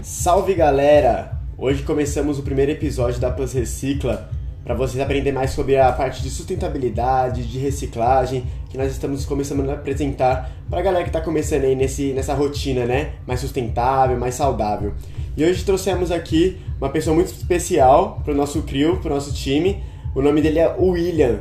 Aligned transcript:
Salve 0.00 0.54
galera! 0.54 1.32
Hoje 1.58 1.82
começamos 1.82 2.38
o 2.38 2.42
primeiro 2.44 2.70
episódio 2.70 3.20
da 3.20 3.32
Plus 3.32 3.52
Recicla 3.52 4.30
para 4.62 4.72
vocês 4.72 5.02
aprenderem 5.02 5.32
mais 5.32 5.50
sobre 5.50 5.76
a 5.76 5.90
parte 5.90 6.22
de 6.22 6.30
sustentabilidade, 6.30 7.44
de 7.44 7.58
reciclagem, 7.58 8.46
que 8.70 8.78
nós 8.78 8.92
estamos 8.92 9.24
começando 9.24 9.68
a 9.68 9.74
apresentar 9.74 10.52
para 10.70 10.78
a 10.78 10.82
galera 10.82 11.02
que 11.02 11.08
está 11.08 11.20
começando 11.20 11.64
aí 11.64 11.74
nesse, 11.74 12.12
nessa 12.12 12.32
rotina, 12.32 12.86
né? 12.86 13.14
Mais 13.26 13.40
sustentável, 13.40 14.16
mais 14.16 14.36
saudável. 14.36 14.94
E 15.36 15.44
hoje 15.44 15.64
trouxemos 15.64 16.12
aqui 16.12 16.60
uma 16.80 16.90
pessoa 16.90 17.16
muito 17.16 17.32
especial 17.32 18.20
para 18.22 18.32
o 18.32 18.36
nosso 18.36 18.62
crew, 18.62 18.98
para 18.98 19.10
o 19.10 19.14
nosso 19.16 19.34
time. 19.34 19.82
O 20.14 20.22
nome 20.22 20.40
dele 20.40 20.60
é 20.60 20.76
William. 20.78 21.40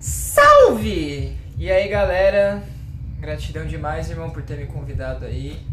Salve! 0.00 1.36
E 1.56 1.70
aí 1.70 1.88
galera, 1.88 2.64
gratidão 3.20 3.64
demais, 3.64 4.10
irmão, 4.10 4.28
por 4.28 4.42
ter 4.42 4.58
me 4.58 4.66
convidado 4.66 5.24
aí. 5.24 5.67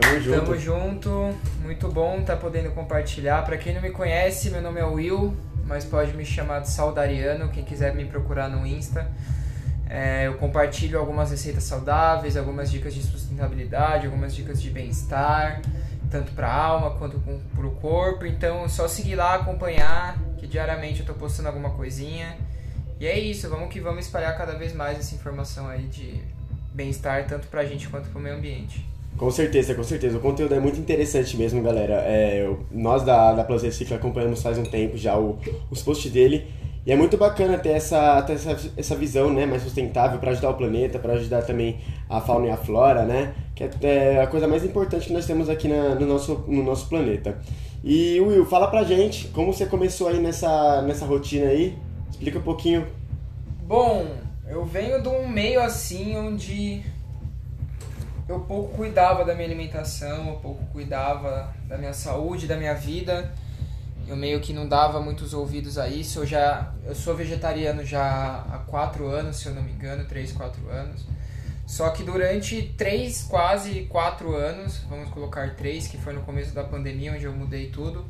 Tamo 0.00 0.20
junto. 0.20 0.40
Tamo 0.40 0.58
junto, 0.58 1.34
muito 1.62 1.88
bom 1.88 2.22
tá 2.22 2.36
podendo 2.36 2.70
compartilhar. 2.70 3.44
Pra 3.44 3.56
quem 3.56 3.74
não 3.74 3.82
me 3.82 3.90
conhece, 3.90 4.50
meu 4.50 4.62
nome 4.62 4.80
é 4.80 4.84
Will, 4.84 5.36
mas 5.64 5.84
pode 5.84 6.12
me 6.14 6.24
chamar 6.24 6.60
de 6.60 6.70
Saudariano, 6.70 7.48
quem 7.48 7.64
quiser 7.64 7.94
me 7.94 8.04
procurar 8.04 8.48
no 8.48 8.66
Insta. 8.66 9.10
É, 9.90 10.26
eu 10.26 10.34
compartilho 10.34 10.98
algumas 10.98 11.30
receitas 11.30 11.64
saudáveis, 11.64 12.36
algumas 12.36 12.70
dicas 12.70 12.94
de 12.94 13.02
sustentabilidade, 13.02 14.06
algumas 14.06 14.34
dicas 14.34 14.60
de 14.60 14.70
bem-estar, 14.70 15.62
tanto 16.10 16.32
para 16.32 16.46
a 16.46 16.54
alma 16.54 16.90
quanto 16.92 17.18
para 17.54 17.66
o 17.66 17.70
corpo. 17.72 18.24
Então 18.24 18.64
é 18.64 18.68
só 18.68 18.86
seguir 18.86 19.16
lá, 19.16 19.34
acompanhar, 19.34 20.16
que 20.38 20.46
diariamente 20.46 21.00
eu 21.00 21.06
tô 21.06 21.14
postando 21.14 21.48
alguma 21.48 21.70
coisinha. 21.70 22.36
E 23.00 23.06
é 23.06 23.18
isso, 23.18 23.48
vamos 23.48 23.68
que 23.72 23.80
vamos 23.80 24.04
espalhar 24.04 24.36
cada 24.36 24.56
vez 24.56 24.72
mais 24.72 24.98
essa 24.98 25.14
informação 25.14 25.68
aí 25.68 25.86
de 25.86 26.22
bem-estar, 26.72 27.26
tanto 27.26 27.48
pra 27.48 27.64
gente 27.64 27.88
quanto 27.88 28.08
pro 28.10 28.20
meio 28.20 28.36
ambiente. 28.36 28.87
Com 29.18 29.30
certeza, 29.30 29.74
com 29.74 29.82
certeza. 29.82 30.16
O 30.16 30.20
conteúdo 30.20 30.54
é 30.54 30.60
muito 30.60 30.78
interessante 30.78 31.36
mesmo, 31.36 31.60
galera. 31.60 31.94
É, 32.06 32.48
nós 32.70 33.02
da, 33.04 33.32
da 33.32 33.42
Plus 33.44 33.62
Recicla 33.62 33.96
acompanhamos 33.96 34.40
faz 34.42 34.56
um 34.58 34.62
tempo 34.62 34.96
já 34.96 35.18
o- 35.18 35.36
os 35.70 35.82
posts 35.82 36.10
dele. 36.12 36.46
E 36.86 36.92
é 36.92 36.96
muito 36.96 37.18
bacana 37.18 37.58
ter 37.58 37.70
essa, 37.70 38.22
ter 38.22 38.34
essa, 38.34 38.56
essa 38.76 38.94
visão 38.96 39.30
né, 39.30 39.44
mais 39.44 39.62
sustentável 39.62 40.18
para 40.20 40.30
ajudar 40.30 40.50
o 40.50 40.54
planeta, 40.54 40.98
para 40.98 41.14
ajudar 41.14 41.42
também 41.42 41.78
a 42.08 42.20
fauna 42.20 42.46
e 42.46 42.50
a 42.50 42.56
flora, 42.56 43.04
né? 43.04 43.34
Que 43.54 43.64
é, 43.64 43.70
é 44.14 44.22
a 44.22 44.26
coisa 44.28 44.46
mais 44.46 44.64
importante 44.64 45.08
que 45.08 45.12
nós 45.12 45.26
temos 45.26 45.48
aqui 45.50 45.66
na- 45.68 45.96
no, 45.96 46.06
nosso, 46.06 46.44
no 46.46 46.62
nosso 46.62 46.88
planeta. 46.88 47.36
E 47.82 48.20
Will, 48.20 48.46
fala 48.46 48.68
pra 48.68 48.84
gente 48.84 49.28
como 49.28 49.52
você 49.52 49.66
começou 49.66 50.08
aí 50.08 50.18
nessa, 50.20 50.80
nessa 50.82 51.04
rotina 51.04 51.48
aí. 51.48 51.76
Explica 52.10 52.38
um 52.38 52.42
pouquinho. 52.42 52.86
Bom, 53.66 54.06
eu 54.48 54.64
venho 54.64 55.02
de 55.02 55.08
um 55.08 55.28
meio 55.28 55.60
assim 55.60 56.16
onde 56.16 56.82
eu 58.28 58.40
pouco 58.40 58.76
cuidava 58.76 59.24
da 59.24 59.34
minha 59.34 59.46
alimentação, 59.46 60.28
eu 60.28 60.36
pouco 60.36 60.64
cuidava 60.66 61.52
da 61.66 61.78
minha 61.78 61.94
saúde, 61.94 62.46
da 62.46 62.56
minha 62.56 62.74
vida. 62.74 63.32
Eu 64.06 64.16
meio 64.16 64.40
que 64.40 64.52
não 64.52 64.68
dava 64.68 65.00
muitos 65.00 65.32
ouvidos 65.32 65.78
a 65.78 65.88
isso. 65.88 66.20
Eu 66.20 66.26
já 66.26 66.72
eu 66.84 66.94
sou 66.94 67.14
vegetariano 67.14 67.84
já 67.84 68.44
há 68.50 68.58
quatro 68.66 69.06
anos, 69.06 69.36
se 69.36 69.46
eu 69.46 69.54
não 69.54 69.62
me 69.62 69.72
engano, 69.72 70.04
três, 70.04 70.32
quatro 70.32 70.68
anos. 70.68 71.06
Só 71.66 71.90
que 71.90 72.02
durante 72.02 72.74
três, 72.78 73.22
quase 73.22 73.82
quatro 73.90 74.34
anos, 74.34 74.78
vamos 74.88 75.10
colocar 75.10 75.54
três, 75.54 75.86
que 75.86 75.98
foi 75.98 76.14
no 76.14 76.22
começo 76.22 76.54
da 76.54 76.64
pandemia, 76.64 77.12
onde 77.12 77.24
eu 77.24 77.32
mudei 77.32 77.68
tudo. 77.68 78.06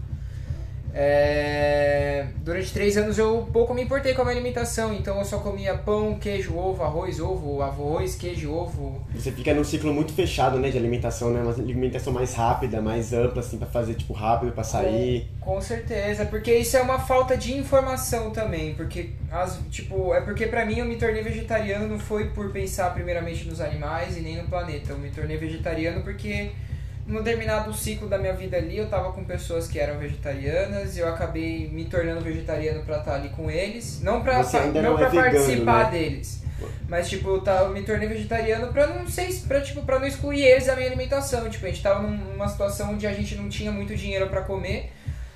É, 1.01 2.27
Durante 2.49 2.73
três 2.73 2.97
anos 2.97 3.17
eu 3.19 3.49
pouco 3.53 3.73
me 3.73 3.83
importei 3.83 4.15
com 4.15 4.23
a 4.23 4.25
minha 4.25 4.35
alimentação, 4.35 4.93
então 4.93 5.19
eu 5.19 5.25
só 5.25 5.39
comia 5.39 5.75
pão, 5.75 6.19
queijo, 6.19 6.57
ovo, 6.57 6.83
arroz, 6.83 7.21
ovo, 7.21 7.63
arroz, 7.63 8.17
queijo, 8.17 8.51
ovo. 8.51 9.07
Você 9.15 9.31
fica 9.31 9.55
num 9.55 9.63
ciclo 9.63 9.93
muito 9.93 10.13
fechado, 10.13 10.59
né, 10.59 10.71
de 10.71 10.77
alimentação, 10.77 11.31
né? 11.31 11.41
Uma 11.41 11.53
alimentação 11.53 12.13
mais 12.13 12.35
rápida, 12.35 12.81
mais 12.81 13.13
ampla, 13.13 13.41
assim, 13.41 13.59
pra 13.59 13.69
fazer, 13.69 13.95
tipo, 13.95 14.13
rápido, 14.13 14.51
pra 14.51 14.65
sair. 14.65 15.29
Com 15.41 15.61
certeza, 15.61 16.25
porque 16.25 16.53
isso 16.55 16.77
é 16.77 16.81
uma 16.81 16.99
falta 16.99 17.37
de 17.37 17.55
informação 17.55 18.31
também, 18.31 18.75
porque 18.75 19.11
as, 19.31 19.61
tipo, 19.71 20.13
é 20.15 20.21
porque 20.21 20.47
pra 20.47 20.65
mim 20.65 20.79
eu 20.79 20.85
me 20.85 20.97
tornei 20.97 21.23
vegetariano 21.23 21.87
não 21.87 21.99
foi 21.99 22.31
por 22.31 22.51
pensar 22.51 22.93
primeiramente 22.93 23.47
nos 23.47 23.61
animais 23.61 24.17
e 24.17 24.21
nem 24.21 24.37
no 24.37 24.49
planeta. 24.49 24.93
Eu 24.93 24.99
me 24.99 25.11
tornei 25.11 25.37
vegetariano 25.37 26.03
porque 26.03 26.51
num 27.09 27.23
determinado 27.23 27.73
ciclo 27.75 28.07
da 28.09 28.19
minha 28.19 28.35
vida 28.35 28.57
ali 28.57 28.77
eu 28.77 28.89
tava 28.89 29.13
com 29.13 29.25
pessoas 29.25 29.67
que 29.67 29.79
eram 29.81 29.99
vegetarianas 29.99 30.97
e 30.97 31.01
eu 31.01 31.09
acabei 31.09 31.69
me 31.69 31.87
tornando 31.87 32.21
vegetariano 32.21 32.83
pra 32.85 32.99
estar 32.99 33.15
ali 33.15 33.31
com 33.31 33.51
eles, 33.51 34.01
não 34.03 34.23
ainda 34.67 34.83
não 34.83 34.91
não 34.93 34.99
é 34.99 35.01
pra 35.01 35.09
vegano, 35.09 35.31
participar 35.35 35.85
né? 35.85 35.99
deles. 35.99 36.43
Mas, 36.89 37.09
tipo, 37.09 37.29
eu, 37.29 37.41
tava, 37.41 37.65
eu 37.67 37.71
me 37.71 37.83
tornei 37.83 38.09
vegetariano 38.09 38.73
pra 38.73 38.87
não 38.89 39.07
sei, 39.07 39.33
pra, 39.47 39.61
tipo, 39.61 39.83
pra 39.83 39.99
não 40.01 40.07
excluir 40.09 40.43
eles 40.43 40.67
da 40.67 40.75
minha 40.75 40.89
alimentação. 40.89 41.49
Tipo, 41.49 41.67
a 41.67 41.69
gente 41.69 41.81
tava 41.83 42.03
num- 42.03 42.17
numa 42.33 42.49
situação 42.49 42.95
onde 42.95 43.07
a 43.07 43.13
gente 43.13 43.37
não 43.37 43.49
tinha 43.49 43.71
muito 43.71 43.95
dinheiro 43.95 44.27
pra 44.29 44.41
comer 44.43 44.91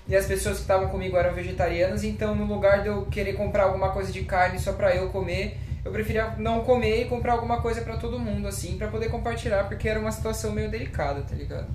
e 0.09 0.16
as 0.16 0.27
pessoas 0.27 0.56
que 0.56 0.62
estavam 0.62 0.88
comigo 0.88 1.16
eram 1.16 1.32
vegetarianas, 1.32 2.03
então 2.03 2.34
no 2.34 2.44
lugar 2.44 2.82
de 2.82 2.88
eu 2.88 3.06
querer 3.06 3.34
comprar 3.34 3.65
alguma 3.65 3.91
coisa 3.91 4.11
de 4.11 4.22
carne 4.25 4.59
só 4.59 4.72
pra 4.72 4.97
eu 4.97 5.11
comer, 5.11 5.56
eu 5.84 5.91
preferia 5.91 6.34
não 6.38 6.60
comer 6.60 7.03
e 7.03 7.04
comprar 7.06 7.32
alguma 7.32 7.60
coisa 7.60 7.81
pra 7.82 7.97
todo 7.97 8.19
mundo, 8.19 8.47
assim, 8.47 8.76
pra 8.76 8.88
poder 8.88 9.10
compartilhar, 9.10 9.65
porque 9.65 9.88
era 9.88 9.98
uma 9.98 10.12
situação 10.12 10.53
meio 10.53 10.70
delicada, 10.70 11.22
tá 11.22 11.34
ligado? 11.34 11.66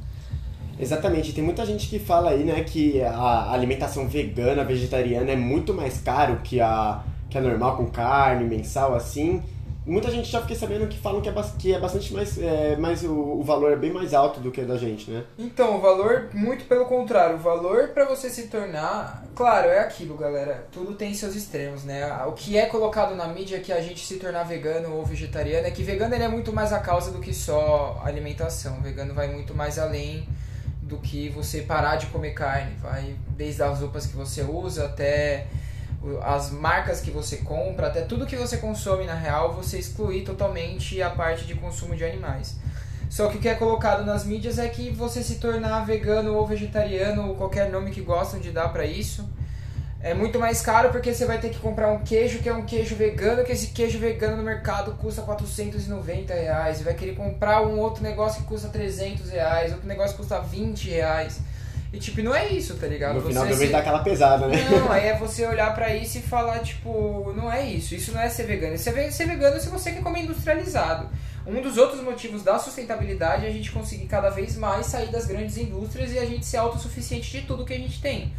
Exatamente, 0.79 1.33
tem 1.33 1.43
muita 1.43 1.65
gente 1.65 1.87
que 1.87 1.97
fala 1.97 2.29
aí, 2.29 2.43
né, 2.43 2.63
que 2.63 3.01
a 3.01 3.51
alimentação 3.51 4.07
vegana, 4.07 4.63
vegetariana 4.63 5.31
é 5.31 5.35
muito 5.35 5.73
mais 5.73 5.99
caro 5.99 6.39
que 6.43 6.61
a, 6.61 7.03
que 7.29 7.37
a 7.37 7.41
normal, 7.41 7.77
com 7.77 7.87
carne, 7.87 8.45
mensal, 8.45 8.93
assim. 8.93 9.41
Muita 9.87 10.11
gente 10.11 10.29
já 10.29 10.41
fiquei 10.41 10.55
sabendo 10.57 10.85
que 10.85 10.99
falam 10.99 11.21
que 11.21 11.29
é, 11.29 11.33
que 11.57 11.73
é 11.73 11.79
bastante 11.79 12.13
mais, 12.13 12.37
é, 12.37 12.77
o, 13.05 13.39
o 13.39 13.43
valor 13.43 13.71
é 13.71 13.75
bem 13.77 13.93
mais 13.93 14.13
alto 14.13 14.41
do 14.41 14.51
que 14.51 14.61
da 14.63 14.77
gente, 14.77 15.09
né? 15.09 15.23
Então, 15.39 15.77
o 15.77 15.81
valor, 15.81 16.29
muito 16.33 16.65
pelo 16.65 16.85
contrário, 16.85 17.37
o 17.37 17.39
valor 17.39 17.87
pra 17.89 18.03
você 18.03 18.29
se 18.29 18.47
tornar. 18.47 19.23
Claro, 19.33 19.69
é 19.69 19.79
aquilo, 19.79 20.17
galera. 20.17 20.67
Tudo 20.73 20.93
tem 20.93 21.13
seus 21.13 21.35
extremos, 21.35 21.85
né? 21.85 22.05
O 22.25 22.33
que 22.33 22.57
é 22.57 22.65
colocado 22.65 23.15
na 23.15 23.29
mídia 23.29 23.61
que 23.61 23.71
a 23.71 23.79
gente 23.79 24.05
se 24.05 24.17
tornar 24.17 24.43
vegano 24.43 24.93
ou 24.93 25.05
vegetariano 25.05 25.65
é 25.65 25.71
que 25.71 25.83
vegano 25.83 26.13
ele 26.13 26.23
é 26.25 26.27
muito 26.27 26.51
mais 26.51 26.73
a 26.73 26.79
causa 26.79 27.09
do 27.11 27.19
que 27.19 27.33
só 27.33 28.01
alimentação. 28.03 28.79
O 28.79 28.81
vegano 28.81 29.13
vai 29.13 29.29
muito 29.29 29.55
mais 29.55 29.79
além 29.79 30.27
do 30.81 30.97
que 30.97 31.29
você 31.29 31.61
parar 31.61 31.95
de 31.95 32.07
comer 32.07 32.31
carne. 32.31 32.75
Vai 32.81 33.15
desde 33.29 33.63
as 33.63 33.79
roupas 33.79 34.05
que 34.05 34.17
você 34.17 34.41
usa 34.41 34.85
até 34.85 35.47
as 36.21 36.51
marcas 36.51 37.01
que 37.01 37.11
você 37.11 37.37
compra, 37.37 37.87
até 37.87 38.01
tudo 38.01 38.25
que 38.25 38.35
você 38.35 38.57
consome 38.57 39.05
na 39.05 39.15
real, 39.15 39.53
você 39.53 39.77
excluir 39.77 40.23
totalmente 40.23 41.01
a 41.01 41.09
parte 41.09 41.45
de 41.45 41.55
consumo 41.55 41.95
de 41.95 42.03
animais. 42.03 42.55
Só 43.09 43.29
que 43.29 43.37
o 43.37 43.39
que 43.39 43.47
é 43.47 43.55
colocado 43.55 44.05
nas 44.05 44.25
mídias 44.25 44.59
é 44.59 44.67
que 44.67 44.89
você 44.89 45.23
se 45.23 45.35
tornar 45.35 45.85
vegano 45.85 46.35
ou 46.35 46.45
vegetariano, 46.45 47.29
ou 47.29 47.35
qualquer 47.35 47.71
nome 47.71 47.91
que 47.91 48.01
gostam 48.01 48.39
de 48.39 48.51
dar 48.51 48.69
pra 48.69 48.85
isso, 48.85 49.27
é 49.99 50.13
muito 50.13 50.39
mais 50.39 50.61
caro 50.61 50.89
porque 50.89 51.13
você 51.13 51.25
vai 51.25 51.39
ter 51.39 51.49
que 51.49 51.59
comprar 51.59 51.91
um 51.91 51.99
queijo 51.99 52.39
que 52.39 52.47
é 52.47 52.53
um 52.53 52.65
queijo 52.65 52.95
vegano, 52.95 53.43
que 53.43 53.51
esse 53.51 53.67
queijo 53.67 53.97
vegano 53.97 54.37
no 54.37 54.43
mercado 54.43 54.91
custa 54.91 55.21
490 55.23 56.33
reais. 56.33 56.79
E 56.79 56.83
vai 56.83 56.93
querer 56.93 57.15
comprar 57.15 57.61
um 57.63 57.79
outro 57.79 58.03
negócio 58.03 58.41
que 58.41 58.47
custa 58.47 58.69
300 58.69 59.29
reais, 59.31 59.71
outro 59.71 59.87
negócio 59.87 60.11
que 60.11 60.17
custa 60.17 60.39
20 60.39 60.89
reais. 60.89 61.39
E 61.93 61.99
tipo, 61.99 62.21
não 62.21 62.35
é 62.35 62.47
isso, 62.49 62.75
tá 62.75 62.85
ligado? 62.85 63.15
No 63.15 63.21
final 63.21 63.45
Você 63.45 63.51
também 63.53 63.67
se- 63.67 63.71
dá 63.73 63.79
aquela 63.79 63.99
pesada, 63.99 64.47
né? 64.47 64.57
não, 64.69 64.91
aí 64.91 65.07
é 65.07 65.17
você 65.17 65.45
olhar 65.45 65.73
pra 65.73 65.95
isso 65.95 66.17
e 66.17 66.21
falar, 66.21 66.59
tipo, 66.59 67.33
não 67.35 67.51
é 67.51 67.65
isso. 67.65 67.95
Isso 67.95 68.11
não 68.11 68.19
é 68.19 68.27
ser 68.29 68.43
vegano. 68.43 68.73
É 68.73 68.77
ve- 68.77 69.11
ser 69.11 69.25
vegano 69.25 69.59
se 69.59 69.69
você 69.69 69.91
quer 69.93 70.01
comer 70.03 70.23
industrializado. 70.23 71.07
Um 71.45 71.61
dos 71.61 71.77
outros 71.77 72.01
motivos 72.03 72.43
da 72.43 72.59
sustentabilidade 72.59 73.45
é 73.45 73.49
a 73.49 73.53
gente 73.53 73.71
conseguir 73.71 74.05
cada 74.07 74.29
vez 74.29 74.57
mais 74.57 74.85
sair 74.87 75.07
das 75.09 75.25
grandes 75.25 75.55
indústrias 75.57 76.11
e 76.11 76.19
a 76.19 76.25
gente 76.25 76.45
ser 76.45 76.57
autossuficiente 76.57 77.31
de 77.31 77.41
tudo 77.47 77.63
que 77.63 77.73
a 77.73 77.77
gente 77.77 78.01
tem. 78.01 78.33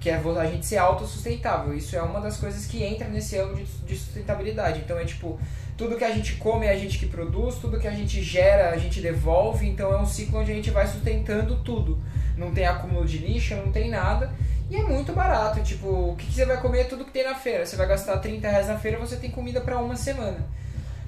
Que 0.00 0.08
é 0.08 0.14
a 0.14 0.44
gente 0.46 0.64
ser 0.64 0.78
autossustentável. 0.78 1.74
Isso 1.74 1.94
é 1.94 2.00
uma 2.02 2.20
das 2.22 2.38
coisas 2.38 2.64
que 2.64 2.82
entra 2.82 3.06
nesse 3.08 3.36
de- 3.36 3.64
de 3.86 3.96
sustentabilidade. 3.96 4.80
Então 4.82 4.98
é 4.98 5.04
tipo, 5.04 5.38
tudo 5.76 5.96
que 5.96 6.04
a 6.04 6.10
gente 6.10 6.36
come 6.36 6.64
é 6.66 6.70
a 6.70 6.76
gente 6.78 6.98
que 6.98 7.06
produz, 7.06 7.56
tudo 7.56 7.78
que 7.78 7.86
a 7.86 7.90
gente 7.90 8.22
gera 8.22 8.70
a 8.70 8.78
gente 8.78 9.00
devolve. 9.02 9.66
Então 9.68 9.92
é 9.92 9.98
um 10.00 10.06
ciclo 10.06 10.40
onde 10.40 10.50
a 10.50 10.54
gente 10.54 10.70
vai 10.70 10.86
sustentando 10.86 11.56
tudo. 11.62 11.98
Não 12.36 12.52
tem 12.52 12.66
acúmulo 12.66 13.06
de 13.06 13.18
lixo, 13.18 13.54
não 13.56 13.70
tem 13.70 13.90
nada. 13.90 14.30
E 14.70 14.76
é 14.76 14.82
muito 14.82 15.12
barato, 15.12 15.60
tipo, 15.62 15.86
o 15.88 16.16
que, 16.16 16.26
que 16.26 16.32
você 16.34 16.44
vai 16.44 16.60
comer 16.60 16.80
é 16.80 16.84
tudo 16.84 17.04
que 17.04 17.10
tem 17.12 17.24
na 17.24 17.34
feira. 17.34 17.64
Você 17.66 17.76
vai 17.76 17.86
gastar 17.86 18.18
30 18.18 18.48
reais 18.48 18.66
na 18.68 18.78
feira, 18.78 18.98
você 18.98 19.16
tem 19.16 19.30
comida 19.30 19.60
pra 19.60 19.78
uma 19.78 19.94
semana. 19.96 20.38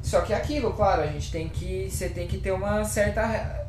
Só 0.02 0.20
que 0.20 0.32
é 0.32 0.36
aquilo, 0.36 0.72
claro, 0.72 1.02
a 1.02 1.06
gente 1.06 1.32
tem 1.32 1.48
que. 1.48 1.88
Você 1.90 2.08
tem 2.08 2.26
que 2.28 2.38
ter 2.38 2.52
uma 2.52 2.84
certa 2.84 3.66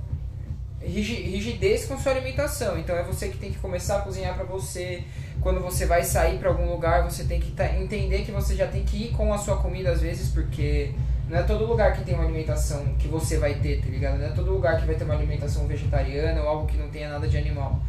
rigi- 0.82 1.22
rigidez 1.24 1.86
com 1.86 1.98
sua 1.98 2.12
alimentação. 2.12 2.78
Então 2.78 2.96
é 2.96 3.04
você 3.04 3.30
que 3.30 3.38
tem 3.38 3.52
que 3.52 3.58
começar 3.58 3.98
a 3.98 4.02
cozinhar 4.02 4.36
pra 4.36 4.44
você. 4.44 5.04
Quando 5.42 5.62
você 5.62 5.86
vai 5.86 6.04
sair 6.04 6.38
pra 6.38 6.50
algum 6.50 6.70
lugar, 6.70 7.04
você 7.04 7.24
tem 7.24 7.40
que 7.40 7.54
entender 7.80 8.24
que 8.24 8.32
você 8.32 8.56
já 8.56 8.68
tem 8.68 8.84
que 8.84 9.06
ir 9.06 9.12
com 9.12 9.34
a 9.34 9.38
sua 9.38 9.58
comida 9.58 9.92
às 9.92 10.02
vezes, 10.02 10.30
porque 10.30 10.92
não 11.30 11.38
é 11.38 11.44
todo 11.44 11.66
lugar 11.66 11.94
que 11.94 12.04
tem 12.04 12.16
uma 12.16 12.24
alimentação 12.24 12.86
que 12.98 13.08
você 13.08 13.38
vai 13.38 13.56
ter, 13.56 13.82
tá 13.82 13.90
ligado? 13.90 14.18
Não 14.18 14.26
é 14.26 14.30
todo 14.30 14.52
lugar 14.52 14.80
que 14.80 14.86
vai 14.86 14.96
ter 14.96 15.04
uma 15.04 15.14
alimentação 15.14 15.68
vegetariana 15.68 16.42
ou 16.42 16.48
algo 16.48 16.68
que 16.68 16.78
não 16.78 16.90
tenha 16.90 17.10
nada 17.10 17.28
de 17.28 17.38
animal. 17.38 17.82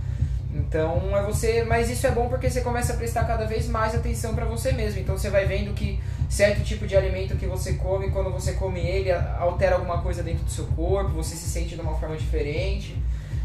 Então 0.53 1.17
é 1.17 1.23
você, 1.23 1.63
mas 1.63 1.91
isso 1.91 2.07
é 2.07 2.11
bom 2.11 2.29
porque 2.29 2.51
você 2.51 2.63
começa 2.63 2.95
a 2.95 2.97
prestar 2.97 3.25
cada 3.25 3.45
vez 3.47 3.69
mais 3.69 3.95
atenção 3.95 4.35
pra 4.35 4.45
você 4.45 4.73
mesmo. 4.73 5.01
Então 5.01 5.17
você 5.17 5.31
vai 5.31 5.45
vendo 5.45 5.73
que 5.75 6.01
certo 6.29 6.65
tipo 6.65 6.87
de 6.87 6.97
alimento 6.97 7.37
que 7.37 7.47
você 7.47 7.75
come, 7.75 8.11
quando 8.11 8.31
você 8.31 8.53
come 8.55 8.81
ele, 8.81 9.13
altera 9.13 9.77
alguma 9.77 10.03
coisa 10.03 10.23
dentro 10.23 10.45
do 10.45 10.51
seu 10.51 10.67
corpo, 10.67 11.11
você 11.11 11.37
se 11.37 11.49
sente 11.49 11.75
de 11.75 11.81
uma 11.81 11.95
forma 11.95 12.17
diferente. 12.17 12.97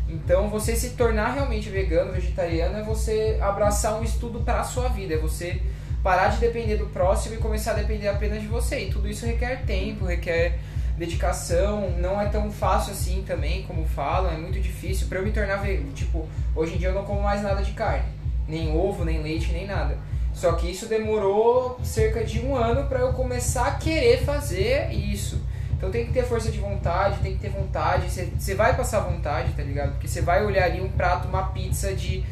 Então, 0.10 0.48
você 0.48 0.76
se 0.76 0.92
tornar 0.92 1.34
realmente 1.34 1.70
vegano, 1.70 2.12
vegetariano, 2.12 2.78
é 2.78 2.84
você 2.84 3.38
abraçar 3.42 4.00
um 4.00 4.04
estudo 4.04 4.42
para 4.42 4.62
a 4.62 4.64
sua 4.64 4.90
vida, 4.90 5.16
é 5.16 5.18
você 5.18 5.60
parar 6.04 6.28
de 6.28 6.38
depender 6.38 6.76
do 6.76 6.88
próximo 6.88 7.36
e 7.36 7.38
começar 7.38 7.72
a 7.72 7.76
depender 7.76 8.10
apenas 8.10 8.42
de 8.42 8.48
você. 8.48 8.82
E 8.82 8.92
tudo 8.92 9.08
isso 9.08 9.26
requer 9.26 9.64
tempo, 9.66 10.06
requer 10.06 10.60
dedicação, 10.98 11.92
não 11.98 12.22
é 12.22 12.28
tão 12.28 12.52
fácil 12.52 12.92
assim 12.92 13.24
também, 13.26 13.64
como 13.64 13.86
falam, 13.86 14.32
é 14.32 14.38
muito 14.38 14.60
difícil. 14.60 15.08
Para 15.08 15.20
eu 15.20 15.24
me 15.24 15.32
tornar 15.32 15.56
vegano, 15.56 15.92
tipo, 15.94 16.28
hoje 16.56 16.76
em 16.76 16.78
dia 16.78 16.90
eu 16.90 16.94
não 16.94 17.06
como 17.06 17.22
mais 17.22 17.42
nada 17.42 17.64
de 17.64 17.72
carne, 17.72 18.06
nem 18.48 18.76
ovo, 18.76 19.06
nem 19.06 19.22
leite, 19.22 19.52
nem 19.52 19.66
nada. 19.66 19.98
Só 20.34 20.52
que 20.54 20.70
isso 20.70 20.88
demorou 20.88 21.80
cerca 21.84 22.24
de 22.24 22.40
um 22.40 22.56
ano 22.56 22.88
para 22.88 23.00
eu 23.00 23.14
começar 23.14 23.68
a 23.68 23.76
querer 23.76 24.24
fazer 24.24 24.92
isso. 24.92 25.42
Então 25.72 25.92
tem 25.92 26.06
que 26.06 26.14
ter 26.14 26.24
força 26.24 26.52
de 26.52 26.60
vontade, 26.60 27.20
tem 27.22 27.34
que 27.34 27.40
ter 27.40 27.50
vontade. 27.50 28.08
Você 28.10 28.56
vai 28.56 28.76
passar 28.76 29.02
vontade, 29.02 29.54
tá 29.54 29.62
ligado? 29.62 29.92
Porque 29.92 30.08
você 30.08 30.22
vai 30.22 30.44
olhar 30.44 30.66
ali 30.66 30.82
um 30.82 30.90
prato, 30.90 31.28
uma 31.28 31.48
pizza 31.48 31.94
de 31.94 32.24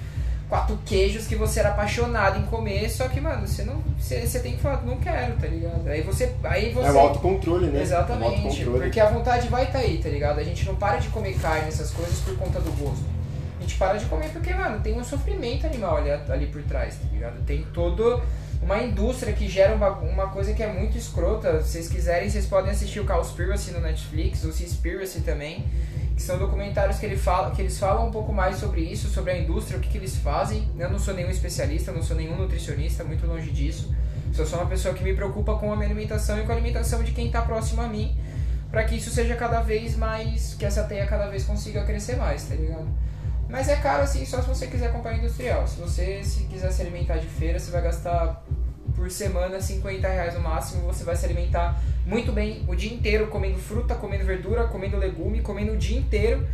quatro 0.51 0.77
queijos 0.85 1.27
que 1.27 1.35
você 1.37 1.61
era 1.61 1.69
apaixonado 1.69 2.37
em 2.37 2.41
comer, 2.41 2.89
só 2.89 3.07
que, 3.07 3.21
mano, 3.21 3.47
você 3.47 3.63
não. 3.63 3.81
Você, 3.97 4.27
você 4.27 4.37
tem 4.41 4.51
que 4.51 4.61
falar, 4.61 4.81
não 4.81 4.97
quero, 4.97 5.37
tá 5.37 5.47
ligado? 5.47 5.87
Aí 5.87 6.01
você. 6.01 6.35
Aí 6.43 6.73
você... 6.73 6.89
É 6.89 6.91
o 6.91 6.99
autocontrole, 6.99 7.67
né? 7.67 7.81
Exatamente. 7.81 8.33
É 8.33 8.35
autocontrole. 8.35 8.79
Porque 8.81 8.99
a 8.99 9.09
vontade 9.09 9.47
vai 9.47 9.63
estar 9.63 9.79
tá 9.79 9.85
aí, 9.85 9.97
tá 9.99 10.09
ligado? 10.09 10.39
A 10.39 10.43
gente 10.43 10.65
não 10.65 10.75
para 10.75 10.97
de 10.97 11.07
comer 11.07 11.39
carne, 11.39 11.69
essas 11.69 11.91
coisas, 11.91 12.19
por 12.19 12.37
conta 12.37 12.59
do 12.59 12.69
gosto. 12.73 13.05
A 13.59 13.61
gente 13.61 13.77
para 13.77 13.97
de 13.97 14.03
comer 14.07 14.29
porque, 14.33 14.53
mano, 14.53 14.81
tem 14.81 14.99
um 14.99 15.03
sofrimento 15.05 15.65
animal 15.65 15.95
ali, 15.95 16.11
ali 16.11 16.47
por 16.47 16.61
trás, 16.63 16.95
tá 16.95 17.07
ligado? 17.13 17.41
Tem 17.45 17.65
todo 17.73 18.21
uma 18.61 18.83
indústria 18.83 19.31
que 19.31 19.47
gera 19.47 19.73
uma, 19.73 19.91
uma 19.99 20.27
coisa 20.27 20.53
que 20.53 20.61
é 20.61 20.67
muito 20.67 20.97
escrota. 20.97 21.61
Se 21.61 21.69
vocês 21.69 21.87
quiserem, 21.87 22.29
vocês 22.29 22.45
podem 22.45 22.71
assistir 22.71 22.99
o 22.99 23.05
Cowspiracy 23.05 23.71
no 23.71 23.79
Netflix, 23.79 24.43
o 24.43 24.51
Seaspiracy 24.51 25.21
também, 25.21 25.63
que 26.21 26.27
são 26.27 26.37
documentários 26.37 26.99
que, 26.99 27.05
ele 27.07 27.17
fala, 27.17 27.49
que 27.49 27.63
eles 27.63 27.79
falam 27.79 28.07
um 28.07 28.11
pouco 28.11 28.31
mais 28.31 28.57
sobre 28.57 28.81
isso, 28.81 29.09
sobre 29.09 29.31
a 29.31 29.37
indústria, 29.37 29.79
o 29.79 29.81
que, 29.81 29.89
que 29.89 29.97
eles 29.97 30.15
fazem. 30.17 30.69
Eu 30.77 30.89
não 30.89 30.99
sou 30.99 31.15
nenhum 31.15 31.31
especialista, 31.31 31.91
não 31.91 32.03
sou 32.03 32.15
nenhum 32.15 32.37
nutricionista, 32.37 33.03
muito 33.03 33.25
longe 33.25 33.49
disso. 33.49 33.91
Sou 34.31 34.45
só 34.45 34.57
uma 34.57 34.67
pessoa 34.67 34.93
que 34.93 35.03
me 35.03 35.15
preocupa 35.15 35.55
com 35.55 35.73
a 35.73 35.75
minha 35.75 35.87
alimentação 35.87 36.39
e 36.39 36.43
com 36.43 36.51
a 36.51 36.55
alimentação 36.55 37.03
de 37.03 37.11
quem 37.11 37.25
está 37.25 37.41
próximo 37.41 37.81
a 37.81 37.87
mim, 37.87 38.15
para 38.69 38.83
que 38.83 38.95
isso 38.95 39.09
seja 39.09 39.35
cada 39.35 39.61
vez 39.61 39.97
mais, 39.97 40.53
que 40.53 40.63
essa 40.63 40.83
teia 40.83 41.07
cada 41.07 41.27
vez 41.27 41.43
consiga 41.43 41.83
crescer 41.83 42.17
mais, 42.17 42.43
tá 42.43 42.53
ligado? 42.53 42.87
Mas 43.49 43.67
é 43.67 43.75
caro 43.77 44.03
assim 44.03 44.23
só 44.23 44.41
se 44.41 44.47
você 44.47 44.67
quiser 44.67 44.91
comprar 44.91 45.17
industrial. 45.17 45.67
Se 45.67 45.81
você 45.81 46.23
se 46.23 46.43
quiser 46.43 46.71
se 46.71 46.83
alimentar 46.83 47.17
de 47.17 47.27
feira, 47.27 47.57
você 47.57 47.71
vai 47.71 47.81
gastar 47.81 48.45
por 48.95 49.09
semana 49.09 49.59
50 49.59 50.07
reais 50.07 50.33
no 50.33 50.41
máximo. 50.41 50.83
Você 50.83 51.03
vai 51.03 51.15
se 51.15 51.25
alimentar 51.25 51.81
muito 52.05 52.31
bem 52.31 52.63
o 52.67 52.75
dia 52.75 52.93
inteiro, 52.93 53.27
comendo 53.27 53.57
fruta, 53.57 53.95
comendo 53.95 54.25
verdura, 54.25 54.65
comendo 54.67 54.97
legume, 54.97 55.41
comendo 55.41 55.73
o 55.73 55.77
dia 55.77 55.97
inteiro, 55.97 56.45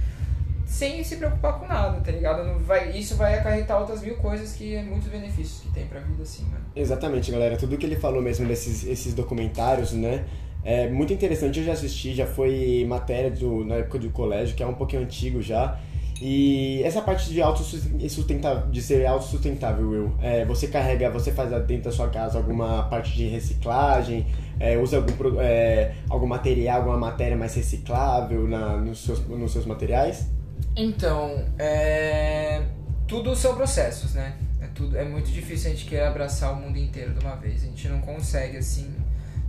sem 0.65 1.03
se 1.03 1.15
preocupar 1.15 1.59
com 1.59 1.67
nada, 1.67 1.99
tá 2.01 2.11
ligado? 2.11 2.43
Não 2.43 2.59
vai, 2.59 2.91
isso 2.91 3.15
vai 3.15 3.37
acarretar 3.39 3.79
outras 3.79 4.01
mil 4.01 4.15
coisas 4.15 4.53
que 4.53 4.75
é 4.75 4.83
muitos 4.83 5.07
benefícios 5.07 5.61
que 5.61 5.71
tem 5.71 5.85
pra 5.85 5.99
vida 5.99 6.23
assim, 6.23 6.43
mano. 6.43 6.65
Exatamente, 6.75 7.31
galera. 7.31 7.57
Tudo 7.57 7.77
que 7.77 7.85
ele 7.85 7.95
falou 7.95 8.21
mesmo 8.21 8.47
desses 8.47 8.85
esses 8.85 9.13
documentários, 9.13 9.93
né? 9.93 10.25
É 10.63 10.89
muito 10.89 11.13
interessante, 11.13 11.59
eu 11.59 11.65
já 11.65 11.71
assisti, 11.71 12.13
já 12.13 12.25
foi 12.25 12.85
matéria 12.87 13.31
do, 13.31 13.63
na 13.63 13.75
época 13.75 13.99
do 13.99 14.09
colégio, 14.09 14.53
que 14.53 14.61
é 14.61 14.67
um 14.67 14.73
pouquinho 14.73 15.03
antigo 15.03 15.41
já. 15.41 15.79
E 16.21 16.81
essa 16.83 17.01
parte 17.01 17.29
de 17.29 17.41
autossustentável, 17.41 18.67
de 18.71 18.81
ser 18.81 19.05
autossustentável, 19.05 19.87
Will, 19.87 20.13
é, 20.21 20.45
você 20.45 20.67
carrega, 20.67 21.11
você 21.11 21.31
faz 21.31 21.49
dentro 21.65 21.85
da 21.85 21.91
sua 21.91 22.09
casa 22.09 22.37
alguma 22.37 22.83
parte 22.83 23.13
de 23.13 23.27
reciclagem, 23.27 24.25
é, 24.59 24.77
usa 24.77 24.97
algum, 24.97 25.39
é, 25.39 25.93
algum 26.09 26.25
material, 26.25 26.77
alguma 26.77 26.97
matéria 26.97 27.37
mais 27.37 27.53
reciclável 27.53 28.47
na, 28.47 28.77
nos, 28.77 29.03
seus, 29.03 29.19
nos 29.27 29.51
seus 29.51 29.65
materiais? 29.65 30.27
Então, 30.75 31.45
é, 31.59 32.63
tudo 33.07 33.35
são 33.35 33.55
processos, 33.55 34.15
né? 34.15 34.37
É, 34.59 34.67
tudo, 34.67 34.97
é 34.97 35.05
muito 35.05 35.29
difícil 35.29 35.69
a 35.69 35.73
gente 35.75 35.85
querer 35.85 36.05
abraçar 36.05 36.51
o 36.53 36.55
mundo 36.55 36.79
inteiro 36.79 37.13
de 37.13 37.19
uma 37.19 37.35
vez, 37.35 37.63
a 37.63 37.67
gente 37.67 37.87
não 37.89 37.99
consegue 38.01 38.57
assim. 38.57 38.91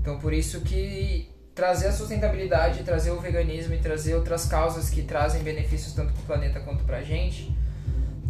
Então, 0.03 0.19
por 0.19 0.35
isso 0.35 0.61
que 0.61 1.31
trazer 1.58 1.88
a 1.88 1.93
sustentabilidade, 1.93 2.84
trazer 2.84 3.10
o 3.10 3.19
veganismo 3.19 3.75
e 3.75 3.78
trazer 3.78 4.14
outras 4.14 4.46
causas 4.46 4.88
que 4.88 5.02
trazem 5.02 5.43
benefícios 5.43 5.93
tanto 5.93 6.12
para 6.12 6.22
o 6.22 6.25
planeta 6.25 6.60
quanto 6.60 6.84
para 6.84 6.99
a 6.99 7.02
gente, 7.02 7.52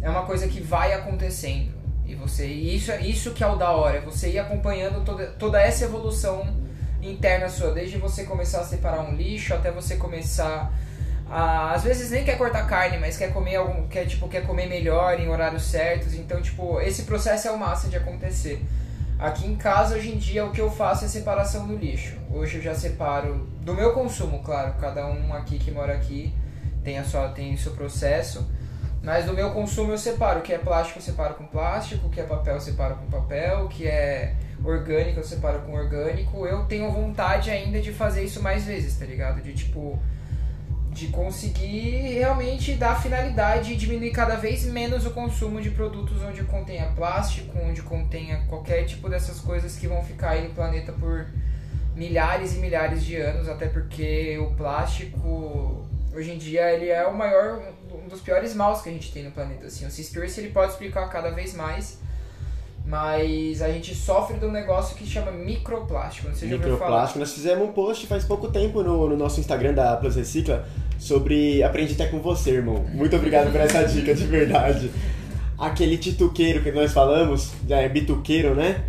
é 0.01 0.09
uma 0.09 0.25
coisa 0.25 0.47
que 0.47 0.59
vai 0.59 0.93
acontecendo. 0.93 1.71
E 2.07 2.15
você 2.15 2.47
e 2.47 2.75
isso, 2.75 2.91
isso 2.93 3.31
que 3.31 3.43
é 3.43 3.47
o 3.47 3.55
da 3.55 3.69
hora, 3.69 3.97
é 3.97 4.01
você 4.01 4.31
ir 4.31 4.39
acompanhando 4.39 5.05
toda, 5.05 5.27
toda 5.27 5.61
essa 5.61 5.85
evolução 5.85 6.43
interna 7.03 7.47
sua, 7.49 7.71
desde 7.71 7.99
você 7.99 8.23
começar 8.23 8.61
a 8.61 8.63
separar 8.63 9.01
um 9.01 9.15
lixo 9.15 9.53
até 9.53 9.69
você 9.69 9.95
começar 9.95 10.73
a, 11.29 11.75
às 11.75 11.83
vezes 11.83 12.09
nem 12.09 12.25
quer 12.25 12.35
cortar 12.35 12.65
carne, 12.65 12.97
mas 12.97 13.15
quer 13.15 13.31
comer 13.31 13.57
algum, 13.57 13.87
quer 13.87 14.07
tipo 14.07 14.27
quer 14.27 14.41
comer 14.41 14.67
melhor 14.67 15.19
em 15.19 15.29
horários 15.29 15.65
certos. 15.65 16.15
Então, 16.15 16.41
tipo, 16.41 16.81
esse 16.81 17.03
processo 17.03 17.47
é 17.47 17.51
o 17.51 17.59
massa 17.59 17.89
de 17.89 17.95
acontecer. 17.95 18.59
Aqui 19.19 19.45
em 19.45 19.55
casa, 19.57 19.95
hoje 19.95 20.13
em 20.13 20.17
dia, 20.17 20.45
o 20.45 20.51
que 20.51 20.61
eu 20.61 20.71
faço 20.71 21.03
é 21.03 21.07
separação 21.09 21.67
do 21.67 21.75
lixo. 21.75 22.15
Hoje 22.31 22.55
eu 22.55 22.61
já 22.61 22.73
separo 22.73 23.49
do 23.59 23.73
meu 23.73 23.91
consumo, 23.91 24.41
claro. 24.41 24.75
Cada 24.79 25.05
um 25.07 25.33
aqui 25.33 25.59
que 25.59 25.71
mora 25.71 25.93
aqui 25.93 26.33
tem, 26.85 26.97
a 26.97 27.03
sua, 27.03 27.27
tem 27.27 27.53
o 27.53 27.57
seu 27.57 27.73
processo. 27.73 28.49
Mas 29.03 29.25
do 29.25 29.33
meu 29.33 29.51
consumo 29.51 29.91
eu 29.91 29.97
separo. 29.97 30.39
O 30.39 30.41
que 30.41 30.53
é 30.53 30.57
plástico 30.57 30.99
eu 30.99 31.03
separo 31.03 31.33
com 31.33 31.45
plástico, 31.45 32.07
o 32.07 32.09
que 32.09 32.21
é 32.21 32.23
papel 32.23 32.53
eu 32.53 32.61
separo 32.61 32.95
com 32.95 33.07
papel, 33.07 33.65
o 33.65 33.67
que 33.67 33.85
é 33.85 34.37
orgânico 34.63 35.19
eu 35.19 35.23
separo 35.25 35.63
com 35.63 35.73
orgânico. 35.73 36.45
Eu 36.45 36.63
tenho 36.63 36.89
vontade 36.89 37.51
ainda 37.51 37.81
de 37.81 37.91
fazer 37.91 38.23
isso 38.23 38.41
mais 38.41 38.63
vezes, 38.63 38.97
tá 38.97 39.05
ligado? 39.05 39.41
De 39.41 39.53
tipo 39.53 39.99
de 40.99 41.07
conseguir 41.07 42.13
realmente 42.13 42.73
dar 42.73 43.01
finalidade 43.01 43.71
e 43.73 43.77
diminuir 43.77 44.11
cada 44.11 44.35
vez 44.35 44.65
menos 44.65 45.05
o 45.05 45.11
consumo 45.11 45.61
de 45.61 45.71
produtos 45.71 46.21
onde 46.21 46.43
contenha 46.43 46.91
plástico, 46.95 47.57
onde 47.57 47.81
contenha 47.81 48.43
qualquer 48.49 48.83
tipo 48.83 49.07
dessas 49.07 49.39
coisas 49.39 49.77
que 49.77 49.87
vão 49.87 50.03
ficar 50.03 50.31
aí 50.31 50.45
no 50.47 50.53
planeta 50.53 50.91
por 50.91 51.27
milhares 51.95 52.55
e 52.55 52.59
milhares 52.59 53.03
de 53.05 53.15
anos, 53.15 53.47
até 53.47 53.67
porque 53.67 54.37
o 54.39 54.53
plástico 54.55 55.87
hoje 56.13 56.31
em 56.31 56.37
dia 56.37 56.69
ele 56.73 56.89
é 56.89 57.05
o 57.07 57.15
maior 57.15 57.61
um 57.93 58.07
dos 58.09 58.19
piores 58.19 58.53
maus 58.53 58.81
que 58.81 58.89
a 58.89 58.91
gente 58.91 59.11
tem 59.13 59.23
no 59.23 59.31
planeta 59.31 59.67
assim. 59.67 59.85
O 59.85 59.89
Seaspiracy 59.89 60.41
ele 60.41 60.49
pode 60.49 60.73
explicar 60.73 61.07
cada 61.07 61.29
vez 61.31 61.53
mais 61.53 61.97
mas 62.85 63.61
a 63.61 63.69
gente 63.69 63.93
sofre 63.93 64.37
de 64.39 64.45
um 64.45 64.51
negócio 64.51 64.97
que 64.97 65.05
chama 65.05 65.31
microplástico. 65.31 66.27
Não 66.27 66.35
sei 66.35 66.49
se 66.49 66.55
microplástico. 66.55 67.19
Nós 67.19 67.31
fizemos 67.31 67.69
um 67.69 67.71
post 67.71 68.07
faz 68.07 68.25
pouco 68.25 68.51
tempo 68.51 68.81
no, 68.81 69.07
no 69.07 69.15
nosso 69.15 69.39
Instagram 69.39 69.73
da 69.73 69.95
Plus 69.95 70.15
Recicla 70.15 70.67
sobre 70.99 71.63
Aprendi 71.63 71.93
Até 71.93 72.05
com 72.07 72.19
você, 72.19 72.51
irmão. 72.51 72.85
Muito 72.93 73.15
obrigado 73.15 73.51
por 73.51 73.59
essa 73.59 73.83
dica, 73.83 74.13
de 74.13 74.25
verdade. 74.25 74.91
Aquele 75.57 75.97
tituqueiro 75.97 76.61
que 76.61 76.71
nós 76.71 76.93
falamos, 76.93 77.51
é 77.67 77.89
bituqueiro, 77.89 78.53
né? 78.53 78.83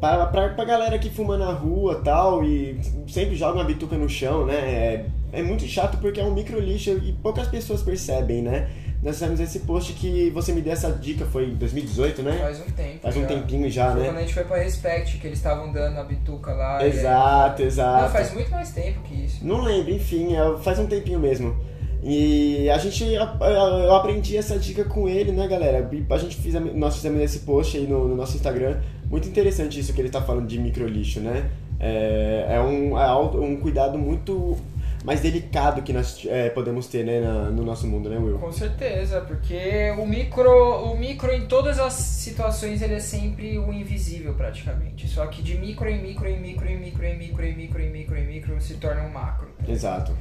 Pra, 0.00 0.26
pra, 0.26 0.48
pra 0.50 0.64
galera 0.64 0.98
que 0.98 1.10
fuma 1.10 1.36
na 1.36 1.52
rua 1.52 2.00
tal 2.04 2.44
e 2.44 2.80
sempre 3.08 3.34
joga 3.34 3.58
uma 3.58 3.64
bituca 3.64 3.96
no 3.96 4.08
chão, 4.08 4.46
né? 4.46 4.54
É, 4.54 5.06
é 5.32 5.42
muito 5.42 5.66
chato 5.66 5.98
porque 5.98 6.20
é 6.20 6.24
um 6.24 6.32
micro 6.32 6.60
lixo 6.60 6.90
e 6.90 7.12
poucas 7.20 7.48
pessoas 7.48 7.82
percebem, 7.82 8.40
né? 8.40 8.68
Nós 9.02 9.14
fizemos 9.16 9.38
esse 9.38 9.60
post 9.60 9.92
que 9.92 10.30
você 10.30 10.52
me 10.52 10.60
deu 10.60 10.72
essa 10.72 10.90
dica, 10.90 11.24
foi 11.24 11.46
em 11.46 11.54
2018, 11.54 12.22
né? 12.22 12.38
Faz 12.38 12.60
um 12.60 12.70
tempo. 12.70 12.98
Faz 13.00 13.16
um 13.16 13.24
tempinho 13.26 13.70
já, 13.70 13.92
foi 13.92 14.00
né? 14.00 14.06
quando 14.08 14.16
a 14.16 14.20
gente 14.20 14.34
foi 14.34 14.44
pra 14.44 14.56
Respect, 14.58 15.18
que 15.18 15.26
eles 15.26 15.38
estavam 15.38 15.72
dando 15.72 15.98
a 15.98 16.04
bituca 16.04 16.52
lá. 16.52 16.84
Exato, 16.84 17.62
exato. 17.62 18.02
Não, 18.02 18.10
faz 18.10 18.32
muito 18.34 18.50
mais 18.50 18.70
tempo 18.72 19.00
que 19.02 19.14
isso. 19.14 19.44
Não 19.46 19.62
lembro, 19.62 19.92
enfim, 19.92 20.34
é, 20.34 20.56
faz 20.58 20.78
um 20.80 20.86
tempinho 20.86 21.20
mesmo. 21.20 21.56
E 22.02 22.70
a 22.70 22.78
gente, 22.78 23.04
eu 23.12 23.94
aprendi 23.94 24.36
essa 24.36 24.58
dica 24.58 24.84
com 24.84 25.08
ele, 25.08 25.32
né, 25.32 25.46
galera? 25.46 25.88
A 26.10 26.18
gente 26.18 26.36
fiz, 26.36 26.54
nós 26.54 26.96
fizemos 26.96 27.20
esse 27.20 27.40
post 27.40 27.76
aí 27.76 27.86
no, 27.86 28.08
no 28.08 28.16
nosso 28.16 28.36
Instagram. 28.36 28.80
Muito 29.10 29.28
interessante 29.28 29.78
isso 29.78 29.92
que 29.92 30.00
ele 30.00 30.08
está 30.08 30.22
falando 30.22 30.46
de 30.46 30.58
micro 30.58 30.86
lixo, 30.86 31.20
né? 31.20 31.50
É, 31.80 32.46
é, 32.50 32.60
um, 32.60 32.98
é 32.98 33.14
um 33.16 33.56
cuidado 33.56 33.96
muito 33.98 34.56
mais 35.04 35.20
delicado 35.20 35.82
que 35.82 35.92
nós 35.92 36.26
é, 36.26 36.50
podemos 36.50 36.86
ter 36.86 37.04
né, 37.04 37.20
na, 37.20 37.50
no 37.50 37.64
nosso 37.64 37.86
mundo, 37.86 38.08
né, 38.08 38.18
Will? 38.18 38.38
Com 38.38 38.52
certeza, 38.52 39.20
porque 39.20 39.94
o 39.98 40.06
micro, 40.06 40.50
o 40.90 40.98
micro 40.98 41.32
em 41.32 41.46
todas 41.46 41.78
as 41.78 41.92
situações 41.92 42.82
ele 42.82 42.94
é 42.94 43.00
sempre 43.00 43.58
o 43.58 43.72
invisível 43.72 44.34
praticamente. 44.34 45.08
Só 45.08 45.26
que 45.26 45.42
de 45.42 45.56
micro 45.56 45.88
em 45.88 46.00
micro 46.00 46.28
em 46.28 46.40
micro 46.40 46.68
em 46.68 46.78
micro 46.78 47.04
em 47.04 47.16
micro 47.16 47.44
em 47.44 47.54
micro 47.54 47.82
em 47.82 47.90
micro 47.90 48.16
em 48.18 48.26
micro 48.26 48.60
se 48.60 48.74
torna 48.74 49.02
um 49.02 49.10
macro. 49.10 49.48
Exato. 49.66 50.12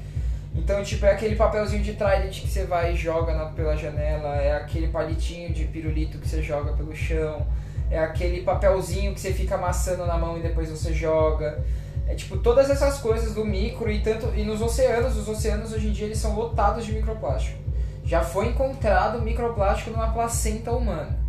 Então, 0.56 0.82
tipo, 0.84 1.06
é 1.06 1.12
aquele 1.12 1.36
papelzinho 1.36 1.84
de 1.84 1.94
trident 1.94 2.42
que 2.42 2.48
você 2.48 2.64
vai 2.66 2.94
e 2.94 2.96
joga 2.96 3.34
na, 3.34 3.46
pela 3.46 3.76
janela, 3.76 4.36
é 4.38 4.56
aquele 4.56 4.88
palitinho 4.88 5.54
de 5.54 5.66
pirulito 5.66 6.18
que 6.18 6.28
você 6.28 6.42
joga 6.42 6.74
pelo 6.74 6.96
chão, 6.96 7.46
é 7.92 8.00
aquele 8.00 8.42
papelzinho 8.42 9.14
que 9.14 9.20
você 9.20 9.32
fica 9.32 9.56
amassando 9.56 10.06
na 10.06 10.18
mão 10.18 10.38
e 10.38 10.42
depois 10.42 10.70
você 10.70 10.94
joga. 10.94 11.64
É 12.08 12.16
tipo 12.16 12.38
todas 12.38 12.70
essas 12.70 13.00
coisas 13.00 13.34
do 13.34 13.44
micro 13.46 13.92
e 13.92 14.00
tanto 14.00 14.34
e 14.36 14.44
nos 14.44 14.62
oceanos, 14.62 15.18
os 15.18 15.28
oceanos 15.28 15.74
hoje 15.74 15.88
em 15.88 15.92
dia 15.92 16.06
eles 16.06 16.18
são 16.18 16.36
lotados 16.36 16.86
de 16.86 16.94
microplástico. 16.94 17.58
Já 18.04 18.24
foi 18.24 18.48
encontrado 18.48 19.22
microplástico 19.22 19.92
numa 19.92 20.14
placenta 20.14 20.72
humana. 20.72 21.28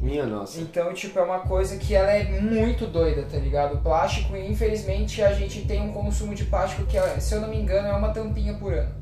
Minha 0.00 0.26
nossa. 0.26 0.60
Então, 0.60 0.92
tipo, 0.94 1.18
é 1.18 1.22
uma 1.22 1.40
coisa 1.40 1.76
que 1.76 1.94
ela 1.94 2.10
é 2.10 2.40
muito 2.40 2.86
doida, 2.86 3.22
tá 3.22 3.36
ligado? 3.38 3.74
O 3.74 3.78
plástico, 3.78 4.36
infelizmente, 4.36 5.22
a 5.22 5.32
gente 5.32 5.62
tem 5.66 5.80
um 5.80 5.92
consumo 5.92 6.34
de 6.34 6.44
plástico 6.44 6.84
que, 6.84 6.98
se 7.20 7.34
eu 7.34 7.40
não 7.40 7.48
me 7.48 7.58
engano, 7.58 7.88
é 7.88 7.92
uma 7.92 8.10
tampinha 8.10 8.54
por 8.54 8.72
ano. 8.72 8.94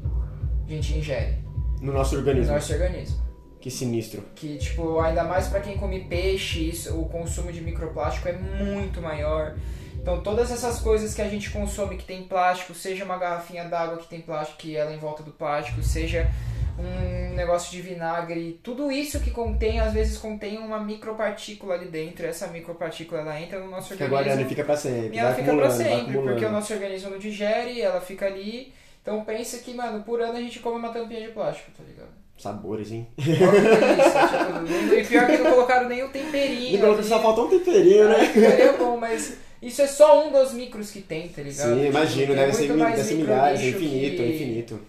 A 0.67 0.71
gente 0.71 0.97
ingere. 0.97 1.39
No 1.81 1.93
nosso 1.93 2.17
organismo. 2.17 2.49
no 2.49 2.55
nosso 2.55 2.73
organismo. 2.73 3.23
Que 3.61 3.71
sinistro. 3.71 4.23
Que, 4.35 4.57
tipo, 4.57 4.99
ainda 5.01 5.25
mais 5.25 5.47
pra 5.49 5.61
quem 5.61 5.77
come 5.77 6.01
peixe, 6.05 6.69
isso, 6.69 6.99
o 6.99 7.09
consumo 7.09 7.53
de 7.53 7.61
microplástico 7.61 8.29
é 8.29 8.33
muito 8.33 9.01
maior. 9.01 9.55
Então, 10.01 10.21
todas 10.23 10.51
essas 10.51 10.81
coisas 10.81 11.15
que 11.15 11.23
a 11.23 11.29
gente 11.29 11.51
consome 11.51 11.97
que 11.97 12.05
tem 12.05 12.25
plástico, 12.25 12.75
seja 12.75 13.05
uma 13.05 13.17
garrafinha 13.17 13.65
d'água 13.65 13.97
que 13.97 14.07
tem 14.07 14.21
plástico, 14.21 14.59
que 14.59 14.77
ela 14.77 14.91
é 14.91 14.95
em 14.95 14.99
volta 14.99 15.23
do 15.23 15.31
plástico, 15.31 15.83
seja 15.83 16.31
um 16.79 17.35
negócio 17.35 17.71
de 17.71 17.81
vinagre, 17.81 18.59
tudo 18.63 18.91
isso 18.91 19.21
que 19.21 19.31
contém, 19.31 19.79
às 19.81 19.93
vezes 19.93 20.19
contém 20.19 20.59
uma 20.59 20.79
micropartícula 20.81 21.75
ali 21.75 21.87
dentro. 21.87 22.27
Essa 22.27 22.49
micropartícula 22.49 23.21
ela 23.21 23.41
entra 23.41 23.61
no 23.61 23.71
nosso 23.71 23.91
Fica 23.91 24.05
organismo. 24.05 24.41
e 24.43 24.45
fica 24.45 24.65
pra 24.65 24.77
sempre. 24.77 25.15
E 25.15 25.19
ela 25.19 25.35
fica 25.35 25.55
vai 25.55 25.71
sempre, 25.71 26.19
porque 26.19 26.45
o 26.45 26.51
nosso 26.51 26.73
organismo 26.73 27.11
não 27.11 27.19
digere, 27.19 27.81
ela 27.81 28.01
fica 28.01 28.27
ali. 28.27 28.73
Então 29.03 29.23
pensa 29.25 29.59
que, 29.59 29.73
mano, 29.73 30.03
por 30.03 30.21
ano 30.21 30.37
a 30.37 30.41
gente 30.41 30.59
come 30.59 30.79
uma 30.79 30.89
tampinha 30.89 31.21
de 31.21 31.29
plástico, 31.29 31.71
tá 31.77 31.85
ligado? 31.87 32.09
Sabores, 32.37 32.91
hein? 32.91 33.07
Que 33.17 33.23
delícia, 33.31 34.29
tipo, 34.29 34.53
não- 34.53 34.99
e 34.99 35.05
pior 35.05 35.27
que 35.27 35.37
não 35.39 35.51
colocaram 35.53 35.89
nem 35.89 36.03
o 36.03 36.09
temperinho. 36.09 36.75
E 36.75 36.79
pelo 36.79 36.95
ali. 36.95 37.05
só 37.05 37.21
faltou 37.23 37.47
um 37.47 37.51
temperinho, 37.51 38.09
né? 38.09 38.17
Ah, 38.21 38.27
temperinho 38.27 38.69
é 38.69 38.77
bom, 38.77 38.97
mas 38.97 39.37
isso 39.63 39.83
é 39.83 39.87
só 39.87 40.27
um 40.27 40.33
dos 40.33 40.53
micros 40.53 40.91
que 40.91 41.01
tem, 41.01 41.29
tá 41.29 41.43
ligado? 41.43 41.75
Sim, 41.75 41.87
imagino, 41.87 42.35
deve 42.35 42.53
ser, 42.53 42.73
deve 42.73 43.03
ser 43.03 43.15
milhares, 43.15 43.61
é 43.61 43.65
lixo 43.65 43.79
infinito, 43.79 44.17
que, 44.17 44.29
infinito. 44.29 44.81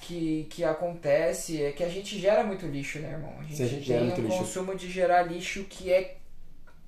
Que, 0.00 0.46
que 0.50 0.64
acontece 0.64 1.62
é 1.62 1.72
que 1.72 1.82
a 1.82 1.88
gente 1.88 2.18
gera 2.18 2.44
muito 2.44 2.66
lixo, 2.66 2.98
né, 2.98 3.12
irmão? 3.12 3.34
A 3.40 3.42
gente, 3.42 3.62
a 3.62 3.66
gente 3.66 3.86
tem 3.86 4.02
um 4.02 4.14
lixo. 4.14 4.38
consumo 4.38 4.74
de 4.74 4.90
gerar 4.90 5.22
lixo 5.22 5.64
que 5.64 5.92
é 5.92 6.16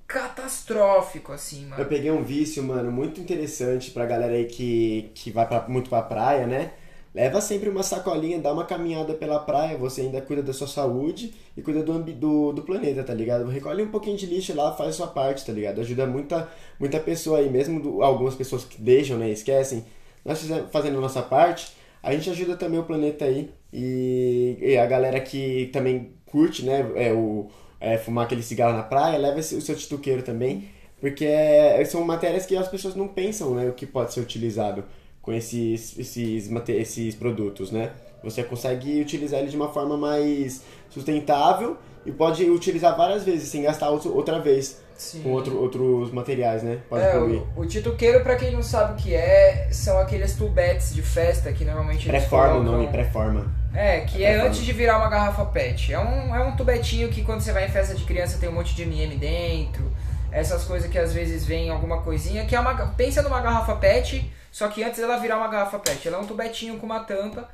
catastrófico, 0.07 1.31
assim, 1.31 1.65
mano. 1.67 1.81
Eu 1.81 1.85
peguei 1.85 2.09
um 2.09 2.23
vício, 2.23 2.63
mano, 2.63 2.91
muito 2.91 3.21
interessante 3.21 3.91
pra 3.91 4.07
galera 4.07 4.33
aí 4.33 4.45
que, 4.45 5.11
que 5.13 5.29
vai 5.29 5.47
pra, 5.47 5.67
muito 5.67 5.89
pra 5.89 6.01
praia, 6.01 6.47
né? 6.47 6.71
Leva 7.19 7.41
sempre 7.41 7.67
uma 7.67 7.83
sacolinha, 7.83 8.39
dá 8.39 8.53
uma 8.53 8.63
caminhada 8.65 9.13
pela 9.13 9.39
praia, 9.39 9.77
você 9.77 10.01
ainda 10.01 10.21
cuida 10.21 10.41
da 10.41 10.53
sua 10.53 10.67
saúde 10.67 11.33
e 11.57 11.61
cuida 11.61 11.83
do, 11.83 11.99
do, 12.01 12.53
do 12.53 12.61
planeta, 12.61 13.03
tá 13.03 13.13
ligado? 13.13 13.45
Recolhe 13.49 13.83
um 13.83 13.91
pouquinho 13.91 14.15
de 14.15 14.25
lixo 14.25 14.55
lá, 14.55 14.71
faz 14.73 14.91
a 14.91 14.93
sua 14.93 15.07
parte, 15.07 15.45
tá 15.45 15.51
ligado? 15.51 15.81
Ajuda 15.81 16.05
muita, 16.07 16.47
muita 16.79 16.97
pessoa 16.97 17.39
aí, 17.39 17.49
mesmo 17.49 17.81
do- 17.81 18.01
algumas 18.01 18.35
pessoas 18.35 18.63
que 18.63 18.81
deixam, 18.81 19.17
né, 19.17 19.29
esquecem. 19.29 19.83
Nós 20.23 20.41
fazendo 20.71 20.97
a 20.97 21.01
nossa 21.01 21.21
parte, 21.21 21.73
a 22.01 22.13
gente 22.13 22.29
ajuda 22.29 22.55
também 22.55 22.79
o 22.79 22.83
planeta 22.83 23.25
aí 23.25 23.51
e, 23.73 24.57
e 24.61 24.77
a 24.77 24.85
galera 24.85 25.19
que 25.19 25.69
também 25.73 26.13
curte, 26.25 26.63
né, 26.63 26.89
é, 26.95 27.11
o, 27.11 27.47
é, 27.81 27.97
fumar 27.97 28.25
aquele 28.27 28.41
cigarro 28.43 28.77
na 28.77 28.83
praia, 28.83 29.17
leva 29.17 29.39
esse- 29.41 29.55
o 29.55 29.61
seu 29.61 29.75
tituqueiro 29.75 30.23
também, 30.23 30.69
porque 31.01 31.25
é- 31.25 31.83
são 31.83 32.01
matérias 32.05 32.45
que 32.45 32.55
as 32.55 32.69
pessoas 32.69 32.95
não 32.95 33.09
pensam, 33.09 33.53
né, 33.55 33.67
o 33.67 33.73
que 33.73 33.85
pode 33.85 34.13
ser 34.13 34.21
utilizado 34.21 34.85
com 35.21 35.31
esses, 35.33 35.97
esses, 35.97 36.49
esses 36.69 37.15
produtos, 37.15 37.71
né? 37.71 37.91
Você 38.23 38.43
consegue 38.43 38.99
utilizar 39.01 39.39
ele 39.39 39.49
de 39.49 39.55
uma 39.55 39.69
forma 39.69 39.95
mais 39.97 40.61
sustentável 40.89 41.77
e 42.05 42.11
pode 42.11 42.43
utilizar 42.49 42.95
várias 42.97 43.23
vezes, 43.23 43.49
sem 43.49 43.61
gastar 43.63 43.89
outro- 43.89 44.13
outra 44.15 44.39
vez 44.39 44.81
Sim. 44.97 45.21
com 45.23 45.31
outro, 45.31 45.57
outros 45.61 46.11
materiais, 46.11 46.61
né? 46.63 46.79
Pode 46.89 47.03
É, 47.03 47.11
poluir. 47.11 47.41
o, 47.55 47.61
o 47.61 47.65
tituqueiro, 47.65 48.21
pra 48.21 48.35
quem 48.35 48.51
não 48.51 48.61
sabe 48.61 48.93
o 48.93 48.95
que 48.97 49.13
é, 49.13 49.69
são 49.71 49.97
aqueles 49.99 50.35
tubetes 50.35 50.93
de 50.93 51.01
festa 51.01 51.51
que 51.53 51.63
normalmente 51.63 52.07
Pré-forma 52.07 52.55
o 52.55 52.63
nome, 52.63 52.87
pré-forma. 52.87 53.47
É, 53.73 54.01
que 54.01 54.21
é 54.23 54.29
Pré-forma. 54.29 54.49
antes 54.49 54.65
de 54.65 54.73
virar 54.73 54.97
uma 54.97 55.09
garrafa 55.09 55.45
PET. 55.45 55.93
É 55.93 55.99
um, 55.99 56.35
é 56.35 56.43
um 56.43 56.55
tubetinho 56.57 57.07
que 57.09 57.23
quando 57.23 57.39
você 57.41 57.53
vai 57.53 57.65
em 57.65 57.69
festa 57.69 57.95
de 57.95 58.03
criança 58.03 58.37
tem 58.37 58.49
um 58.49 58.53
monte 58.53 58.75
de 58.75 58.81
MM 58.83 59.15
dentro. 59.15 59.83
Essas 60.31 60.63
coisas 60.65 60.89
que 60.91 60.97
às 60.97 61.13
vezes 61.13 61.45
vem 61.45 61.69
alguma 61.69 62.01
coisinha, 62.01 62.45
que 62.45 62.55
é 62.55 62.59
uma. 62.59 62.75
Pensa 62.87 63.21
numa 63.21 63.39
garrafa 63.41 63.75
PET, 63.75 64.29
só 64.51 64.67
que 64.67 64.83
antes 64.83 64.99
dela 64.99 65.17
virar 65.17 65.37
uma 65.37 65.47
garrafa 65.47 65.79
PET. 65.79 66.07
Ela 66.07 66.17
é 66.17 66.21
um 66.21 66.25
tubetinho 66.25 66.77
com 66.79 66.85
uma 66.85 67.01
tampa. 67.01 67.49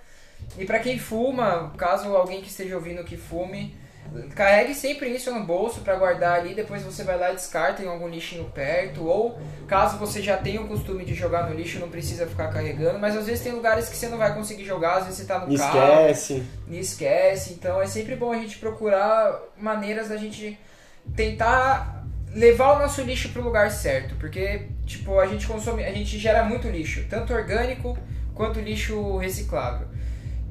E 0.57 0.65
pra 0.65 0.79
quem 0.79 0.99
fuma, 0.99 1.73
caso 1.77 2.15
alguém 2.15 2.41
que 2.41 2.49
esteja 2.49 2.75
ouvindo 2.75 3.03
que 3.03 3.17
fume, 3.17 3.75
carregue 4.35 4.75
sempre 4.75 5.09
isso 5.09 5.31
no 5.33 5.43
bolso 5.43 5.81
pra 5.81 5.95
guardar 5.95 6.39
ali, 6.39 6.53
depois 6.53 6.83
você 6.83 7.03
vai 7.03 7.17
lá 7.17 7.31
e 7.31 7.35
descarta 7.35 7.81
em 7.81 7.87
algum 7.87 8.07
lixinho 8.07 8.45
perto, 8.53 9.03
ou 9.05 9.39
caso 9.67 9.97
você 9.97 10.21
já 10.21 10.37
tenha 10.37 10.61
o 10.61 10.67
costume 10.67 11.03
de 11.03 11.13
jogar 11.15 11.49
no 11.49 11.55
lixo, 11.55 11.79
não 11.79 11.89
precisa 11.89 12.27
ficar 12.27 12.49
carregando, 12.49 12.99
mas 12.99 13.17
às 13.17 13.25
vezes 13.25 13.43
tem 13.43 13.53
lugares 13.53 13.89
que 13.89 13.95
você 13.95 14.07
não 14.07 14.17
vai 14.17 14.33
conseguir 14.35 14.65
jogar, 14.65 14.97
às 14.97 15.05
vezes 15.05 15.19
você 15.21 15.25
tá 15.25 15.39
no 15.39 15.57
carro, 15.57 16.09
Esquece. 16.09 16.43
e 16.67 16.77
esquece. 16.79 17.53
Então 17.53 17.81
é 17.81 17.87
sempre 17.87 18.15
bom 18.15 18.31
a 18.31 18.37
gente 18.37 18.59
procurar 18.59 19.39
maneiras 19.57 20.09
da 20.09 20.17
gente 20.17 20.57
tentar 21.15 21.94
levar 22.35 22.73
o 22.75 22.79
nosso 22.79 23.01
lixo 23.01 23.29
pro 23.29 23.41
lugar 23.41 23.71
certo, 23.71 24.13
porque 24.15 24.67
tipo, 24.85 25.17
a 25.17 25.25
gente 25.25 25.47
consome, 25.47 25.83
a 25.85 25.91
gente 25.91 26.19
gera 26.19 26.43
muito 26.43 26.67
lixo, 26.67 27.05
tanto 27.09 27.33
orgânico 27.33 27.97
quanto 28.35 28.59
lixo 28.59 29.17
reciclável. 29.17 29.87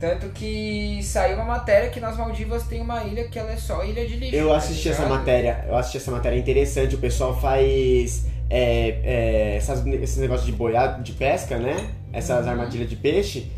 Tanto 0.01 0.29
que 0.31 1.01
saiu 1.03 1.37
uma 1.37 1.45
matéria 1.45 1.89
que 1.91 2.01
nas 2.01 2.17
Maldivas 2.17 2.65
tem 2.65 2.81
uma 2.81 3.05
ilha 3.05 3.29
que 3.29 3.39
ela 3.39 3.53
é 3.53 3.57
só 3.57 3.85
ilha 3.85 4.07
de 4.07 4.17
lixo. 4.17 4.35
Eu 4.35 4.49
tá 4.49 4.57
assisti 4.57 4.89
essa 4.89 5.03
ligado? 5.03 5.19
matéria, 5.19 5.65
eu 5.69 5.77
assisti 5.77 5.99
essa 5.99 6.11
matéria 6.11 6.37
interessante, 6.39 6.95
o 6.95 6.99
pessoal 6.99 7.39
faz 7.39 8.27
é, 8.51 8.99
é, 9.05 9.57
essas, 9.57 9.87
esses 9.87 10.17
negócios 10.17 10.47
de 10.47 10.53
boiada, 10.53 11.03
de 11.03 11.13
pesca, 11.13 11.59
né? 11.59 11.77
Uhum. 11.77 11.89
Essas 12.13 12.49
armadilhas 12.49 12.89
de 12.89 12.97
peixe, 12.97 13.51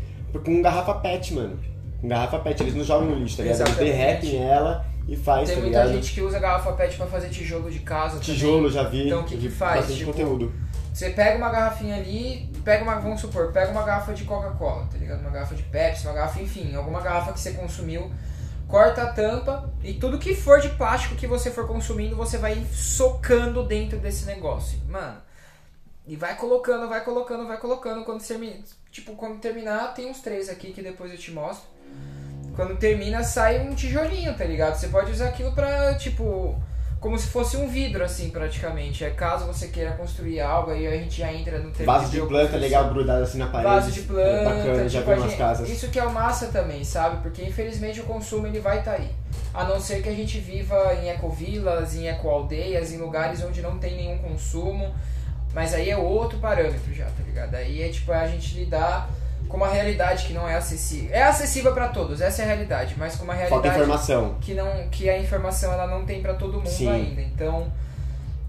com 0.45 0.61
garrafa 0.61 0.95
pet, 0.95 1.33
mano. 1.33 1.59
Com 2.01 2.07
garrafa 2.07 2.39
pet, 2.39 2.61
eles 2.61 2.75
não 2.75 2.83
jogam 2.83 3.09
no 3.09 3.15
lixo, 3.15 3.37
tá 3.37 3.43
ligado? 3.43 3.61
Eles 3.61 3.77
derretem 3.77 4.43
ela 4.43 4.85
e 5.07 5.15
faz, 5.15 5.47
Tem 5.47 5.55
tá 5.57 5.61
muita 5.61 5.83
ligado? 5.83 5.95
gente 5.95 6.13
que 6.13 6.21
usa 6.21 6.37
garrafa 6.39 6.73
PET 6.73 6.97
pra 6.97 7.07
fazer 7.07 7.29
tijolo 7.29 7.71
de 7.71 7.79
casa 7.79 8.19
Tijolo, 8.19 8.57
também. 8.57 8.71
já 8.71 8.83
vi. 8.83 9.05
Então, 9.07 9.21
o 9.21 9.23
que 9.23 9.37
que 9.37 9.49
faz? 9.49 9.87
Tipo, 9.93 10.11
conteúdo. 10.11 10.53
Você 10.93 11.11
pega 11.11 11.37
uma 11.37 11.49
garrafinha 11.49 11.95
ali, 11.95 12.51
pega 12.65 12.83
uma, 12.83 12.95
vamos 12.95 13.21
supor, 13.21 13.51
pega 13.51 13.71
uma 13.71 13.83
garrafa 13.83 14.13
de 14.13 14.23
Coca-Cola, 14.25 14.87
tá 14.91 14.97
ligado? 14.97 15.21
Uma 15.21 15.29
garrafa 15.29 15.55
de 15.55 15.63
Pepsi, 15.63 16.05
uma 16.07 16.13
garrafa, 16.13 16.41
enfim, 16.41 16.75
alguma 16.75 16.99
garrafa 17.01 17.31
que 17.33 17.39
você 17.39 17.51
consumiu, 17.51 18.11
corta 18.67 19.03
a 19.03 19.13
tampa 19.13 19.71
e 19.83 19.93
tudo 19.93 20.17
que 20.17 20.33
for 20.35 20.59
de 20.59 20.69
plástico 20.69 21.15
que 21.15 21.27
você 21.27 21.51
for 21.51 21.67
consumindo, 21.67 22.15
você 22.15 22.37
vai 22.39 22.65
socando 22.73 23.63
dentro 23.63 23.99
desse 23.99 24.25
negócio. 24.25 24.79
Mano, 24.89 25.17
e 26.07 26.15
vai 26.15 26.35
colocando, 26.35 26.89
vai 26.89 27.03
colocando, 27.03 27.47
vai 27.47 27.57
colocando. 27.59 28.03
Quando 28.03 28.23
termina, 28.25 28.55
tipo, 28.91 29.13
quando 29.15 29.39
terminar, 29.39 29.93
tem 29.93 30.09
uns 30.09 30.19
três 30.19 30.49
aqui 30.49 30.73
que 30.73 30.81
depois 30.81 31.11
eu 31.11 31.17
te 31.17 31.31
mostro. 31.31 31.76
Quando 32.57 32.75
termina, 32.75 33.23
sai 33.23 33.61
um 33.61 33.73
tijolinho, 33.73 34.33
tá 34.33 34.43
ligado? 34.43 34.75
Você 34.75 34.87
pode 34.89 35.11
usar 35.11 35.27
aquilo 35.29 35.51
pra, 35.53 35.93
tipo, 35.93 36.59
como 36.99 37.17
se 37.17 37.27
fosse 37.27 37.55
um 37.55 37.67
vidro, 37.69 38.03
assim, 38.03 38.31
praticamente. 38.31 39.05
É 39.05 39.11
caso 39.11 39.45
você 39.45 39.67
queira 39.67 39.91
construir 39.91 40.41
algo, 40.41 40.71
aí 40.71 40.87
a 40.87 40.91
gente 40.97 41.19
já 41.19 41.31
entra 41.31 41.59
no 41.59 41.69
termo 41.71 41.85
Vaso 41.93 42.09
de 42.09 42.17
planta 42.17 42.27
bioconstrução. 42.27 42.59
legal 42.59 42.89
grudado 42.89 43.23
assim 43.23 43.37
na 43.37 43.45
parede. 43.47 43.69
Vaso 43.75 43.91
de 43.91 44.01
planta, 44.01 44.21
É 44.29 44.43
bacana, 44.43 44.89
já 44.89 44.99
tipo, 44.99 45.11
vi 45.13 45.17
umas 45.19 45.29
gente- 45.29 45.37
casas. 45.37 45.69
Isso 45.69 45.87
que 45.89 45.99
é 45.99 46.03
o 46.03 46.11
massa 46.11 46.47
também, 46.47 46.83
sabe? 46.83 47.21
Porque 47.21 47.43
infelizmente 47.43 48.01
o 48.01 48.03
consumo 48.05 48.47
ele 48.47 48.59
vai 48.59 48.79
estar 48.79 48.93
aí. 48.93 49.11
A 49.53 49.63
não 49.63 49.79
ser 49.79 50.01
que 50.01 50.09
a 50.09 50.13
gente 50.15 50.39
viva 50.39 50.95
em 50.95 51.09
ecovilas, 51.09 51.95
em 51.95 52.07
ecoaldeias, 52.07 52.91
em 52.91 52.97
lugares 52.97 53.43
onde 53.43 53.61
não 53.61 53.77
tem 53.77 53.95
nenhum 53.95 54.17
consumo. 54.17 54.93
Mas 55.53 55.73
aí 55.73 55.89
é 55.91 55.97
outro 55.97 56.39
parâmetro 56.39 56.93
já, 56.93 57.05
tá 57.05 57.23
ligado? 57.25 57.53
Aí 57.55 57.81
é 57.83 57.89
tipo 57.89 58.11
a 58.11 58.27
gente 58.27 58.55
lidar 58.55 59.09
com 59.47 59.57
uma 59.57 59.67
realidade 59.67 60.25
que 60.25 60.33
não 60.33 60.47
é 60.47 60.55
acessível. 60.55 61.09
É 61.13 61.23
acessível 61.23 61.73
pra 61.73 61.87
todos, 61.89 62.21
essa 62.21 62.41
é 62.41 62.45
a 62.45 62.47
realidade, 62.47 62.95
mas 62.97 63.15
com 63.15 63.23
uma 63.23 63.33
Falta 63.35 63.49
realidade 63.49 63.75
informação. 63.79 64.37
que 64.41 64.53
não 64.53 64.89
que 64.89 65.09
a 65.09 65.17
informação 65.17 65.71
ela 65.73 65.87
não 65.87 66.05
tem 66.05 66.21
pra 66.21 66.33
todo 66.33 66.57
mundo 66.57 66.69
Sim. 66.69 66.89
ainda. 66.89 67.21
Então, 67.21 67.71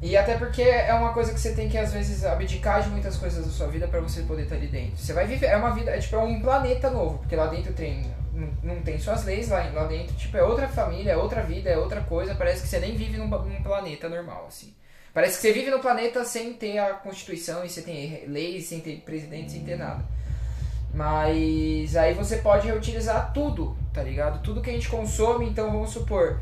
e 0.00 0.17
até 0.17 0.37
porque 0.37 0.62
é 0.62 0.93
uma 0.95 1.12
coisa 1.12 1.33
que 1.33 1.40
você 1.40 1.52
tem 1.52 1.69
que 1.69 1.76
às 1.76 1.93
vezes 1.93 2.25
abdicar 2.25 2.83
de 2.83 2.88
muitas 2.88 3.17
coisas 3.17 3.45
da 3.45 3.50
sua 3.50 3.67
vida 3.67 3.88
pra 3.88 4.00
você 4.00 4.23
poder 4.23 4.43
estar 4.43 4.55
ali 4.57 4.69
dentro. 4.69 4.97
Você 4.97 5.12
vai 5.12 5.26
viver 5.26 5.47
é 5.47 5.57
uma 5.57 5.71
vida, 5.71 5.90
é 5.90 5.99
tipo 5.99 6.17
é 6.17 6.21
um 6.21 6.40
planeta 6.40 6.88
novo, 6.90 7.19
porque 7.19 7.35
lá 7.35 7.47
dentro 7.47 7.73
tem 7.73 8.05
não, 8.33 8.75
não 8.75 8.83
tem 8.83 8.99
suas 8.99 9.25
leis 9.25 9.49
lá, 9.49 9.69
lá 9.75 9.85
dentro, 9.85 10.14
tipo 10.14 10.37
é 10.37 10.43
outra 10.43 10.69
família, 10.69 11.12
é 11.12 11.17
outra 11.17 11.43
vida, 11.43 11.69
é 11.69 11.76
outra 11.76 12.00
coisa, 12.02 12.35
parece 12.35 12.62
que 12.62 12.69
você 12.69 12.78
nem 12.78 12.95
vive 12.95 13.19
num, 13.19 13.26
num 13.26 13.62
planeta 13.62 14.09
normal 14.09 14.47
assim. 14.49 14.73
Parece 15.12 15.37
que 15.37 15.43
você 15.43 15.52
vive 15.52 15.71
no 15.71 15.81
planeta 15.81 16.25
sem 16.25 16.52
ter 16.52 16.78
a 16.78 16.90
constituição 16.90 17.64
e 17.64 17.69
você 17.69 17.83
tem 17.83 18.25
leis, 18.28 18.67
sem 18.67 18.78
ter 18.78 18.99
presidente, 19.00 19.50
sem 19.50 19.64
ter 19.64 19.76
nada. 19.76 20.05
Mas 20.92 21.97
aí 21.97 22.14
você 22.14 22.38
pode 22.38 22.66
reutilizar 22.66 23.33
tudo, 23.33 23.76
tá 23.92 24.02
ligado? 24.02 24.42
Tudo 24.42 24.61
que 24.61 24.71
a 24.71 24.73
gente 24.73 24.88
consome, 24.88 25.49
então 25.49 25.71
vamos 25.71 25.90
supor, 25.90 26.40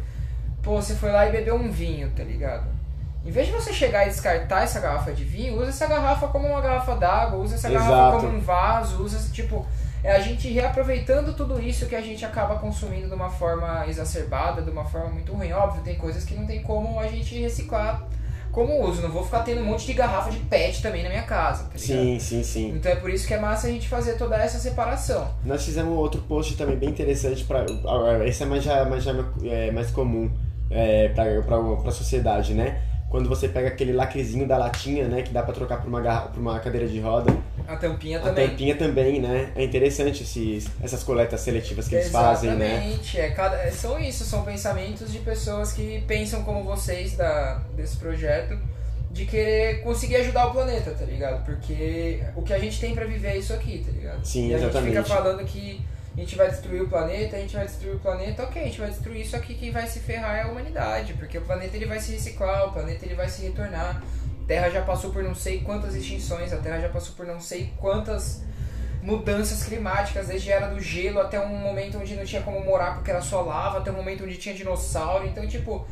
pô, 0.62 0.80
você 0.80 0.94
foi 0.94 1.10
lá 1.10 1.28
e 1.28 1.32
bebeu 1.32 1.56
um 1.56 1.70
vinho, 1.70 2.10
tá 2.10 2.22
ligado? 2.22 2.76
Em 3.24 3.30
vez 3.30 3.48
de 3.48 3.52
você 3.52 3.72
chegar 3.72 4.04
e 4.06 4.08
descartar 4.08 4.62
essa 4.62 4.78
garrafa 4.78 5.12
de 5.12 5.24
vinho, 5.24 5.58
usa 5.58 5.70
essa 5.70 5.86
garrafa 5.86 6.28
como 6.28 6.46
uma 6.46 6.60
garrafa 6.60 6.94
d'água, 6.94 7.40
usa 7.40 7.56
essa 7.56 7.68
garrafa 7.68 7.92
Exato. 7.92 8.16
como 8.18 8.38
um 8.38 8.40
vaso, 8.40 9.02
usa 9.02 9.32
tipo, 9.32 9.66
é 10.04 10.12
a 10.12 10.20
gente 10.20 10.48
reaproveitando 10.48 11.34
tudo 11.34 11.60
isso 11.60 11.86
que 11.86 11.96
a 11.96 12.00
gente 12.00 12.24
acaba 12.24 12.60
consumindo 12.60 13.08
de 13.08 13.14
uma 13.14 13.28
forma 13.28 13.84
exacerbada, 13.88 14.62
de 14.62 14.70
uma 14.70 14.84
forma 14.84 15.08
muito 15.08 15.32
ruim. 15.32 15.52
Óbvio, 15.52 15.82
tem 15.82 15.96
coisas 15.96 16.24
que 16.24 16.36
não 16.36 16.46
tem 16.46 16.62
como 16.62 17.00
a 17.00 17.08
gente 17.08 17.36
reciclar 17.40 18.06
como 18.56 18.82
uso. 18.88 19.02
Não 19.02 19.10
vou 19.10 19.22
ficar 19.22 19.40
tendo 19.40 19.60
um 19.60 19.64
monte 19.64 19.84
de 19.86 19.92
garrafa 19.92 20.30
de 20.30 20.38
PET 20.38 20.80
também 20.80 21.02
na 21.02 21.10
minha 21.10 21.22
casa, 21.22 21.64
tá? 21.64 21.78
Sim, 21.78 22.18
sim, 22.18 22.42
sim. 22.42 22.70
Então 22.74 22.90
é 22.90 22.96
por 22.96 23.10
isso 23.10 23.26
que 23.28 23.34
é 23.34 23.38
massa 23.38 23.66
a 23.66 23.70
gente 23.70 23.86
fazer 23.86 24.14
toda 24.16 24.34
essa 24.36 24.58
separação. 24.58 25.28
Nós 25.44 25.62
fizemos 25.64 25.92
outro 25.96 26.22
post 26.22 26.56
também 26.56 26.76
bem 26.76 26.88
interessante 26.88 27.44
para 27.44 27.66
esse 28.26 28.42
é 28.42 28.46
mais 28.46 28.64
já, 28.64 28.84
mais, 28.86 29.04
já 29.04 29.12
é 29.44 29.70
mais 29.70 29.90
comum 29.90 30.30
é, 30.70 31.08
para 31.10 31.42
para 31.82 31.90
sociedade, 31.92 32.54
né? 32.54 32.80
Quando 33.10 33.28
você 33.28 33.46
pega 33.48 33.68
aquele 33.68 33.92
lacrezinho 33.92 34.48
da 34.48 34.56
latinha, 34.58 35.06
né, 35.06 35.22
que 35.22 35.30
dá 35.32 35.42
pra 35.42 35.52
trocar 35.54 35.80
por 35.80 35.86
uma 35.88 36.00
garra- 36.00 36.22
por 36.28 36.40
uma 36.40 36.58
cadeira 36.58 36.88
de 36.88 36.98
roda, 36.98 37.32
A 37.66 37.76
tampinha 37.76 38.18
A 38.18 38.22
também. 38.22 38.48
tampinha 38.48 38.76
também, 38.76 39.20
né? 39.20 39.52
É 39.56 39.64
interessante 39.64 40.22
esses, 40.22 40.66
essas 40.82 41.02
coletas 41.02 41.40
seletivas 41.40 41.88
que 41.88 41.94
eles 41.94 42.10
fazem, 42.10 42.50
né? 42.54 42.74
Exatamente. 42.74 43.20
É, 43.20 43.30
cada, 43.30 43.56
é, 43.56 43.70
são 43.70 43.98
isso, 43.98 44.24
são 44.24 44.42
pensamentos 44.42 45.10
de 45.12 45.18
pessoas 45.18 45.72
que 45.72 46.02
pensam 46.06 46.42
como 46.44 46.62
vocês 46.62 47.16
da, 47.16 47.62
desse 47.74 47.96
projeto, 47.96 48.58
de 49.10 49.24
querer 49.24 49.82
conseguir 49.82 50.16
ajudar 50.16 50.46
o 50.46 50.52
planeta, 50.52 50.90
tá 50.90 51.04
ligado? 51.04 51.44
Porque 51.44 52.22
o 52.36 52.42
que 52.42 52.52
a 52.52 52.58
gente 52.58 52.78
tem 52.78 52.94
pra 52.94 53.04
viver 53.04 53.28
é 53.28 53.38
isso 53.38 53.52
aqui, 53.52 53.82
tá 53.84 53.90
ligado? 53.90 54.24
Sim, 54.24 54.50
e 54.50 54.54
a 54.54 54.58
exatamente. 54.58 54.94
gente 54.94 55.04
fica 55.04 55.16
falando 55.16 55.44
que 55.44 55.80
a 56.16 56.20
gente 56.20 56.36
vai 56.36 56.48
destruir 56.48 56.82
o 56.82 56.88
planeta, 56.88 57.36
a 57.36 57.40
gente 57.40 57.54
vai 57.54 57.66
destruir 57.66 57.94
o 57.94 57.98
planeta, 57.98 58.42
ok, 58.42 58.62
a 58.62 58.64
gente 58.64 58.80
vai 58.80 58.88
destruir 58.90 59.20
isso 59.20 59.36
aqui, 59.36 59.54
quem 59.54 59.70
vai 59.70 59.86
se 59.86 60.00
ferrar 60.00 60.36
é 60.36 60.42
a 60.42 60.48
humanidade, 60.48 61.12
porque 61.14 61.36
o 61.36 61.42
planeta 61.42 61.76
ele 61.76 61.86
vai 61.86 62.00
se 62.00 62.12
reciclar, 62.12 62.68
o 62.68 62.72
planeta 62.72 63.04
ele 63.04 63.14
vai 63.14 63.28
se 63.28 63.42
retornar. 63.42 64.02
A 64.46 64.48
Terra 64.48 64.70
já 64.70 64.82
passou 64.82 65.10
por 65.10 65.24
não 65.24 65.34
sei 65.34 65.60
quantas 65.62 65.96
extinções, 65.96 66.52
a 66.52 66.58
Terra 66.58 66.78
já 66.80 66.88
passou 66.88 67.16
por 67.16 67.26
não 67.26 67.40
sei 67.40 67.72
quantas 67.78 68.42
mudanças 69.02 69.64
climáticas, 69.64 70.28
desde 70.28 70.52
a 70.52 70.56
era 70.56 70.66
do 70.68 70.80
gelo 70.80 71.20
até 71.20 71.40
um 71.40 71.48
momento 71.58 71.98
onde 71.98 72.14
não 72.14 72.24
tinha 72.24 72.42
como 72.42 72.64
morar 72.64 72.94
porque 72.94 73.10
era 73.10 73.20
só 73.20 73.40
lava, 73.42 73.78
até 73.78 73.90
um 73.90 73.94
momento 73.96 74.22
onde 74.22 74.36
tinha 74.36 74.54
dinossauro. 74.54 75.26
Então, 75.26 75.44
tipo, 75.48 75.84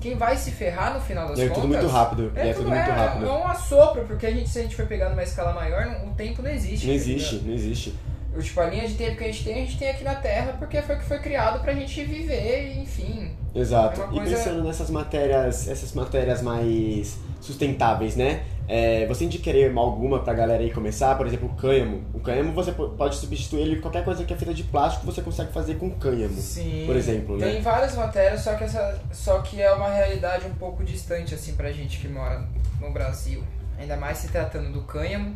quem 0.00 0.16
vai 0.16 0.36
se 0.36 0.50
ferrar 0.50 0.94
no 0.94 1.00
final 1.00 1.28
das 1.28 1.38
é 1.38 1.42
contas. 1.46 1.62
tudo 1.62 1.68
muito 1.68 1.86
rápido. 1.86 2.32
É, 2.34 2.48
é 2.48 2.52
tudo, 2.52 2.64
tudo 2.64 2.74
muito 2.74 2.90
é, 2.90 2.92
rápido. 2.92 3.26
é 3.26 3.30
um 3.32 3.46
assopro, 3.46 4.04
porque 4.04 4.26
a 4.26 4.30
gente, 4.32 4.48
se 4.48 4.58
a 4.58 4.62
gente 4.62 4.74
for 4.74 4.86
pegar 4.86 5.08
numa 5.08 5.22
escala 5.22 5.52
maior, 5.52 5.86
não- 5.86 6.10
o 6.10 6.14
tempo 6.16 6.42
não 6.42 6.50
existe. 6.50 6.88
Não 6.88 6.94
existe, 6.94 7.36
não 7.36 7.54
existe. 7.54 7.94
O, 8.36 8.40
Tipo, 8.42 8.60
a 8.62 8.66
linha 8.66 8.88
de 8.88 8.94
tempo 8.94 9.16
que 9.16 9.22
a 9.24 9.26
gente 9.28 9.44
tem, 9.44 9.54
a 9.54 9.58
gente 9.58 9.78
tem 9.78 9.90
aqui 9.90 10.02
na 10.02 10.16
Terra 10.16 10.56
porque 10.58 10.82
foi 10.82 10.96
o 10.96 10.98
que 10.98 11.04
foi 11.04 11.20
criado 11.20 11.60
pra 11.62 11.72
gente 11.72 12.02
viver, 12.04 12.78
enfim. 12.78 13.30
Exato. 13.54 14.00
É 14.00 14.04
uma 14.06 14.12
E 14.14 14.16
coisa- 14.20 14.36
pensando 14.36 14.64
nessas 14.64 14.90
matérias, 14.90 15.68
essas 15.68 15.92
matérias 15.92 16.40
mais 16.42 17.16
sustentáveis, 17.42 18.16
né? 18.16 18.44
É, 18.68 19.04
você 19.06 19.24
indicaria 19.24 19.70
alguma 19.74 20.20
pra 20.20 20.32
galera 20.32 20.62
aí 20.62 20.70
começar? 20.70 21.16
Por 21.18 21.26
exemplo, 21.26 21.50
o 21.50 21.54
cânhamo. 21.56 22.02
O 22.14 22.20
cânhamo 22.20 22.52
você 22.52 22.72
po- 22.72 22.90
pode 22.90 23.16
substituir 23.16 23.62
ele 23.62 23.80
qualquer 23.80 24.04
coisa 24.04 24.24
que 24.24 24.32
é 24.32 24.36
feita 24.36 24.54
de 24.54 24.62
plástico, 24.62 25.04
você 25.04 25.20
consegue 25.20 25.52
fazer 25.52 25.74
com 25.74 25.90
cânhamo. 25.90 26.34
Sim. 26.40 26.84
Por 26.86 26.96
exemplo, 26.96 27.36
né? 27.36 27.50
Tem 27.50 27.60
várias 27.60 27.94
matérias, 27.96 28.40
só 28.40 28.54
que, 28.54 28.64
essa, 28.64 28.98
só 29.12 29.40
que 29.40 29.60
é 29.60 29.70
uma 29.72 29.90
realidade 29.90 30.46
um 30.46 30.54
pouco 30.54 30.82
distante, 30.84 31.34
assim, 31.34 31.54
pra 31.54 31.70
gente 31.72 31.98
que 31.98 32.08
mora 32.08 32.46
no 32.80 32.90
Brasil. 32.92 33.42
Ainda 33.78 33.96
mais 33.96 34.18
se 34.18 34.28
tratando 34.28 34.72
do 34.72 34.82
cânhamo, 34.82 35.34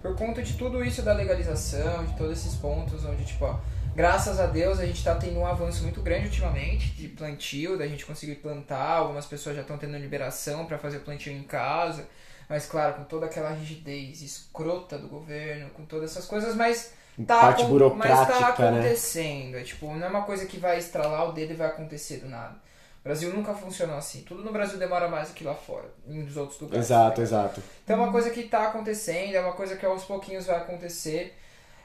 por 0.00 0.16
conta 0.16 0.42
de 0.42 0.54
tudo 0.54 0.82
isso 0.82 1.02
da 1.02 1.12
legalização, 1.12 2.04
de 2.04 2.16
todos 2.16 2.32
esses 2.38 2.54
pontos 2.54 3.04
onde, 3.04 3.22
tipo, 3.24 3.44
ó, 3.44 3.56
graças 3.94 4.40
a 4.40 4.46
Deus 4.46 4.78
a 4.78 4.86
gente 4.86 5.02
tá 5.02 5.14
tendo 5.14 5.38
um 5.38 5.46
avanço 5.46 5.82
muito 5.82 6.00
grande 6.02 6.26
ultimamente 6.26 6.88
de 6.92 7.08
plantio, 7.08 7.76
da 7.78 7.86
gente 7.86 8.04
conseguir 8.06 8.36
plantar, 8.36 8.96
algumas 8.98 9.26
pessoas 9.26 9.56
já 9.56 9.62
estão 9.62 9.78
tendo 9.78 9.96
liberação 9.96 10.66
pra 10.66 10.78
fazer 10.78 11.00
plantio 11.00 11.32
em 11.32 11.42
casa, 11.42 12.06
mas 12.48 12.66
claro, 12.66 12.94
com 12.94 13.04
toda 13.04 13.26
aquela 13.26 13.50
rigidez 13.50 14.22
escrota 14.22 14.98
do 14.98 15.08
governo, 15.08 15.70
com 15.70 15.84
todas 15.84 16.10
essas 16.10 16.26
coisas, 16.26 16.54
mas 16.54 16.92
tá, 17.26 17.40
Parte 17.40 17.62
acon- 17.62 17.94
mas 17.94 18.10
tá 18.10 18.24
burocrática, 18.26 18.70
né? 18.70 18.78
acontecendo. 18.78 19.56
É, 19.56 19.62
tipo, 19.62 19.86
não 19.94 20.06
é 20.06 20.08
uma 20.10 20.22
coisa 20.22 20.46
que 20.46 20.58
vai 20.58 20.78
estralar 20.78 21.28
o 21.28 21.32
dedo 21.32 21.52
e 21.52 21.56
vai 21.56 21.68
acontecer 21.68 22.18
do 22.18 22.28
nada. 22.28 22.54
O 23.00 23.04
Brasil 23.04 23.32
nunca 23.34 23.52
funcionou 23.52 23.96
assim. 23.96 24.22
Tudo 24.22 24.44
no 24.44 24.52
Brasil 24.52 24.78
demora 24.78 25.08
mais 25.08 25.28
do 25.28 25.34
que 25.34 25.42
lá 25.42 25.54
fora, 25.54 25.86
em 26.06 26.24
dos 26.24 26.36
outros 26.36 26.60
lugares. 26.60 26.86
Exato, 26.86 27.16
tá 27.16 27.22
exato. 27.22 27.62
Então 27.84 27.96
é 27.96 28.00
uma 28.00 28.12
coisa 28.12 28.30
que 28.30 28.44
tá 28.44 28.68
acontecendo, 28.68 29.34
é 29.34 29.40
uma 29.40 29.54
coisa 29.54 29.76
que 29.76 29.84
aos 29.84 30.04
pouquinhos 30.04 30.46
vai 30.46 30.56
acontecer. 30.56 31.36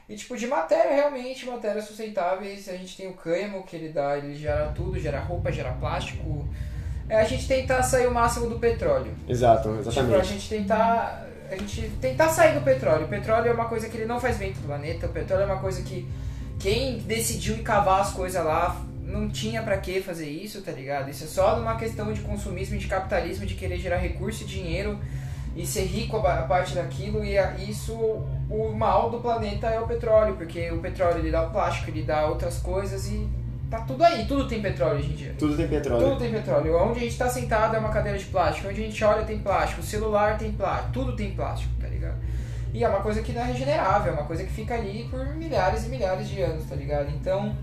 E 0.08 0.16
tipo, 0.16 0.36
de 0.36 0.46
matéria, 0.46 0.94
realmente, 0.94 1.44
matérias 1.46 1.84
sustentáveis, 1.84 2.66
a 2.68 2.72
gente 2.72 2.96
tem 2.96 3.08
o 3.08 3.12
cânhamo, 3.12 3.62
que 3.62 3.76
ele 3.76 3.90
dá, 3.90 4.16
ele 4.16 4.34
gera 4.34 4.72
tudo, 4.74 4.98
gera 4.98 5.20
roupa, 5.20 5.52
gera 5.52 5.72
plástico. 5.72 6.48
É 7.08 7.16
a 7.20 7.24
gente 7.24 7.46
tentar 7.46 7.82
sair 7.82 8.06
o 8.06 8.10
máximo 8.14 8.48
do 8.48 8.58
petróleo. 8.58 9.12
Exato, 9.28 9.68
Tipo, 9.68 9.76
a 9.76 9.80
exatamente. 9.92 10.26
gente 10.28 10.48
tentar. 10.48 11.26
A 11.50 11.56
gente 11.56 11.88
tentar 12.00 12.28
sair 12.28 12.54
do 12.54 12.60
petróleo. 12.62 13.04
O 13.06 13.08
petróleo 13.08 13.48
é 13.48 13.52
uma 13.52 13.64
coisa 13.66 13.88
que 13.88 13.96
ele 13.96 14.04
não 14.06 14.20
faz 14.20 14.36
bem 14.36 14.52
pro 14.52 14.62
planeta. 14.62 15.06
O 15.06 15.10
petróleo 15.10 15.42
é 15.42 15.46
uma 15.46 15.58
coisa 15.60 15.80
que 15.82 16.06
quem 16.58 16.98
decidiu 16.98 17.62
cavar 17.62 18.00
as 18.02 18.12
coisas 18.12 18.44
lá 18.44 18.82
não 19.02 19.30
tinha 19.30 19.62
pra 19.62 19.78
que 19.78 20.02
fazer 20.02 20.28
isso, 20.28 20.60
tá 20.60 20.70
ligado? 20.72 21.08
Isso 21.10 21.24
é 21.24 21.26
só 21.26 21.58
uma 21.58 21.76
questão 21.76 22.12
de 22.12 22.20
consumismo 22.20 22.76
e 22.76 22.78
de 22.78 22.86
capitalismo, 22.86 23.46
de 23.46 23.54
querer 23.54 23.78
gerar 23.78 23.96
recurso 23.96 24.42
e 24.42 24.46
dinheiro 24.46 24.98
e 25.56 25.66
ser 25.66 25.84
rico 25.84 26.18
a 26.18 26.40
a 26.40 26.42
parte 26.42 26.74
daquilo. 26.74 27.24
E 27.24 27.38
a- 27.38 27.54
isso, 27.54 28.26
o 28.50 28.72
mal 28.72 29.10
do 29.10 29.18
planeta 29.18 29.66
é 29.68 29.78
o 29.78 29.86
petróleo, 29.86 30.34
porque 30.36 30.70
o 30.70 30.78
petróleo 30.78 31.18
ele 31.18 31.30
dá 31.30 31.42
o 31.42 31.50
plástico, 31.50 31.90
ele 31.90 32.02
dá 32.02 32.26
outras 32.26 32.58
coisas 32.58 33.06
e 33.08 33.28
tá 33.70 33.80
tudo 33.80 34.02
aí. 34.02 34.26
Tudo 34.26 34.48
tem 34.48 34.62
petróleo 34.62 34.98
hoje 34.98 35.12
em 35.12 35.16
dia. 35.16 35.34
Tudo 35.38 35.56
tem 35.56 35.68
petróleo. 35.68 36.04
Tudo 36.04 36.18
tem 36.18 36.32
petróleo. 36.32 36.76
Onde 36.78 36.98
a 36.98 37.02
gente 37.02 37.18
tá 37.18 37.28
sentado 37.28 37.76
é 37.76 37.78
uma 37.78 37.90
cadeira 37.90 38.18
de 38.18 38.24
plástico. 38.24 38.68
Onde 38.68 38.80
a 38.80 38.84
gente 38.84 39.04
olha 39.04 39.24
tem 39.24 39.38
plástico. 39.38 39.80
O 39.80 39.84
celular 39.84 40.38
tem 40.38 40.52
plástico. 40.52 40.92
Tudo 40.92 41.14
tem 41.14 41.32
plástico, 41.32 41.72
tá 41.80 41.88
ligado? 41.88 42.16
E 42.72 42.82
é 42.82 42.88
uma 42.88 43.00
coisa 43.00 43.22
que 43.22 43.32
não 43.32 43.42
é 43.42 43.46
regenerável. 43.46 44.12
É 44.12 44.16
uma 44.16 44.24
coisa 44.24 44.44
que 44.44 44.50
fica 44.50 44.74
ali 44.74 45.06
por 45.10 45.26
milhares 45.36 45.84
e 45.84 45.88
milhares 45.88 46.28
de 46.28 46.40
anos, 46.40 46.64
tá 46.64 46.74
ligado? 46.74 47.10
Então, 47.10 47.54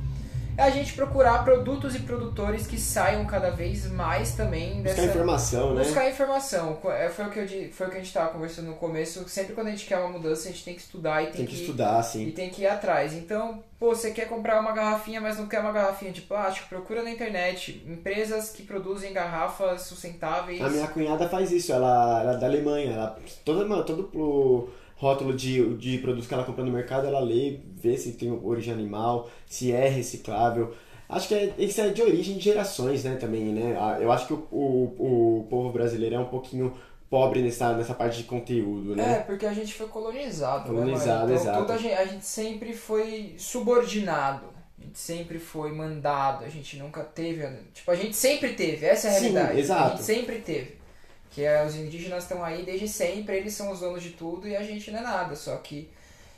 é 0.57 0.63
a 0.63 0.69
gente 0.69 0.93
procurar 0.93 1.43
produtos 1.43 1.95
e 1.95 1.99
produtores 1.99 2.65
que 2.65 2.77
saiam 2.77 3.25
cada 3.25 3.49
vez 3.49 3.89
mais 3.91 4.35
também 4.35 4.81
Buscar 4.81 4.89
dessa... 4.89 5.05
informação, 5.05 5.73
né? 5.73 5.83
Buscar 5.83 6.09
informação. 6.09 6.79
É, 6.85 7.09
Foi 7.09 7.25
o, 7.25 7.29
que 7.29 7.39
eu, 7.39 7.47
foi 7.71 7.87
o 7.87 7.89
que 7.89 7.97
a 7.97 7.99
gente 7.99 8.13
tava 8.13 8.29
conversando 8.29 8.67
no 8.67 8.75
começo. 8.75 9.27
Sempre 9.27 9.53
quando 9.53 9.67
a 9.67 9.71
gente 9.71 9.85
quer 9.85 9.97
uma 9.97 10.09
mudança, 10.09 10.47
a 10.47 10.51
gente 10.51 10.63
tem 10.63 10.75
que 10.75 10.81
estudar 10.81 11.23
e 11.23 11.27
tem, 11.27 11.35
Tem 11.35 11.45
que 11.45 11.55
estudar, 11.55 11.95
e 11.95 11.99
assim. 11.99 12.31
tem 12.31 12.49
que 12.49 12.61
ir 12.61 12.67
atrás. 12.67 13.13
Então, 13.13 13.63
pô, 13.79 13.93
você 13.93 14.11
quer 14.11 14.27
comprar 14.27 14.59
uma 14.59 14.71
garrafinha, 14.71 15.19
mas 15.19 15.37
não 15.37 15.47
quer 15.47 15.59
uma 15.59 15.71
garrafinha 15.71 16.11
de 16.11 16.21
plástico? 16.21 16.69
Procura 16.69 17.03
na 17.03 17.11
internet. 17.11 17.83
Empresas 17.87 18.49
que 18.49 18.63
produzem 18.63 19.11
garrafas 19.13 19.81
sustentáveis. 19.81 20.61
A 20.61 20.69
minha 20.69 20.87
cunhada 20.87 21.27
faz 21.27 21.51
isso, 21.51 21.73
ela, 21.73 22.21
ela 22.21 22.33
é 22.33 22.37
da 22.37 22.45
Alemanha. 22.47 22.93
Ela, 22.93 23.19
todo, 23.43 23.83
todo 23.83 24.09
o 24.13 24.69
rótulo 24.95 25.33
de, 25.33 25.75
de 25.75 25.97
produtos 25.99 26.27
que 26.27 26.33
ela 26.33 26.43
compra 26.43 26.63
no 26.63 26.71
mercado, 26.71 27.05
ela 27.07 27.19
lê, 27.19 27.59
vê 27.75 27.97
se 27.97 28.13
tem 28.13 28.31
origem 28.31 28.73
animal, 28.73 29.29
se 29.45 29.71
é 29.71 29.87
reciclável. 29.87 30.73
Acho 31.07 31.27
que 31.27 31.35
é, 31.35 31.53
isso 31.59 31.79
é 31.81 31.89
de 31.89 32.01
origem 32.01 32.37
de 32.37 32.43
gerações, 32.43 33.03
né, 33.03 33.15
também, 33.15 33.45
né? 33.53 33.77
Ah, 33.79 33.99
Eu 34.01 34.11
acho 34.11 34.25
que 34.27 34.33
o, 34.33 34.47
o, 34.51 35.39
o 35.41 35.47
povo 35.49 35.71
brasileiro 35.71 36.15
é 36.15 36.19
um 36.19 36.25
pouquinho 36.25 36.73
pobre 37.09 37.41
nessa, 37.41 37.73
nessa 37.77 37.93
parte 37.93 38.17
de 38.17 38.23
conteúdo, 38.23 38.93
É, 38.93 38.95
né? 38.95 39.19
porque 39.19 39.45
a 39.45 39.53
gente 39.53 39.73
foi 39.73 39.87
colonizado, 39.87 40.67
Colonizado, 40.67 41.27
né? 41.27 41.35
Então, 41.35 41.35
exato. 41.35 41.59
toda 41.59 41.73
a, 41.73 41.77
gente, 41.77 41.93
a 41.93 42.05
gente 42.05 42.25
sempre 42.25 42.73
foi 42.73 43.35
subordinado. 43.37 44.45
A 44.79 44.83
gente 44.83 44.97
sempre 44.99 45.39
foi 45.39 45.71
mandado. 45.71 46.43
A 46.43 46.49
gente 46.49 46.77
nunca 46.77 47.03
teve. 47.03 47.47
Tipo, 47.73 47.91
a 47.91 47.95
gente 47.95 48.15
sempre 48.15 48.53
teve. 48.53 48.85
Essa 48.85 49.07
é 49.07 49.11
a 49.11 49.13
Sim, 49.13 49.19
realidade. 49.31 49.51
A 49.51 49.59
exato. 49.59 49.89
gente 49.97 50.03
sempre 50.03 50.39
teve. 50.39 50.75
Que 51.35 51.43
é, 51.43 51.65
os 51.65 51.75
indígenas 51.75 52.23
estão 52.23 52.41
aí 52.41 52.63
desde 52.63 52.87
sempre, 52.87 53.35
eles 53.35 53.53
são 53.53 53.69
os 53.69 53.81
donos 53.81 54.01
de 54.01 54.11
tudo 54.11 54.47
e 54.47 54.55
a 54.55 54.63
gente 54.63 54.89
não 54.89 54.99
é 54.99 55.01
nada. 55.01 55.35
Só 55.35 55.57
que 55.57 55.89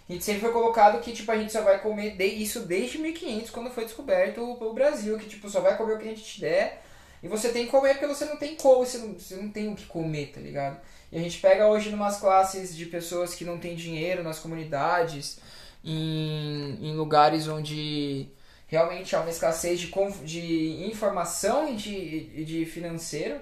a 0.10 0.12
gente 0.12 0.26
sempre 0.26 0.42
foi 0.42 0.52
colocado 0.52 1.00
que 1.02 1.12
tipo, 1.12 1.32
a 1.32 1.38
gente 1.38 1.52
só 1.52 1.62
vai 1.62 1.80
comer 1.80 2.18
de, 2.18 2.26
isso 2.26 2.62
desde 2.62 2.98
1500, 2.98 3.52
quando 3.52 3.70
foi 3.70 3.86
descoberto 3.86 4.42
o, 4.42 4.70
o 4.70 4.74
Brasil. 4.74 5.16
Que 5.20 5.30
tipo, 5.30 5.48
só 5.52 5.62
vai 5.62 5.78
comer 5.78 5.94
o 5.94 5.98
que 6.00 6.06
a 6.06 6.10
gente 6.10 6.24
te 6.24 6.42
der. 6.42 6.84
E 7.22 7.28
você 7.28 7.50
tem 7.50 7.66
que 7.66 7.72
comer 7.72 7.94
porque 7.94 8.08
você 8.08 8.26
não 8.26 8.38
tem 8.38 8.56
como, 8.56 8.84
você 8.84 8.98
não, 8.98 9.14
você 9.14 9.36
não 9.36 9.50
tem 9.50 9.72
o 9.72 9.76
que 9.76 9.86
comer, 9.86 10.32
tá 10.34 10.42
ligado? 10.42 10.80
E 11.12 11.18
a 11.20 11.22
gente 11.22 11.40
pega 11.40 11.68
hoje 11.68 11.92
numas 11.92 12.20
classes 12.20 12.76
de 12.76 12.88
pessoas 12.88 13.36
que 13.36 13.46
não 13.46 13.60
têm 13.60 13.76
dinheiro 13.76 14.24
nas 14.24 14.40
comunidades, 14.40 15.38
em, 15.86 16.80
em 16.82 16.96
lugares 16.96 17.48
onde 17.48 18.30
realmente 18.66 19.16
há 19.16 19.22
uma 19.22 19.30
escassez 19.30 19.80
de, 19.80 19.92
de 20.26 20.90
informação 20.90 21.72
e 21.72 21.76
de, 21.76 22.46
de 22.46 22.66
financeiro. 22.66 23.40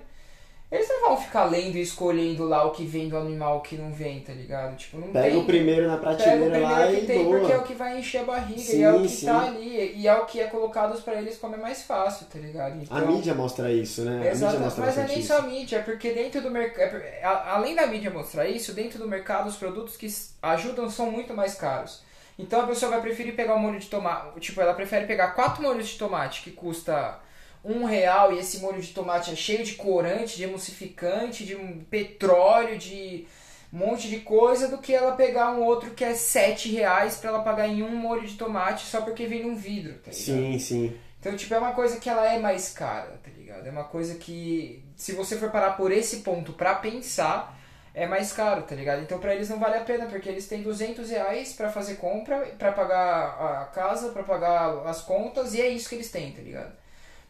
Eles 0.72 0.90
não 0.90 1.10
vão 1.10 1.18
ficar 1.18 1.46
lendo 1.46 1.78
e 1.78 1.82
escolhendo 1.82 2.44
lá 2.44 2.66
o 2.66 2.72
que 2.72 2.86
vem 2.86 3.08
do 3.08 3.16
animal 3.16 3.58
o 3.58 3.62
que 3.62 3.78
não 3.78 3.92
vem, 3.92 4.22
tá 4.22 4.34
ligado? 4.34 4.76
Tipo, 4.76 4.98
não 4.98 5.10
Pega 5.10 5.30
tem. 5.30 5.38
o 5.38 5.46
primeiro 5.46 5.88
na 5.88 5.98
Pega 5.98 6.12
o 6.12 6.16
prateleira 6.16 6.58
lá 6.60 6.76
primeiro 6.78 6.98
que 6.98 7.04
e 7.04 7.08
tem 7.08 7.26
porque 7.26 7.52
é 7.52 7.58
o 7.58 7.64
que 7.64 7.74
vai 7.76 8.00
encher 8.00 8.22
a 8.22 8.24
barriga 8.24 8.60
Sim, 8.60 8.80
e 8.80 8.84
é 8.84 8.92
o 8.92 9.02
que 9.02 9.10
sim. 9.10 9.26
tá 9.28 9.46
ali 9.46 9.94
e 9.96 10.08
é 10.08 10.16
o 10.16 10.26
que 10.26 10.40
é 10.40 10.48
colocado 10.48 11.00
pra 11.04 11.16
eles 11.16 11.38
comer 11.38 11.58
mais 11.58 11.84
fácil, 11.84 12.26
tá 12.26 12.40
ligado? 12.40 12.82
A 12.90 13.02
mídia 13.02 13.36
mostra 13.36 13.72
isso, 13.72 14.02
né? 14.02 14.32
Exato, 14.32 14.58
mas 14.80 14.98
é 14.98 15.08
nem 15.08 15.22
só 15.22 15.38
a 15.38 15.42
mídia, 15.44 15.78
é 15.78 15.82
porque 15.82 16.12
dentro 16.12 16.42
do 16.42 16.50
mercado. 16.50 17.02
Além 17.24 17.76
da 17.76 17.86
mídia 17.86 18.10
mostrar 18.10 18.48
isso, 18.48 18.74
dentro 18.74 18.98
do 18.98 19.08
mercado 19.08 19.48
os 19.48 19.56
produtos 19.56 19.96
que 19.96 20.08
ajudam 20.42 20.90
são 20.90 21.12
muito 21.12 21.34
mais 21.34 21.54
caros. 21.54 22.02
Então 22.38 22.62
a 22.62 22.68
pessoa 22.68 22.92
vai 22.92 23.02
preferir 23.02 23.36
pegar 23.36 23.56
um 23.56 23.60
molho 23.60 23.80
de 23.80 23.88
tomate. 23.88 24.40
Tipo, 24.40 24.62
ela 24.62 24.74
prefere 24.74 25.06
pegar 25.06 25.30
quatro 25.30 25.62
molhos 25.62 25.88
de 25.88 25.98
tomate 25.98 26.42
que 26.42 26.52
custa 26.52 27.20
um 27.66 27.84
real 27.84 28.32
e 28.32 28.40
esse 28.40 28.60
molho 28.60 28.80
de 28.80 28.94
tomate 28.94 29.32
é 29.32 29.36
cheio 29.36 29.64
de 29.64 29.74
corante, 29.74 30.38
de 30.38 30.44
emulsificante, 30.44 31.44
de 31.44 31.56
um 31.56 31.84
petróleo, 31.84 32.78
de 32.78 33.28
um 33.74 33.78
monte 33.78 34.08
de 34.08 34.20
coisa, 34.20 34.68
do 34.68 34.78
que 34.78 34.94
ela 34.94 35.16
pegar 35.16 35.52
um 35.52 35.64
outro 35.64 35.92
que 35.92 36.04
é 36.04 36.14
sete 36.14 36.72
reais 36.72 37.18
pra 37.18 37.32
ela 37.32 37.42
pagar 37.42 37.68
em 37.68 37.82
um 37.82 37.96
molho 37.96 38.28
de 38.28 38.38
tomate 38.38 38.86
só 38.86 39.02
porque 39.02 39.26
vem 39.26 39.44
num 39.44 39.56
vidro, 39.56 39.94
tá 39.96 40.12
ligado? 40.12 40.14
Sim, 40.14 40.60
sim. 40.60 40.98
Então, 41.20 41.36
tipo, 41.36 41.54
é 41.56 41.58
uma 41.58 41.74
coisa 41.74 42.00
que 42.00 42.08
ela 42.08 42.32
é 42.32 42.38
mais 42.38 42.70
cara, 42.70 43.20
tá 43.24 43.32
ligado? 43.36 43.66
É 43.66 43.72
uma 43.72 43.86
coisa 43.86 44.14
que, 44.14 44.86
se 44.96 45.14
você 45.14 45.36
for 45.36 45.50
parar 45.50 45.72
por 45.72 45.92
esse 45.92 46.18
ponto 46.18 46.54
pra 46.54 46.76
pensar, 46.76 47.60
é 47.96 48.06
mais 48.06 48.32
caro, 48.32 48.62
tá 48.62 48.76
ligado? 48.76 49.02
Então, 49.02 49.18
pra 49.18 49.34
eles 49.34 49.50
não 49.50 49.58
vale 49.58 49.76
a 49.76 49.84
pena, 49.84 50.06
porque 50.06 50.30
eles 50.30 50.48
têm 50.48 50.62
200 50.62 51.10
reais 51.10 51.54
pra 51.54 51.72
fazer 51.72 51.96
compra, 51.96 52.42
pra 52.60 52.72
pagar 52.72 53.64
a 53.64 53.66
casa, 53.74 54.10
pra 54.10 54.22
pagar 54.22 54.86
as 54.86 55.02
contas, 55.02 55.56
e 55.56 55.62
é 55.62 55.68
isso 55.68 55.90
que 55.90 55.96
eles 55.96 56.12
têm, 56.12 56.32
tá 56.32 56.44
ligado? 56.44 56.85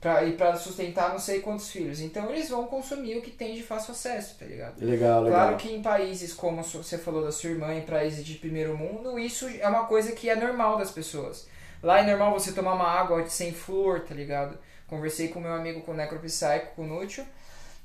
Pra, 0.05 0.23
e 0.23 0.33
pra 0.33 0.55
sustentar 0.55 1.09
não 1.09 1.17
sei 1.17 1.39
quantos 1.39 1.71
filhos. 1.71 1.99
Então 1.99 2.29
eles 2.29 2.47
vão 2.47 2.67
consumir 2.67 3.17
o 3.17 3.23
que 3.23 3.31
tem 3.31 3.55
de 3.55 3.63
fácil 3.63 3.91
acesso, 3.91 4.35
tá 4.37 4.45
ligado? 4.45 4.79
Legal, 4.79 5.23
legal. 5.23 5.39
Claro 5.39 5.57
que 5.57 5.73
em 5.73 5.81
países 5.81 6.31
como 6.31 6.61
você 6.61 6.99
falou 6.99 7.23
da 7.23 7.31
sua 7.31 7.49
irmã, 7.49 7.73
em 7.73 7.81
países 7.81 8.23
de 8.23 8.35
primeiro 8.35 8.77
mundo, 8.77 9.17
isso 9.17 9.47
é 9.47 9.67
uma 9.67 9.85
coisa 9.85 10.11
que 10.11 10.29
é 10.29 10.35
normal 10.35 10.77
das 10.77 10.91
pessoas. 10.91 11.47
Lá 11.81 12.01
é 12.01 12.05
normal 12.05 12.31
você 12.31 12.51
tomar 12.51 12.75
uma 12.75 12.87
água 12.87 13.27
sem 13.27 13.51
flúor, 13.51 14.01
tá 14.01 14.13
ligado? 14.13 14.59
Conversei 14.85 15.29
com 15.29 15.39
meu 15.39 15.53
amigo 15.53 15.81
com 15.81 15.93
o 15.93 15.95
necropsycho, 15.95 16.67
com 16.75 16.83
o 16.83 16.87
Nútil, 16.87 17.25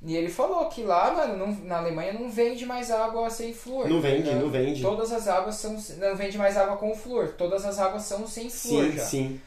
e 0.02 0.14
ele 0.14 0.28
falou 0.28 0.66
que 0.68 0.82
lá, 0.82 1.10
mano, 1.12 1.38
não, 1.38 1.54
na 1.64 1.78
Alemanha 1.78 2.12
não 2.12 2.30
vende 2.30 2.66
mais 2.66 2.90
água 2.90 3.30
sem 3.30 3.54
flúor. 3.54 3.88
Não 3.88 4.02
tá 4.02 4.08
vende, 4.08 4.34
não 4.34 4.50
vende. 4.50 4.82
Todas 4.82 5.10
as 5.10 5.26
águas 5.26 5.54
são. 5.54 5.72
Não 5.96 6.14
vende 6.14 6.36
mais 6.36 6.58
água 6.58 6.76
com 6.76 6.94
flúor. 6.94 7.28
Todas 7.38 7.64
as 7.64 7.78
águas 7.78 8.02
são 8.02 8.26
sem 8.26 8.50
flúor 8.50 8.84
Sim, 8.84 8.92
já. 8.92 9.04
sim. 9.04 9.40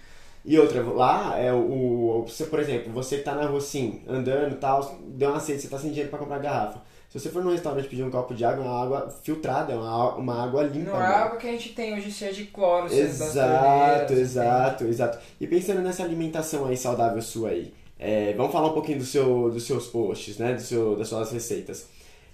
E 0.45 0.60
outra, 0.60 0.82
lá 0.84 1.39
é 1.39 1.53
o. 1.53 2.25
Você, 2.27 2.45
por 2.45 2.60
exemplo, 2.60 2.91
você 2.91 3.19
tá 3.19 3.34
na 3.34 3.45
rua 3.45 3.60
assim, 3.60 4.01
andando 4.08 4.53
e 4.53 4.58
tal, 4.58 4.99
deu 5.08 5.29
uma 5.29 5.39
sede, 5.39 5.62
você 5.62 5.69
tá 5.69 5.79
sem 5.79 5.89
dinheiro 5.89 6.10
pra 6.10 6.19
comprar 6.19 6.39
garrafa. 6.39 6.82
Se 7.10 7.19
você 7.19 7.29
for 7.29 7.43
num 7.43 7.51
restaurante 7.51 7.88
pedir 7.88 8.03
um 8.03 8.10
copo 8.10 8.34
de 8.34 8.43
água, 8.43 8.65
é 8.65 8.67
uma 8.67 8.84
água 8.84 9.10
filtrada, 9.23 9.71
é 9.71 9.75
uma, 9.75 10.15
uma 10.15 10.43
água 10.43 10.63
limpa. 10.63 10.91
Não 10.91 11.01
é 11.01 11.06
água 11.06 11.38
que 11.38 11.47
a 11.47 11.51
gente 11.51 11.69
tem 11.69 11.93
hoje 11.93 12.12
cheia 12.12 12.34
de 12.34 12.45
cloro, 12.45 12.91
Exato, 12.91 14.03
entende? 14.06 14.21
exato, 14.21 14.84
exato. 14.86 15.19
E 15.39 15.45
pensando 15.45 15.82
nessa 15.82 16.03
alimentação 16.03 16.65
aí 16.65 16.75
saudável 16.75 17.21
sua 17.21 17.49
aí, 17.49 17.71
é, 17.99 18.34
vamos 18.34 18.51
falar 18.51 18.69
um 18.69 18.73
pouquinho 18.73 18.97
do 18.97 19.06
seu, 19.06 19.49
dos 19.51 19.63
seus 19.63 19.88
posts, 19.88 20.39
né? 20.39 20.56
Do 20.56 20.62
seu, 20.62 20.95
das 20.97 21.08
suas 21.08 21.32
receitas. 21.32 21.88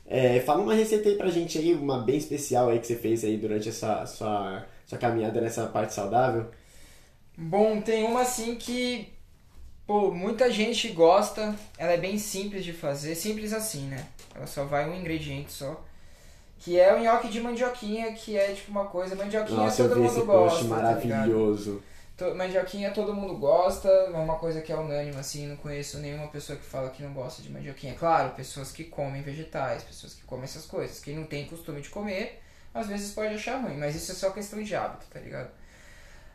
É, 0.08 0.40
fala 0.40 0.64
uma 0.64 0.74
receita 0.74 1.10
aí 1.10 1.16
pra 1.16 1.30
gente 1.30 1.58
aí, 1.58 1.74
uma 1.74 2.00
bem 2.00 2.18
especial 2.18 2.70
aí 2.70 2.80
que 2.80 2.88
você 2.88 2.96
fez 2.96 3.24
aí 3.24 3.38
durante 3.38 3.70
essa 3.70 4.06
sua, 4.08 4.66
sua 4.88 4.98
caminhada 4.98 5.40
nessa 5.40 5.68
parte 5.68 5.94
saudável. 5.94 6.46
Bom, 7.40 7.82
tem 7.82 8.04
uma 8.04 8.22
assim 8.22 8.56
que 8.56 9.14
pô, 9.88 10.12
muita 10.12 10.52
gente 10.52 10.90
gosta. 10.90 11.56
Ela 11.78 11.94
é 11.94 11.98
bem 11.98 12.18
simples 12.20 12.64
de 12.66 12.74
fazer, 12.74 13.16
simples 13.16 13.54
assim, 13.54 13.88
né? 13.88 14.06
Ela 14.36 14.48
só 14.48 14.66
vai 14.66 14.90
um 14.90 14.96
ingrediente 14.96 15.52
só. 15.52 15.82
Que 16.60 16.78
é 16.80 16.94
o 16.94 17.00
nhoque 17.00 17.30
de 17.30 17.40
mandioquinha, 17.40 18.12
que 18.14 18.38
é 18.38 18.54
tipo 18.54 18.72
uma 18.72 18.86
coisa, 18.86 19.16
mandioquinha 19.16 19.58
Nossa, 19.58 19.84
eu 19.84 19.88
todo 19.90 19.96
vi 19.96 20.02
mundo 20.02 20.18
esse 20.18 20.26
gosta. 20.26 20.50
post 20.58 20.68
tá 20.68 20.76
maravilhoso. 20.76 21.84
To- 22.18 22.36
Mandioquinha 22.36 22.92
todo 22.92 23.14
mundo 23.14 23.38
gosta, 23.38 23.88
é 23.88 24.10
uma 24.10 24.36
coisa 24.38 24.60
que 24.62 24.72
é 24.72 24.76
unânime, 24.76 25.16
assim, 25.18 25.48
não 25.48 25.56
conheço 25.56 26.00
nenhuma 26.00 26.28
pessoa 26.28 26.58
que 26.60 26.66
fala 26.66 26.90
que 26.90 27.02
não 27.02 27.14
gosta 27.14 27.42
de 27.42 27.50
mandioquinha. 27.50 27.96
Claro, 27.96 28.32
pessoas 28.36 28.72
que 28.74 28.84
comem 28.84 29.22
vegetais, 29.22 29.84
pessoas 29.84 30.14
que 30.14 30.24
comem 30.24 30.44
essas 30.44 30.66
coisas. 30.66 31.00
Quem 31.00 31.16
não 31.16 31.24
tem 31.26 31.46
costume 31.48 31.82
de 31.82 31.90
comer, 31.90 32.42
às 32.74 32.88
vezes 32.88 33.14
pode 33.14 33.34
achar 33.36 33.62
ruim, 33.62 33.78
mas 33.78 33.96
isso 33.96 34.12
é 34.12 34.16
só 34.16 34.32
questão 34.32 34.62
de 34.62 34.76
hábito, 34.76 35.06
tá 35.10 35.20
ligado? 35.22 35.50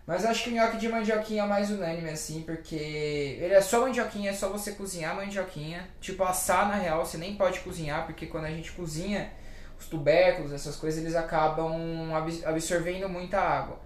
Mas 0.07 0.25
acho 0.27 0.45
que 0.45 0.51
o 0.51 0.53
nhoque 0.53 0.77
de 0.77 0.89
mandioquinha 0.89 1.45
é 1.45 1.47
mais 1.47 1.71
unânime, 1.71 2.11
assim, 2.11 2.43
porque 2.43 2.75
ele 2.77 3.55
é 3.55 3.61
só 3.63 3.81
mandioquinha, 3.81 4.31
é 4.31 4.35
só 4.35 4.51
você 4.51 4.73
cozinhar 4.73 5.17
mandioquinha. 5.17 5.89
Tipo, 6.01 6.25
assar 6.25 6.69
na 6.69 6.75
real, 6.75 7.05
você 7.07 7.17
nem 7.17 7.37
pode 7.37 7.61
cozinhar, 7.61 8.05
porque 8.05 8.27
quando 8.27 8.45
a 8.45 8.51
gente 8.51 8.73
cozinha, 8.73 9.33
os 9.81 9.87
tubérculos, 9.87 10.53
essas 10.53 10.77
coisas, 10.77 11.01
eles 11.03 11.15
acabam 11.17 12.13
ab- 12.15 12.45
absorvendo 12.45 13.09
muita 13.09 13.41
água. 13.41 13.81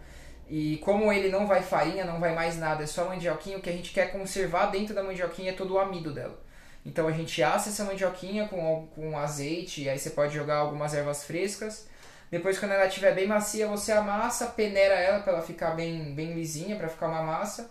E 0.49 0.79
como 0.79 1.13
ele 1.13 1.29
não 1.31 1.47
vai 1.47 1.63
farinha, 1.63 2.05
não 2.05 2.21
vai 2.21 2.35
mais 2.35 2.59
nada, 2.59 2.85
é 2.85 2.87
só 2.87 3.07
mandioquinha, 3.07 3.59
o 3.59 3.61
que 3.63 3.71
a 3.71 3.73
gente 3.73 3.93
quer 3.93 4.13
conservar 4.13 4.67
dentro 4.69 4.95
da 4.95 5.03
mandioquinha 5.05 5.51
é 5.51 5.55
todo 5.55 5.75
o 5.75 5.79
amido 5.81 6.13
dela. 6.15 6.39
Então 6.87 7.09
a 7.09 7.13
gente 7.13 7.43
assa 7.43 7.71
essa 7.71 7.85
mandioquinha 7.85 8.49
com, 8.49 8.89
com 8.95 9.19
azeite, 9.19 9.83
e 9.83 9.89
aí 9.91 9.99
você 9.99 10.11
pode 10.11 10.35
jogar 10.35 10.57
algumas 10.59 10.95
ervas 10.95 11.25
frescas. 11.25 11.88
Depois, 12.31 12.59
quando 12.59 12.73
ela 12.73 12.87
estiver 12.87 13.15
bem 13.15 13.27
macia, 13.27 13.67
você 13.67 13.93
amassa, 13.93 14.47
peneira 14.47 14.95
ela 14.95 15.21
pra 15.21 15.33
ela 15.35 15.43
ficar 15.43 15.71
bem, 15.71 16.15
bem 16.15 16.35
lisinha, 16.35 16.77
pra 16.77 16.89
ficar 16.89 17.09
uma 17.09 17.23
massa. 17.23 17.71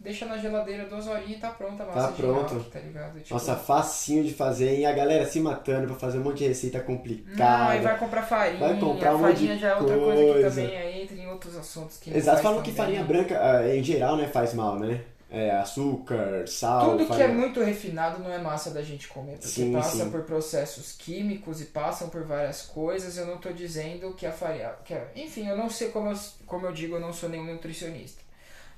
Deixa 0.00 0.24
na 0.24 0.38
geladeira 0.38 0.86
duas 0.86 1.06
horinhas 1.06 1.32
e 1.36 1.40
tá 1.40 1.50
pronta 1.50 1.82
a 1.82 1.86
massa 1.86 2.08
Tá 2.08 2.12
pronto. 2.14 2.64
tá 2.70 2.78
ligado? 2.80 3.20
Tipo, 3.20 3.34
Nossa, 3.34 3.54
facinho 3.54 4.24
de 4.24 4.32
fazer, 4.32 4.70
hein? 4.76 4.86
A 4.86 4.92
galera 4.92 5.26
se 5.26 5.38
matando 5.40 5.88
pra 5.88 5.96
fazer 5.96 6.18
um 6.18 6.22
monte 6.22 6.38
de 6.38 6.48
receita 6.48 6.80
complicada. 6.80 7.64
Não, 7.64 7.68
aí 7.68 7.80
vai 7.82 7.98
comprar 7.98 8.22
farinha. 8.22 8.58
Vai 8.58 8.80
comprar 8.80 9.14
um 9.14 9.20
farinha 9.20 9.54
de 9.54 9.60
já 9.60 9.68
é 9.68 9.76
outra 9.76 9.98
coisa 9.98 10.22
que 10.24 10.32
coisa. 10.32 10.62
também 10.62 10.76
aí 10.78 11.02
entra 11.02 11.16
em 11.16 11.28
outros 11.28 11.54
assuntos 11.54 11.98
que 11.98 12.16
Exato, 12.16 12.40
falam 12.42 12.62
que 12.62 12.72
farinha 12.72 13.04
branca, 13.04 13.38
ah, 13.38 13.76
em 13.76 13.84
geral, 13.84 14.16
né, 14.16 14.26
faz 14.26 14.54
mal, 14.54 14.78
né? 14.78 15.02
É, 15.30 15.50
açúcar, 15.52 16.46
sal, 16.48 16.98
Tudo 16.98 17.06
que 17.06 17.06
farinha... 17.06 17.28
é 17.28 17.28
muito 17.28 17.60
refinado 17.62 18.18
não 18.22 18.32
é 18.32 18.38
massa 18.38 18.70
da 18.72 18.82
gente 18.82 19.06
comer, 19.08 19.38
porque 19.38 19.46
Sim, 19.48 19.72
passa 19.72 20.04
sim. 20.04 20.10
por 20.10 20.22
processos 20.24 20.92
químicos 20.92 21.60
e 21.60 21.66
passam 21.66 22.08
por 22.08 22.24
várias 22.24 22.62
coisas. 22.62 23.16
Eu 23.16 23.26
não 23.26 23.38
tô 23.38 23.52
dizendo 23.52 24.12
que 24.14 24.26
a 24.26 24.32
farinha. 24.32 24.70
Que 24.84 24.92
a- 24.94 25.06
enfim, 25.14 25.46
eu 25.48 25.56
não 25.56 25.70
sei 25.70 25.90
como 25.90 26.10
eu, 26.10 26.18
como 26.46 26.66
eu 26.66 26.72
digo, 26.72 26.96
eu 26.96 27.00
não 27.00 27.12
sou 27.12 27.28
nenhum 27.28 27.44
nutricionista. 27.44 28.20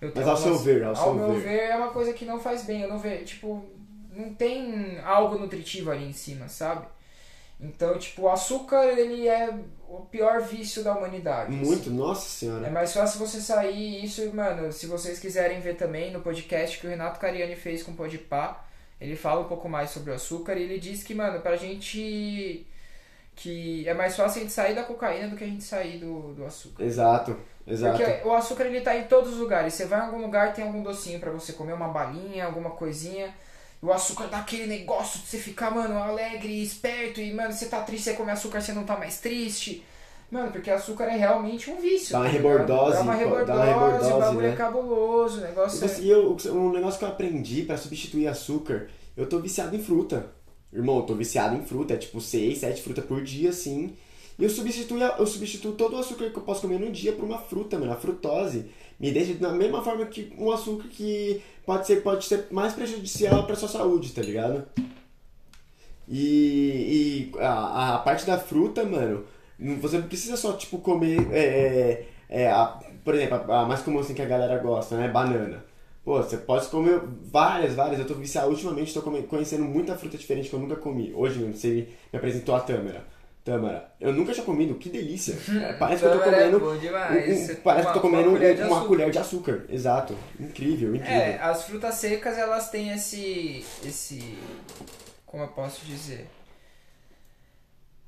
Eu 0.01 0.13
Mas 0.15 0.29
ao 0.29 0.37
seu 0.37 0.59
ver, 0.59 0.85
ao 0.85 0.95
seu 0.95 1.15
meu 1.15 1.33
ver. 1.35 1.41
ver, 1.41 1.61
é 1.71 1.77
uma 1.77 1.91
coisa 1.91 2.13
que 2.13 2.25
não 2.27 2.39
faz 2.41 2.65
bem. 2.65 2.83
Eu 2.83 2.89
não 2.89 2.99
vejo, 2.99 3.25
tipo, 3.25 3.65
não 4.11 4.35
tem 4.35 4.99
algo 5.01 5.39
nutritivo 5.39 5.91
ali 5.91 6.05
em 6.07 6.13
cima, 6.13 6.49
sabe? 6.49 6.87
Então, 7.65 7.97
tipo, 7.97 8.23
o 8.23 8.29
açúcar, 8.29 8.85
ele 8.87 9.29
é 9.29 9.55
o 9.89 10.01
pior 10.01 10.41
vício 10.43 10.83
da 10.83 10.93
humanidade. 10.97 11.55
assim. 11.55 11.65
Muito, 11.65 11.91
nossa 11.91 12.27
É 12.27 12.31
senhora. 12.31 12.71
mais 12.71 12.93
fácil 12.93 13.21
você 13.21 13.41
sair 13.41 14.05
isso, 14.05 14.35
mano, 14.35 14.73
se 14.73 14.87
vocês 14.87 15.19
quiserem 15.21 15.61
ver 15.61 15.77
também 15.77 16.11
no 16.13 16.21
podcast 16.21 16.79
que 16.81 16.87
o 16.87 16.91
Renato 16.91 17.21
Cariani 17.21 17.55
fez 17.55 17.83
com 17.85 17.93
o 17.93 17.95
Podpah, 17.95 18.65
ele 19.01 19.15
fala 19.15 19.43
um 19.43 19.49
pouco 19.49 19.69
mais 19.69 19.91
sobre 19.91 20.11
o 20.11 20.15
açúcar 20.15 20.55
e 20.57 20.63
ele 20.65 20.79
diz 20.81 21.05
que, 21.05 21.15
mano, 21.15 21.41
pra 21.41 21.57
gente 21.57 22.67
que 23.35 23.89
é 23.89 23.95
mais 23.95 24.15
fácil 24.17 24.41
a 24.41 24.43
gente 24.43 24.53
sair 24.53 24.75
da 24.75 24.83
cocaína 24.83 25.29
do 25.29 25.37
que 25.37 25.45
a 25.45 25.47
gente 25.47 25.65
sair 25.65 25.99
do, 25.99 26.35
do 26.35 26.45
açúcar. 26.45 26.85
Exato, 26.85 27.37
exato. 27.67 27.97
Porque 27.97 28.29
o 28.29 28.33
açúcar 28.35 28.65
ele 28.67 28.81
tá 28.83 28.97
em 28.97 29.05
todos 29.05 29.33
os 29.33 29.39
lugares. 29.39 29.73
Você 29.73 29.87
vai 29.87 30.01
em 30.01 30.03
algum 30.03 30.21
lugar, 30.21 30.53
tem 30.53 30.65
algum 30.65 30.83
docinho 30.83 31.19
pra 31.19 31.31
você 31.31 31.53
comer, 31.55 31.73
uma 31.73 31.89
balinha, 31.89 32.45
alguma 32.45 32.71
coisinha. 32.71 33.35
O 33.83 33.93
açúcar 33.93 34.29
dá 34.29 34.39
aquele 34.39 34.67
negócio 34.67 35.21
de 35.21 35.27
você 35.27 35.39
ficar, 35.39 35.71
mano, 35.71 35.97
alegre, 35.99 36.63
esperto. 36.63 37.21
E, 37.21 37.33
mano, 37.35 37.53
você 37.53 37.67
tá 37.67 37.83
triste, 37.83 38.05
você 38.05 38.15
come 38.15 38.31
açúcar, 38.31 38.61
você 38.61 38.73
não 38.73 38.85
tá 38.85 38.97
mais 38.97 39.19
triste. 39.21 39.85
Mano, 40.31 40.51
porque 40.53 40.71
açúcar 40.71 41.05
é 41.07 41.17
realmente 41.17 41.69
um 41.71 41.81
vício. 41.81 42.13
Dá 42.13 42.21
uma 42.21 42.27
tá 42.27 42.31
rebordose, 42.31 42.93
Dá 42.93 43.03
uma 43.03 43.13
dá 43.13 43.19
rebordose, 43.19 43.53
uma 43.53 43.65
rebordose, 43.65 44.13
o 44.13 44.19
bagulho 44.19 44.47
né? 44.47 44.53
é 44.53 44.57
cabuloso, 44.57 45.41
o 45.41 45.41
E 45.41 45.43
negócio 45.43 45.85
é... 45.85 45.89
você- 45.89 46.03
e 46.03 46.09
eu, 46.11 46.37
um 46.55 46.73
negócio 46.73 46.99
que 46.99 47.05
eu 47.05 47.09
aprendi 47.09 47.63
pra 47.63 47.77
substituir 47.77 48.27
açúcar, 48.29 48.89
eu 49.17 49.29
tô 49.29 49.41
viciado 49.41 49.75
em 49.77 49.83
fruta. 49.83 50.33
Irmão, 50.73 50.99
eu 50.99 51.03
tô 51.03 51.15
viciado 51.15 51.57
em 51.57 51.63
fruta, 51.65 51.95
é 51.95 51.97
tipo 51.97 52.21
6, 52.21 52.59
7 52.59 52.83
frutas 52.83 53.05
por 53.05 53.23
dia, 53.23 53.51
assim. 53.51 53.95
E 54.39 54.45
eu 54.45 54.51
substituo, 54.51 54.99
eu 54.99 55.27
substituo 55.27 55.73
todo 55.73 55.95
o 55.97 55.99
açúcar 55.99 56.31
que 56.31 56.37
eu 56.39 56.43
posso 56.43 56.63
comer 56.63 56.79
no 56.81 56.91
dia 56.91 57.13
por 57.13 57.25
uma 57.25 57.39
fruta, 57.39 57.79
mano. 57.79 57.93
A 57.93 57.97
frutose 57.97 58.71
me 58.99 59.11
deixa 59.13 59.35
da 59.35 59.53
mesma 59.53 59.83
forma 59.85 60.07
que 60.07 60.33
um 60.39 60.51
açúcar 60.51 60.89
que 60.89 61.43
pode 61.67 61.87
ser, 61.87 62.03
pode 62.03 62.25
ser 62.25 62.47
mais 62.51 62.73
prejudicial 62.75 63.47
pra 63.47 63.57
sua 63.57 63.69
saúde, 63.69 64.13
tá 64.13 64.23
ligado? 64.23 64.65
E, 66.09 67.31
e 67.35 67.39
a, 67.39 67.95
a 67.95 67.99
parte 67.99 68.27
da 68.27 68.39
fruta, 68.39 68.85
mano, 68.85 69.25
você 69.81 69.99
não 69.99 70.09
precisa 70.09 70.37
só, 70.37 70.53
tipo, 70.55 70.79
comer, 70.79 71.29
é, 71.33 71.39
é, 72.29 72.43
é, 72.45 72.51
a- 72.51 72.79
por 73.05 73.15
exemplo, 73.15 73.51
a, 73.53 73.61
a 73.63 73.67
mais 73.67 73.83
comum 73.83 74.01
assim 74.01 74.15
que 74.15 74.23
a 74.23 74.27
galera 74.27 74.59
gosta, 74.59 74.97
né? 74.97 75.09
Banana. 75.09 75.65
Pô, 76.05 76.17
você 76.21 76.37
pode 76.37 76.67
comer 76.69 77.01
várias, 77.31 77.75
várias. 77.75 78.01
Eu 78.01 78.07
tô 78.07 78.15
viciado, 78.15 78.51
ultimamente 78.51 78.93
tô 78.93 79.01
conhecendo 79.03 79.63
muita 79.65 79.97
fruta 79.97 80.19
diferente 80.19 80.49
que 80.49 80.55
eu 80.55 80.59
nunca 80.61 80.75
comi. 80.77 81.13
Hoje 81.15 81.39
mesmo, 81.39 81.55
você 81.57 81.89
me 82.13 82.19
apresentou 82.19 82.55
a 82.57 82.61
tâmara. 82.61 83.05
Tâmara. 83.45 83.93
Eu 84.01 84.13
nunca 84.13 84.33
tinha 84.33 84.45
comido, 84.47 84.75
que 84.77 84.89
delícia. 84.89 85.37
É, 85.63 85.73
Parece 85.73 86.01
que 86.03 86.07
eu 86.07 86.13
tô 86.13 86.19
Tâmara 86.21 86.37
é 86.37 86.51
comendo. 86.51 86.61
bom 86.61 86.77
demais. 86.77 87.51
um- 87.51 87.53
um- 87.53 87.57
parece 87.57 87.83
que 87.85 87.89
eu 87.89 87.93
tô 87.95 88.01
comendo 88.01 88.29
uma 88.31 88.39
colher 88.39 88.55
de 88.55 88.61
uma, 88.63 88.69
uma 88.69 88.77
açúcar. 88.77 88.89
colher 88.89 89.11
de 89.11 89.19
açúcar. 89.19 89.65
Exato. 89.69 90.17
Incrível, 90.39 90.95
incrível. 90.95 91.17
É, 91.21 91.39
as 91.43 91.65
frutas 91.65 91.95
secas 91.97 92.39
elas 92.39 92.71
têm 92.71 92.93
esse. 92.93 93.65
esse. 93.85 94.39
Como 95.27 95.43
eu 95.43 95.49
posso 95.49 95.85
dizer? 95.85 96.29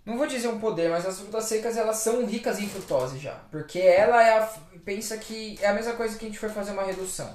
Não 0.05 0.19
vou 0.19 0.27
dizer 0.27 0.49
um 0.49 0.59
poder, 0.61 0.91
mas 0.91 1.07
as 1.07 1.19
frutas 1.19 1.45
secas 1.47 1.77
elas 1.79 1.97
são 1.97 2.27
ricas 2.27 2.59
em 2.61 2.69
frutose 2.69 3.19
já. 3.19 3.35
Porque 3.51 3.79
ela 3.79 4.23
é 4.23 4.39
a. 4.39 4.47
Pensa 4.85 5.17
que 5.17 5.59
é 5.63 5.69
a 5.69 5.73
mesma 5.73 5.95
coisa 5.95 6.17
que 6.19 6.27
a 6.27 6.29
gente 6.29 6.39
for 6.39 6.51
fazer 6.51 6.73
uma 6.73 6.83
redução 6.85 7.35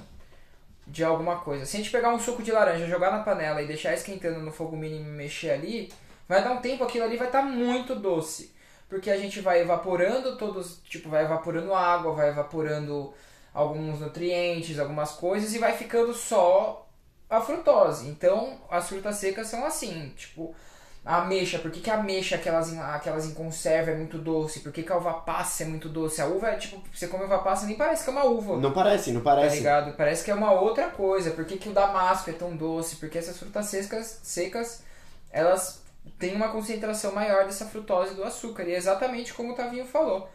de 0.86 1.02
alguma 1.02 1.40
coisa. 1.40 1.66
Se 1.66 1.76
a 1.76 1.80
gente 1.80 1.90
pegar 1.90 2.14
um 2.14 2.18
suco 2.20 2.42
de 2.42 2.52
laranja, 2.52 2.86
jogar 2.86 3.10
na 3.10 3.24
panela 3.24 3.60
e 3.60 3.66
deixar 3.66 3.92
esquentando 3.92 4.40
no 4.40 4.52
fogo 4.52 4.76
mínimo 4.76 5.08
e 5.08 5.12
mexer 5.12 5.50
ali, 5.50 5.92
vai 6.30 6.44
dar 6.44 6.52
um 6.52 6.60
tempo, 6.60 6.84
aquilo 6.84 7.04
ali 7.04 7.16
vai 7.16 7.26
estar 7.26 7.42
muito 7.42 7.94
doce. 7.96 8.54
Porque 8.88 9.10
a 9.10 9.16
gente 9.16 9.40
vai 9.40 9.60
evaporando 9.60 10.36
todos, 10.36 10.80
tipo, 10.84 11.08
vai 11.08 11.24
evaporando 11.24 11.74
água, 11.74 12.12
vai 12.12 12.28
evaporando 12.28 13.12
alguns 13.52 13.98
nutrientes, 14.00 14.78
algumas 14.78 15.10
coisas 15.10 15.52
e 15.54 15.58
vai 15.58 15.76
ficando 15.76 16.14
só 16.14 16.86
a 17.28 17.40
frutose. 17.40 18.08
Então, 18.08 18.58
as 18.70 18.88
frutas 18.88 19.16
secas 19.16 19.48
são 19.48 19.64
assim, 19.64 20.12
tipo, 20.16 20.54
a 21.04 21.22
ameixa, 21.22 21.58
por 21.58 21.70
que, 21.72 21.80
que 21.80 21.90
a 21.90 21.94
ameixa, 21.94 22.36
aquelas 22.36 22.72
em, 22.72 22.78
aquelas 22.80 23.26
em 23.26 23.34
conserva, 23.34 23.90
é 23.90 23.96
muito 23.96 24.18
doce? 24.18 24.60
Por 24.60 24.70
que, 24.72 24.82
que 24.84 24.92
a 24.92 24.96
uva 24.98 25.14
passa 25.14 25.64
é 25.64 25.66
muito 25.66 25.88
doce? 25.88 26.20
A 26.20 26.26
uva 26.26 26.48
é 26.50 26.56
tipo, 26.56 26.80
você 26.94 27.08
come 27.08 27.24
uva 27.24 27.38
passa 27.38 27.66
nem 27.66 27.76
parece 27.76 28.04
que 28.04 28.10
é 28.10 28.12
uma 28.12 28.24
uva. 28.24 28.56
Não 28.56 28.72
parece, 28.72 29.10
não 29.10 29.20
Tá 29.20 29.30
parece. 29.34 29.56
ligado? 29.56 29.96
Parece 29.96 30.24
que 30.24 30.30
é 30.30 30.34
uma 30.34 30.52
outra 30.52 30.90
coisa. 30.90 31.30
Por 31.32 31.44
que, 31.44 31.56
que 31.56 31.68
o 31.68 31.72
damasco 31.72 32.30
é 32.30 32.32
tão 32.34 32.56
doce? 32.56 32.96
Porque 32.96 33.18
essas 33.18 33.36
frutas 33.36 33.66
secas, 33.66 34.20
secas, 34.22 34.82
elas 35.32 35.80
têm 36.18 36.34
uma 36.34 36.48
concentração 36.48 37.12
maior 37.12 37.44
dessa 37.46 37.66
frutose 37.66 38.14
do 38.14 38.24
açúcar. 38.24 38.64
E 38.64 38.72
é 38.74 38.76
exatamente 38.76 39.32
como 39.34 39.52
o 39.52 39.56
Tavinho 39.56 39.84
falou. 39.84 40.28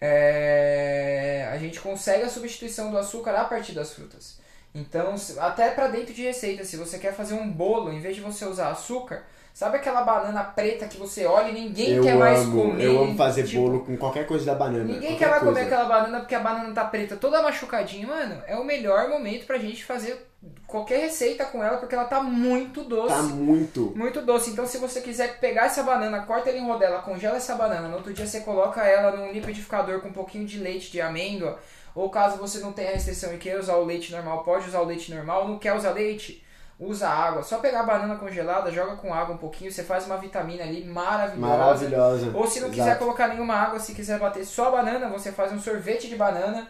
É, 0.00 1.48
A 1.52 1.56
gente 1.58 1.80
consegue 1.80 2.24
a 2.24 2.28
substituição 2.28 2.90
do 2.90 2.98
açúcar 2.98 3.32
a 3.34 3.44
partir 3.44 3.72
das 3.72 3.92
frutas. 3.92 4.40
Então, 4.74 5.14
até 5.38 5.70
pra 5.70 5.86
dentro 5.88 6.14
de 6.14 6.22
receita, 6.22 6.64
se 6.64 6.76
você 6.76 6.98
quer 6.98 7.12
fazer 7.14 7.34
um 7.34 7.50
bolo, 7.50 7.92
em 7.92 8.00
vez 8.00 8.16
de 8.16 8.22
você 8.22 8.44
usar 8.46 8.70
açúcar, 8.70 9.22
sabe 9.52 9.76
aquela 9.76 10.02
banana 10.02 10.42
preta 10.42 10.88
que 10.88 10.96
você 10.96 11.26
olha 11.26 11.50
e 11.50 11.52
ninguém 11.52 11.96
eu 11.96 12.02
quer 12.02 12.16
mais 12.16 12.40
amo, 12.40 12.62
comer? 12.62 12.84
eu 12.84 13.02
amo 13.02 13.16
fazer 13.16 13.44
tipo, 13.44 13.60
bolo 13.60 13.84
com 13.84 13.96
qualquer 13.98 14.26
coisa 14.26 14.46
da 14.46 14.54
banana. 14.54 14.84
Ninguém 14.84 15.16
quer 15.16 15.28
mais 15.28 15.42
comer 15.42 15.62
aquela 15.62 15.84
banana 15.84 16.20
porque 16.20 16.34
a 16.34 16.40
banana 16.40 16.72
tá 16.74 16.86
preta 16.86 17.16
toda 17.16 17.42
machucadinha, 17.42 18.06
mano. 18.06 18.42
É 18.46 18.56
o 18.56 18.64
melhor 18.64 19.10
momento 19.10 19.46
pra 19.46 19.58
gente 19.58 19.84
fazer 19.84 20.26
qualquer 20.66 21.00
receita 21.00 21.44
com 21.44 21.62
ela 21.62 21.76
porque 21.76 21.94
ela 21.94 22.04
tá 22.04 22.22
muito 22.22 22.82
doce. 22.84 23.14
Tá 23.14 23.22
muito. 23.22 23.92
Muito 23.94 24.22
doce. 24.22 24.50
Então, 24.50 24.66
se 24.66 24.78
você 24.78 25.00
quiser 25.00 25.38
pegar 25.38 25.66
essa 25.66 25.82
banana, 25.82 26.22
corta 26.22 26.50
ela 26.50 26.58
em 26.58 26.66
rodela, 26.66 27.02
congela 27.02 27.36
essa 27.36 27.54
banana, 27.54 27.88
no 27.88 27.96
outro 27.96 28.12
dia 28.12 28.26
você 28.26 28.40
coloca 28.40 28.82
ela 28.82 29.16
num 29.16 29.32
liquidificador 29.32 30.00
com 30.00 30.08
um 30.08 30.12
pouquinho 30.12 30.46
de 30.46 30.58
leite 30.58 30.90
de 30.90 31.00
amêndoa, 31.00 31.58
ou 31.94 32.08
caso 32.10 32.38
você 32.38 32.58
não 32.58 32.72
tenha 32.72 32.90
restrição 32.90 33.34
e 33.34 33.38
queira 33.38 33.60
usar 33.60 33.76
o 33.76 33.84
leite 33.84 34.10
normal, 34.12 34.42
pode 34.42 34.66
usar 34.68 34.80
o 34.80 34.84
leite 34.84 35.14
normal. 35.14 35.46
Não 35.46 35.58
quer 35.58 35.74
usar 35.74 35.90
leite? 35.90 36.44
Usa 36.80 37.08
água. 37.08 37.44
Só 37.44 37.58
pegar 37.58 37.80
a 37.80 37.84
banana 37.84 38.16
congelada, 38.16 38.72
joga 38.72 38.96
com 38.96 39.14
água 39.14 39.36
um 39.36 39.38
pouquinho, 39.38 39.70
você 39.70 39.84
faz 39.84 40.06
uma 40.06 40.16
vitamina 40.16 40.64
ali 40.64 40.84
maravilhosa. 40.84 41.56
Maravilhosa. 41.56 42.32
Ou 42.34 42.46
se 42.48 42.58
não 42.58 42.70
quiser 42.70 42.82
Exato. 42.82 42.98
colocar 42.98 43.28
nenhuma 43.28 43.54
água, 43.54 43.78
se 43.78 43.94
quiser 43.94 44.18
bater 44.18 44.44
só 44.44 44.70
banana, 44.70 45.08
você 45.08 45.30
faz 45.30 45.52
um 45.52 45.60
sorvete 45.60 46.08
de 46.08 46.16
banana. 46.16 46.66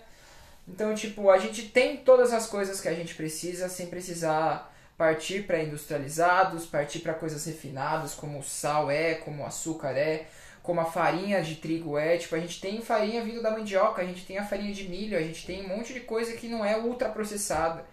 Então, 0.67 0.95
tipo, 0.95 1.31
a 1.31 1.39
gente 1.39 1.69
tem 1.69 1.99
todas 1.99 2.33
as 2.33 2.47
coisas 2.47 2.81
que 2.81 2.89
a 2.89 2.95
gente 2.95 3.15
precisa 3.15 3.69
sem 3.69 3.87
precisar 3.87 4.73
partir 4.97 5.47
para 5.47 5.63
industrializados, 5.63 6.67
partir 6.67 7.01
para 7.01 7.15
coisas 7.15 7.45
refinadas, 7.45 8.15
como 8.15 8.39
o 8.39 8.43
sal 8.43 8.91
é, 8.91 9.15
como 9.15 9.43
o 9.43 9.47
açúcar 9.47 9.97
é, 9.97 10.27
como 10.63 10.81
a 10.81 10.85
farinha 10.85 11.43
de 11.43 11.57
trigo 11.57 11.99
é. 11.99 12.17
Tipo, 12.17 12.37
a 12.37 12.41
gente 12.41 12.61
tem 12.61 12.81
farinha 12.81 13.25
vindo 13.25 13.43
da 13.43 13.51
mandioca, 13.51 14.01
a 14.01 14.05
gente 14.05 14.25
tem 14.25 14.39
a 14.39 14.45
farinha 14.45 14.73
de 14.73 14.89
milho, 14.89 15.19
a 15.19 15.23
gente 15.23 15.45
tem 15.45 15.65
um 15.65 15.77
monte 15.77 15.93
de 15.93 16.01
coisa 16.01 16.33
que 16.35 16.49
não 16.49 16.65
é 16.65 16.79
ultraprocessada. 16.79 17.85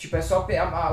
Tipo, 0.00 0.16
é 0.16 0.22
só 0.22 0.46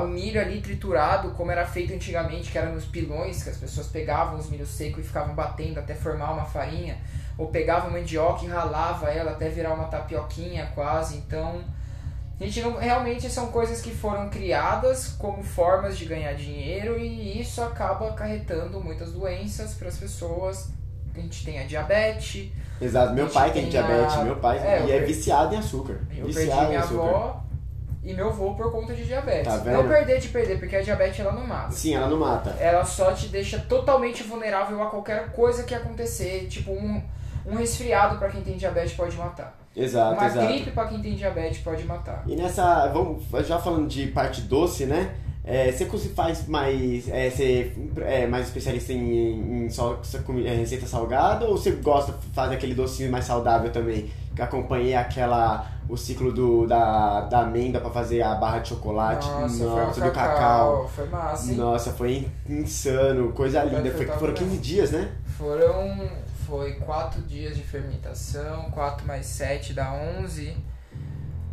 o 0.04 0.06
milho 0.06 0.38
ali 0.38 0.60
triturado, 0.60 1.30
como 1.30 1.50
era 1.50 1.64
feito 1.64 1.94
antigamente, 1.94 2.52
que 2.52 2.58
era 2.58 2.68
nos 2.70 2.84
pilões, 2.84 3.42
que 3.42 3.48
as 3.48 3.56
pessoas 3.56 3.86
pegavam 3.86 4.38
os 4.38 4.50
milhos 4.50 4.68
secos 4.68 5.02
e 5.02 5.06
ficavam 5.06 5.34
batendo 5.34 5.80
até 5.80 5.94
formar 5.94 6.32
uma 6.32 6.44
farinha. 6.44 6.98
Ou 7.38 7.46
pegavam 7.46 7.90
mandioca 7.90 8.44
e 8.44 8.48
ralava 8.48 9.08
ela 9.08 9.30
até 9.30 9.48
virar 9.48 9.72
uma 9.72 9.84
tapioquinha 9.84 10.70
quase. 10.74 11.16
Então, 11.16 11.64
a 12.38 12.44
gente 12.44 12.60
não, 12.60 12.76
realmente 12.76 13.30
são 13.30 13.46
coisas 13.46 13.80
que 13.80 13.92
foram 13.94 14.28
criadas 14.28 15.08
como 15.18 15.42
formas 15.42 15.96
de 15.96 16.04
ganhar 16.04 16.34
dinheiro 16.34 16.98
e 16.98 17.40
isso 17.40 17.62
acaba 17.62 18.10
acarretando 18.10 18.78
muitas 18.78 19.10
doenças 19.12 19.72
para 19.72 19.88
as 19.88 19.96
pessoas. 19.96 20.68
A 21.14 21.18
gente 21.18 21.46
tem 21.46 21.58
a 21.58 21.64
diabetes, 21.64 22.52
Exato. 22.78 23.14
Meu 23.14 23.26
pai 23.30 23.52
tem 23.52 23.62
tem 23.62 23.70
diabetes, 23.70 24.16
a- 24.16 24.22
meu 24.24 24.36
pai. 24.36 24.58
É, 24.58 24.84
e 24.86 24.92
é 24.92 24.98
per- 24.98 25.06
viciado 25.06 25.54
em 25.54 25.58
açúcar. 25.58 25.98
eu 26.14 26.26
viciado 26.26 26.50
perdi 26.50 26.64
em 26.64 26.68
minha 26.68 26.80
açúcar. 26.80 27.08
avó 27.08 27.47
e 28.02 28.14
meu 28.14 28.28
avô 28.28 28.54
por 28.54 28.70
conta 28.70 28.94
de 28.94 29.04
diabetes. 29.04 29.52
Tá 29.52 29.70
não 29.70 29.86
perder 29.88 30.20
de 30.20 30.28
perder, 30.28 30.58
porque 30.58 30.76
a 30.76 30.82
diabetes 30.82 31.20
ela 31.20 31.32
não 31.32 31.46
mata. 31.46 31.72
Sim, 31.72 31.94
ela 31.94 32.08
não 32.08 32.18
mata. 32.18 32.50
ela 32.60 32.84
só 32.84 33.12
te 33.12 33.28
deixa 33.28 33.58
totalmente 33.58 34.22
vulnerável 34.22 34.82
a 34.82 34.86
qualquer 34.86 35.32
coisa 35.32 35.64
que 35.64 35.74
acontecer. 35.74 36.46
Tipo, 36.48 36.72
um, 36.72 37.02
um 37.46 37.56
resfriado 37.56 38.18
pra 38.18 38.28
quem 38.28 38.42
tem 38.42 38.56
diabetes 38.56 38.92
pode 38.94 39.16
matar. 39.16 39.58
Exato, 39.76 40.14
Uma 40.14 40.26
exato. 40.26 40.46
gripe 40.46 40.70
pra 40.72 40.86
quem 40.86 41.00
tem 41.00 41.14
diabetes 41.14 41.60
pode 41.62 41.84
matar. 41.84 42.24
E 42.26 42.34
nessa, 42.34 42.88
vamos, 42.88 43.24
já 43.46 43.58
falando 43.58 43.86
de 43.88 44.08
parte 44.08 44.40
doce, 44.42 44.86
né? 44.86 45.14
É, 45.44 45.72
você 45.72 45.86
faz 46.14 46.46
mais, 46.46 47.08
é, 47.08 47.30
você 47.30 47.72
é 48.04 48.26
mais 48.26 48.46
especialista 48.48 48.92
em, 48.92 49.64
em 49.64 49.70
só, 49.70 49.98
é, 50.44 50.54
receita 50.54 50.86
salgada 50.86 51.46
ou 51.46 51.56
você 51.56 51.70
gosta 51.70 52.12
de 52.12 52.26
fazer 52.34 52.56
aquele 52.56 52.74
docinho 52.74 53.10
mais 53.10 53.24
saudável 53.24 53.70
também? 53.72 54.10
Acompanhei 54.40 54.94
aquela, 54.94 55.66
o 55.88 55.96
ciclo 55.96 56.32
do, 56.32 56.66
da, 56.66 57.22
da 57.22 57.40
amêndoa 57.40 57.80
pra 57.80 57.90
fazer 57.90 58.22
a 58.22 58.34
barra 58.34 58.60
de 58.60 58.68
chocolate. 58.68 59.26
Nossa, 59.26 59.64
Nossa, 59.64 60.00
foi 60.00 60.08
do 60.08 60.14
cacau. 60.14 60.88
Foi 60.88 61.06
massa, 61.08 61.50
hein? 61.50 61.56
Nossa, 61.56 61.92
foi 61.92 62.28
insano, 62.48 63.32
coisa 63.32 63.62
linda. 63.64 63.90
Foi 63.90 64.06
foram 64.06 64.32
mesmo. 64.32 64.48
15 64.48 64.58
dias, 64.58 64.90
né? 64.92 65.12
Foram. 65.36 66.28
Foi 66.46 66.72
4 66.74 67.20
dias 67.22 67.56
de 67.56 67.62
fermentação, 67.62 68.70
4 68.70 69.06
mais 69.06 69.26
7 69.26 69.74
dá 69.74 69.92
11. 70.22 70.56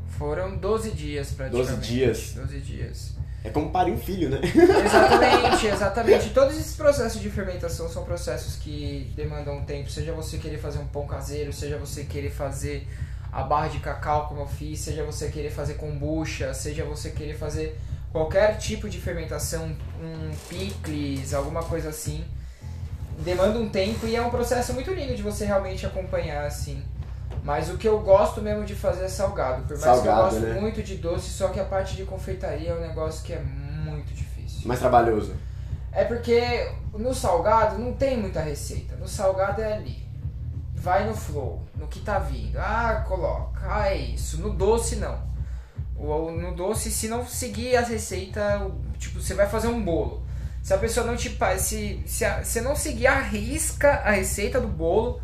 Foram 0.08 0.56
12 0.56 0.92
dias 0.92 1.34
praticamente. 1.34 1.72
12 1.72 1.82
dias. 1.82 2.34
12 2.34 2.60
dias. 2.62 3.16
É 3.46 3.52
como 3.52 3.70
parir 3.70 3.92
um 3.92 3.98
filho, 3.98 4.28
né? 4.28 4.40
Exatamente, 4.44 5.68
exatamente. 5.72 6.30
Todos 6.32 6.58
esses 6.58 6.76
processos 6.76 7.22
de 7.22 7.30
fermentação 7.30 7.88
são 7.88 8.04
processos 8.04 8.56
que 8.56 9.14
demandam 9.16 9.64
tempo. 9.64 9.88
Seja 9.88 10.12
você 10.14 10.40
querer 10.40 10.58
fazer 10.58 10.80
um 10.80 10.88
pão 10.88 11.06
caseiro, 11.06 11.54
seja 11.54 11.78
você 11.78 12.06
querer 12.06 12.32
fazer 12.32 12.88
a 13.32 13.44
barra 13.44 13.68
de 13.68 13.80
cacau 13.80 14.28
como 14.28 14.42
eu 14.42 14.48
fiz, 14.48 14.80
seja 14.80 15.04
você 15.04 15.30
querer 15.30 15.52
fazer 15.52 15.76
kombucha, 15.76 16.56
seja 16.56 16.84
você 16.86 17.12
querer 17.12 17.36
fazer 17.36 17.78
qualquer 18.12 18.58
tipo 18.58 18.90
de 18.90 19.00
fermentação, 19.00 19.76
um 20.02 20.32
picles, 20.50 21.32
alguma 21.32 21.62
coisa 21.62 21.90
assim. 21.90 22.26
Demanda 23.20 23.60
um 23.60 23.70
tempo 23.70 24.08
e 24.08 24.16
é 24.16 24.22
um 24.24 24.32
processo 24.32 24.74
muito 24.74 24.92
lindo 24.92 25.16
de 25.16 25.22
você 25.22 25.46
realmente 25.46 25.86
acompanhar 25.86 26.46
assim. 26.46 26.82
Mas 27.46 27.70
o 27.70 27.78
que 27.78 27.88
eu 27.88 28.00
gosto 28.00 28.42
mesmo 28.42 28.66
de 28.66 28.74
fazer 28.74 29.06
é 29.06 29.08
salgado. 29.08 29.62
Por 29.68 29.78
mais 29.78 29.82
que 29.84 29.88
eu 29.88 29.94
Salgado, 29.96 30.22
gosto 30.24 30.40
né? 30.40 30.60
muito 30.60 30.82
de 30.82 30.96
doce, 30.96 31.30
só 31.30 31.50
que 31.50 31.60
a 31.60 31.64
parte 31.64 31.96
de 31.96 32.04
confeitaria 32.04 32.72
é 32.72 32.76
um 32.76 32.82
negócio 32.82 33.24
que 33.24 33.34
é 33.34 33.40
muito 33.40 34.12
difícil. 34.16 34.68
Mais 34.68 34.80
trabalhoso. 34.80 35.36
É 35.92 36.04
porque 36.04 36.72
no 36.92 37.14
salgado 37.14 37.78
não 37.78 37.94
tem 37.94 38.18
muita 38.18 38.42
receita. 38.42 38.96
No 38.96 39.08
salgado 39.08 39.62
é 39.62 39.74
ali. 39.74 40.04
Vai 40.74 41.08
no 41.08 41.16
flow, 41.16 41.62
no 41.76 41.88
que 41.88 42.00
tá 42.00 42.18
vindo. 42.18 42.58
Ah, 42.58 43.06
coloca. 43.08 43.62
Ah, 43.64 43.90
é 43.90 43.96
isso. 43.96 44.42
No 44.42 44.52
doce 44.52 44.96
não. 44.96 45.20
Ou 45.96 46.32
no 46.32 46.54
doce, 46.56 46.90
se 46.92 47.08
não 47.08 47.26
seguir 47.26 47.76
a 47.78 47.82
receita, 47.82 48.60
o- 48.66 48.82
tipo, 48.98 49.22
você 49.22 49.34
vai 49.36 49.48
fazer 49.48 49.68
um 49.68 49.82
bolo. 49.84 50.24
Se 50.64 50.74
a 50.74 50.78
pessoa 50.80 51.06
não 51.06 51.16
te 51.16 51.30
se 51.60 52.02
se 52.08 52.26
a- 52.26 52.44
você 52.44 52.60
não 52.60 52.76
seguir 52.76 53.06
a 53.08 53.20
risca 53.22 54.02
a 54.04 54.12
receita 54.12 54.60
do 54.60 54.68
bolo, 54.68 55.22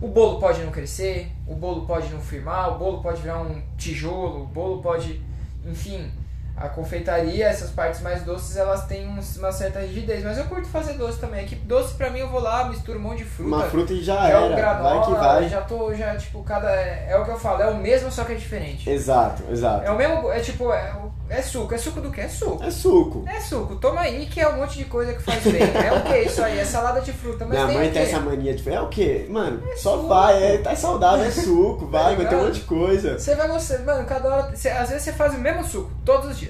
o 0.00 0.06
bolo 0.08 0.38
pode 0.38 0.62
não 0.62 0.70
crescer, 0.70 1.32
o 1.48 1.54
bolo 1.54 1.86
pode 1.86 2.12
não 2.12 2.20
firmar, 2.20 2.74
o 2.74 2.78
bolo 2.78 3.02
pode 3.02 3.22
virar 3.22 3.40
um 3.40 3.60
tijolo, 3.76 4.42
o 4.42 4.46
bolo 4.46 4.82
pode, 4.82 5.22
enfim, 5.64 6.12
a 6.60 6.68
confeitaria, 6.68 7.46
essas 7.46 7.70
partes 7.70 8.00
mais 8.00 8.22
doces, 8.22 8.56
elas 8.56 8.84
têm 8.86 9.06
um- 9.08 9.20
uma 9.38 9.52
certa 9.52 9.80
rigidez, 9.80 10.24
mas 10.24 10.38
eu 10.38 10.44
curto 10.44 10.66
fazer 10.68 10.94
doce 10.94 11.18
também. 11.18 11.46
Que 11.46 11.54
doce 11.54 11.94
pra 11.94 12.10
mim 12.10 12.20
eu 12.20 12.28
vou 12.28 12.40
lá, 12.40 12.68
misturo 12.68 12.98
um 12.98 13.02
monte 13.02 13.18
de 13.18 13.24
fruta. 13.24 13.48
Uma 13.56 13.64
fruta 13.64 13.92
e 13.92 14.02
já 14.02 14.28
é 14.28 14.32
era. 14.32 14.56
granola, 14.56 14.94
vai 15.00 15.04
que 15.04 15.14
vai. 15.20 15.48
já 15.48 15.60
tô 15.62 15.94
já 15.94 16.16
tipo 16.16 16.42
cada 16.42 16.70
é, 16.70 17.08
é 17.10 17.16
o 17.16 17.24
que 17.24 17.30
eu 17.30 17.38
falo, 17.38 17.62
é 17.62 17.66
o 17.68 17.76
mesmo 17.76 18.10
só 18.10 18.24
que 18.24 18.32
é 18.32 18.36
diferente. 18.36 18.88
Exato, 18.88 19.42
exato. 19.50 19.84
É 19.84 19.90
o 19.90 19.96
mesmo, 19.96 20.30
é 20.30 20.40
tipo, 20.40 20.72
é, 20.72 20.92
é 21.30 21.42
suco, 21.42 21.74
é 21.74 21.78
suco 21.78 22.00
do 22.00 22.10
que? 22.10 22.20
É 22.20 22.28
suco. 22.28 22.62
É 22.64 22.70
suco. 22.70 23.24
É 23.26 23.40
suco, 23.40 23.76
toma 23.76 24.00
aí 24.00 24.26
que 24.26 24.40
é 24.40 24.48
um 24.48 24.56
monte 24.56 24.78
de 24.78 24.84
coisa 24.86 25.12
que 25.12 25.22
faz 25.22 25.42
bem. 25.44 25.62
É 25.62 25.92
o 25.92 26.02
que 26.02 26.18
isso 26.22 26.42
aí? 26.42 26.58
É 26.58 26.64
salada 26.64 27.00
de 27.00 27.12
fruta, 27.12 27.44
mas 27.44 27.50
Minha 27.56 27.66
tem 27.66 27.76
mãe 27.76 27.90
tem 27.90 28.02
essa 28.02 28.20
mania 28.20 28.54
de 28.54 28.68
é 28.68 28.80
o 28.80 28.88
quê? 28.88 29.26
Mano, 29.30 29.62
só 29.76 29.96
suco. 29.96 30.08
vai, 30.08 30.42
é, 30.42 30.58
tá 30.58 30.74
saudável, 30.74 31.24
é 31.24 31.30
suco, 31.30 31.86
vai, 31.86 32.16
vai 32.16 32.26
ter 32.26 32.36
um 32.36 32.44
monte 32.44 32.54
de 32.60 32.60
coisa. 32.62 33.18
Você 33.18 33.34
vai 33.34 33.48
gostar, 33.48 33.78
mano, 33.80 34.04
cada 34.04 34.28
hora. 34.28 34.56
você- 34.56 34.68
às 34.68 34.88
vezes 34.90 35.04
você 35.04 35.12
faz 35.12 35.34
o 35.34 35.38
mesmo 35.38 35.64
suco, 35.64 35.90
todos 36.04 36.30
os 36.30 36.38
dias. 36.38 36.47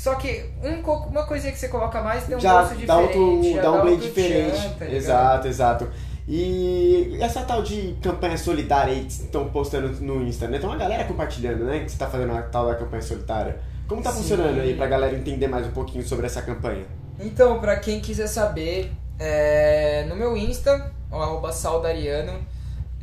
Só 0.00 0.14
que 0.14 0.46
um, 0.64 0.80
uma 1.10 1.24
coisinha 1.24 1.52
que 1.52 1.58
você 1.58 1.68
coloca 1.68 2.00
mais 2.00 2.24
tem 2.24 2.34
um 2.34 2.40
já 2.40 2.62
gosto 2.62 2.70
dá, 2.86 3.02
diferente. 3.02 3.18
outro, 3.18 3.62
dá 3.62 3.72
um 3.72 3.80
blend 3.82 4.00
diferente. 4.00 4.58
tchan, 4.58 4.70
tá 4.78 4.90
exato, 4.90 5.46
exato. 5.46 5.88
E 6.26 7.18
essa 7.20 7.42
tal 7.42 7.62
de 7.62 7.98
campanha 8.00 8.38
solidária 8.38 8.94
aí 8.94 9.00
que 9.04 9.12
estão 9.12 9.50
postando 9.50 9.88
no 10.02 10.22
Insta, 10.22 10.48
né? 10.48 10.58
Tem 10.58 10.66
uma 10.66 10.78
galera 10.78 11.04
compartilhando, 11.04 11.64
né? 11.64 11.80
Que 11.80 11.90
você 11.90 11.98
tá 11.98 12.06
fazendo 12.06 12.32
a 12.32 12.40
tal 12.40 12.68
da 12.68 12.76
campanha 12.76 13.02
solitária. 13.02 13.60
Como 13.86 14.00
tá 14.00 14.10
Sim. 14.10 14.22
funcionando 14.22 14.58
aí 14.62 14.74
pra 14.74 14.86
galera 14.86 15.14
entender 15.14 15.48
mais 15.48 15.66
um 15.66 15.72
pouquinho 15.72 16.02
sobre 16.02 16.24
essa 16.24 16.40
campanha? 16.40 16.86
Então, 17.18 17.60
pra 17.60 17.76
quem 17.76 18.00
quiser 18.00 18.26
saber, 18.26 18.90
é, 19.18 20.06
no 20.08 20.16
meu 20.16 20.34
Insta, 20.34 20.90
o 21.12 21.16
arroba 21.16 21.52
saudariano, 21.52 22.40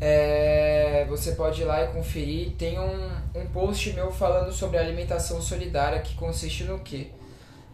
é, 0.01 1.05
você 1.07 1.33
pode 1.33 1.61
ir 1.61 1.65
lá 1.65 1.83
e 1.83 1.87
conferir. 1.89 2.53
Tem 2.57 2.79
um, 2.79 3.09
um 3.37 3.47
post 3.47 3.93
meu 3.93 4.11
falando 4.11 4.51
sobre 4.51 4.77
alimentação 4.77 5.41
solidária 5.41 6.01
que 6.01 6.15
consiste 6.15 6.63
no 6.63 6.79
quê? 6.79 7.11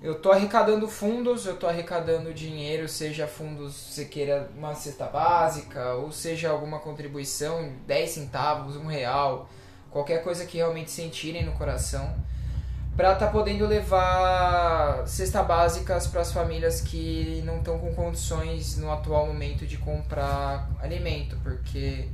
Eu 0.02 0.16
tô 0.16 0.32
arrecadando 0.32 0.88
fundos, 0.88 1.46
eu 1.46 1.56
tô 1.56 1.66
arrecadando 1.66 2.34
dinheiro, 2.34 2.90
seja 2.90 3.26
fundos, 3.26 3.74
você 3.74 4.06
queira 4.06 4.50
uma 4.56 4.76
cesta 4.76 5.06
básica, 5.06 5.94
ou 5.94 6.12
seja 6.12 6.50
alguma 6.50 6.80
contribuição, 6.80 7.72
10 7.88 8.10
centavos, 8.10 8.76
um 8.76 8.86
real, 8.86 9.50
qualquer 9.90 10.22
coisa 10.22 10.46
que 10.46 10.58
realmente 10.58 10.92
sentirem 10.92 11.46
no 11.46 11.54
coração 11.54 12.14
para 12.96 13.16
tá 13.16 13.28
podendo 13.28 13.66
levar 13.66 15.08
cesta 15.08 15.42
básicas 15.42 16.06
para 16.06 16.22
as 16.22 16.32
famílias 16.32 16.80
que 16.80 17.42
não 17.44 17.58
estão 17.58 17.80
com 17.80 17.94
condições 17.94 18.78
no 18.78 18.92
atual 18.92 19.26
momento 19.26 19.66
de 19.66 19.78
comprar 19.78 20.70
alimento, 20.80 21.36
porque 21.42 22.08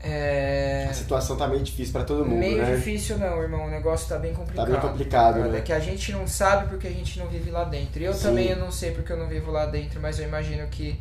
é 0.00 0.86
A 0.90 0.94
situação 0.94 1.36
tá 1.36 1.46
meio 1.48 1.62
difícil 1.62 1.92
pra 1.92 2.04
todo 2.04 2.24
mundo, 2.24 2.38
meio 2.38 2.58
né? 2.58 2.76
difícil 2.76 3.18
não, 3.18 3.42
irmão, 3.42 3.66
o 3.66 3.70
negócio 3.70 4.08
tá 4.08 4.18
bem 4.18 4.32
Tá 4.32 4.38
complicado. 4.38 4.70
bem 4.70 4.80
complicado, 4.80 5.38
É 5.40 5.48
né? 5.48 5.60
que 5.60 5.72
a 5.72 5.80
gente 5.80 6.12
não 6.12 6.26
sabe 6.26 6.68
porque 6.68 6.86
a 6.86 6.90
gente 6.92 7.18
não 7.18 7.26
vive 7.26 7.50
lá 7.50 7.64
dentro. 7.64 8.02
Eu 8.02 8.14
Sim. 8.14 8.22
também 8.22 8.48
eu 8.48 8.56
não 8.56 8.70
sei 8.70 8.92
porque 8.92 9.12
eu 9.12 9.16
não 9.16 9.28
vivo 9.28 9.50
lá 9.50 9.66
dentro, 9.66 10.00
mas 10.00 10.18
eu 10.18 10.26
imagino 10.28 10.66
que 10.68 11.00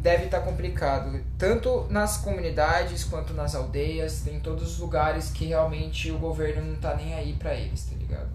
deve 0.00 0.24
estar 0.26 0.40
complicado. 0.40 1.20
Tanto 1.38 1.86
nas 1.90 2.16
comunidades 2.18 3.04
quanto 3.04 3.32
nas 3.32 3.54
aldeias, 3.54 4.20
tem 4.24 4.40
todos 4.40 4.72
os 4.72 4.78
lugares 4.78 5.30
que 5.30 5.46
realmente 5.46 6.10
o 6.10 6.18
governo 6.18 6.62
não 6.62 6.76
tá 6.76 6.94
nem 6.94 7.14
aí 7.14 7.32
pra 7.34 7.54
eles, 7.54 7.84
tá 7.84 7.96
ligado? 7.96 8.28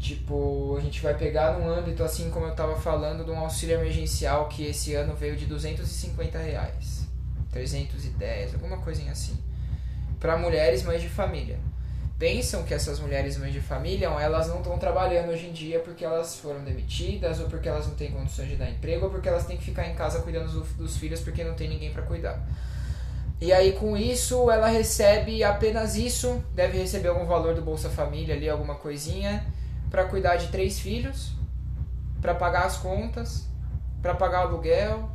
Tipo, 0.00 0.76
a 0.76 0.80
gente 0.82 1.00
vai 1.02 1.14
pegar 1.14 1.58
num 1.58 1.66
âmbito, 1.68 2.02
assim 2.04 2.28
como 2.30 2.44
eu 2.46 2.54
tava 2.54 2.76
falando, 2.76 3.24
de 3.24 3.30
um 3.30 3.38
auxílio 3.38 3.76
emergencial 3.80 4.48
que 4.48 4.66
esse 4.66 4.94
ano 4.94 5.14
veio 5.14 5.34
de 5.36 5.46
250 5.46 6.38
reais. 6.38 7.03
310, 7.54 8.54
alguma 8.54 8.78
coisinha 8.78 9.12
assim. 9.12 9.38
Para 10.18 10.36
mulheres 10.36 10.82
mães 10.82 11.00
de 11.00 11.08
família. 11.08 11.58
Pensam 12.18 12.62
que 12.64 12.74
essas 12.74 12.98
mulheres 13.00 13.36
mães 13.36 13.52
de 13.52 13.60
família, 13.60 14.06
elas 14.06 14.48
não 14.48 14.58
estão 14.58 14.78
trabalhando 14.78 15.30
hoje 15.30 15.46
em 15.46 15.52
dia 15.52 15.80
porque 15.80 16.04
elas 16.04 16.36
foram 16.36 16.62
demitidas, 16.64 17.40
ou 17.40 17.48
porque 17.48 17.68
elas 17.68 17.86
não 17.86 17.94
têm 17.94 18.10
condições 18.10 18.48
de 18.48 18.56
dar 18.56 18.70
emprego, 18.70 19.06
ou 19.06 19.10
porque 19.10 19.28
elas 19.28 19.46
têm 19.46 19.56
que 19.56 19.64
ficar 19.64 19.86
em 19.86 19.94
casa 19.94 20.20
cuidando 20.20 20.50
dos, 20.50 20.68
dos 20.70 20.96
filhos 20.96 21.20
porque 21.20 21.44
não 21.44 21.54
tem 21.54 21.68
ninguém 21.68 21.92
para 21.92 22.02
cuidar. 22.02 22.40
E 23.40 23.52
aí 23.52 23.72
com 23.72 23.96
isso 23.96 24.50
ela 24.50 24.68
recebe 24.68 25.42
apenas 25.42 25.96
isso, 25.96 26.42
deve 26.54 26.78
receber 26.78 27.08
algum 27.08 27.26
valor 27.26 27.54
do 27.54 27.62
Bolsa 27.62 27.90
Família 27.90 28.34
ali, 28.34 28.48
alguma 28.48 28.76
coisinha, 28.76 29.44
para 29.90 30.04
cuidar 30.04 30.36
de 30.36 30.48
três 30.48 30.78
filhos, 30.78 31.32
para 32.20 32.34
pagar 32.34 32.64
as 32.64 32.76
contas, 32.76 33.46
para 34.00 34.14
pagar 34.14 34.44
o 34.44 34.48
aluguel, 34.48 35.10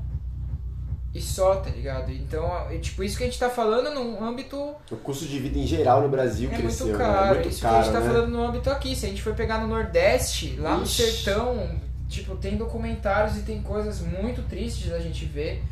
e 1.14 1.22
só, 1.22 1.56
tá 1.56 1.70
ligado? 1.70 2.12
Então, 2.12 2.46
é 2.70 2.78
tipo, 2.78 3.04
isso 3.04 3.18
que 3.18 3.24
a 3.24 3.26
gente 3.26 3.40
tá 3.40 3.50
falando 3.50 3.92
num 3.94 4.24
âmbito. 4.24 4.76
O 4.92 4.96
custo 4.98 5.26
de 5.26 5.40
vida 5.40 5.58
em 5.58 5.66
geral 5.66 6.02
no 6.02 6.10
Brasil 6.10 6.50
é 6.52 6.58
cresceu. 6.58 6.88
Muito 6.88 7.00
né? 7.00 7.06
caro. 7.06 7.26
É 7.26 7.34
muito 7.34 7.50
isso 7.50 7.62
caro, 7.62 7.74
que 7.74 7.80
a 7.80 7.84
gente 7.84 7.94
tá 7.94 8.00
né? 8.00 8.08
falando 8.08 8.32
no 8.32 8.44
âmbito 8.44 8.70
aqui. 8.70 8.96
Se 8.96 9.06
a 9.06 9.10
gente 9.10 9.22
for 9.22 9.34
pegar 9.34 9.58
no 9.60 9.68
Nordeste, 9.68 10.56
lá 10.58 10.78
no 10.78 10.84
Ixi. 10.84 11.02
sertão, 11.02 11.68
tipo, 12.08 12.36
tem 12.36 12.58
documentários 12.58 13.38
e 13.38 13.42
tem 13.42 13.62
coisas 13.62 14.02
muito 14.02 14.44
tristes 14.48 14.90
da 14.90 15.00
gente 15.00 15.26
ver 15.26 15.64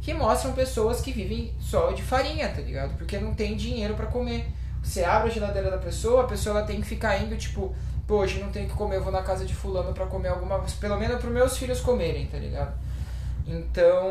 que 0.00 0.14
mostram 0.14 0.52
pessoas 0.52 1.00
que 1.00 1.12
vivem 1.12 1.52
só 1.60 1.92
de 1.92 2.02
farinha, 2.02 2.48
tá 2.48 2.60
ligado? 2.60 2.96
Porque 2.96 3.18
não 3.18 3.34
tem 3.34 3.56
dinheiro 3.56 3.94
pra 3.94 4.06
comer. 4.06 4.46
Você 4.82 5.04
abre 5.04 5.30
a 5.30 5.32
geladeira 5.32 5.70
da 5.70 5.78
pessoa, 5.78 6.22
a 6.22 6.26
pessoa 6.26 6.58
ela 6.58 6.66
tem 6.66 6.80
que 6.80 6.86
ficar 6.86 7.22
indo, 7.22 7.36
tipo, 7.36 7.74
pô, 8.06 8.16
hoje 8.16 8.40
não 8.40 8.50
tenho 8.50 8.66
o 8.66 8.68
que 8.70 8.74
comer, 8.74 8.96
eu 8.96 9.02
vou 9.02 9.12
na 9.12 9.22
casa 9.22 9.44
de 9.44 9.54
fulano 9.54 9.92
pra 9.92 10.06
comer 10.06 10.28
alguma 10.28 10.58
coisa, 10.58 10.74
pelo 10.80 10.98
menos 10.98 11.20
pros 11.20 11.32
meus 11.32 11.56
filhos 11.58 11.80
comerem, 11.80 12.26
tá 12.26 12.38
ligado? 12.38 12.72
Então, 13.46 14.08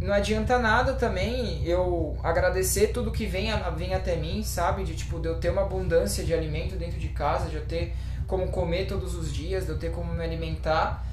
não 0.00 0.12
adianta 0.12 0.58
nada 0.58 0.92
também 0.94 1.64
eu 1.64 2.16
agradecer 2.22 2.88
tudo 2.88 3.10
que 3.10 3.26
vem, 3.26 3.50
vem 3.76 3.94
até 3.94 4.16
mim, 4.16 4.42
sabe? 4.44 4.84
De 4.84 4.94
tipo, 4.94 5.18
de 5.18 5.28
eu 5.28 5.38
ter 5.38 5.50
uma 5.50 5.62
abundância 5.62 6.24
de 6.24 6.32
alimento 6.32 6.76
dentro 6.76 6.98
de 6.98 7.08
casa, 7.08 7.48
de 7.48 7.56
eu 7.56 7.64
ter 7.64 7.94
como 8.26 8.48
comer 8.48 8.86
todos 8.86 9.14
os 9.14 9.32
dias, 9.32 9.64
de 9.64 9.70
eu 9.70 9.78
ter 9.78 9.90
como 9.90 10.12
me 10.12 10.22
alimentar. 10.22 11.04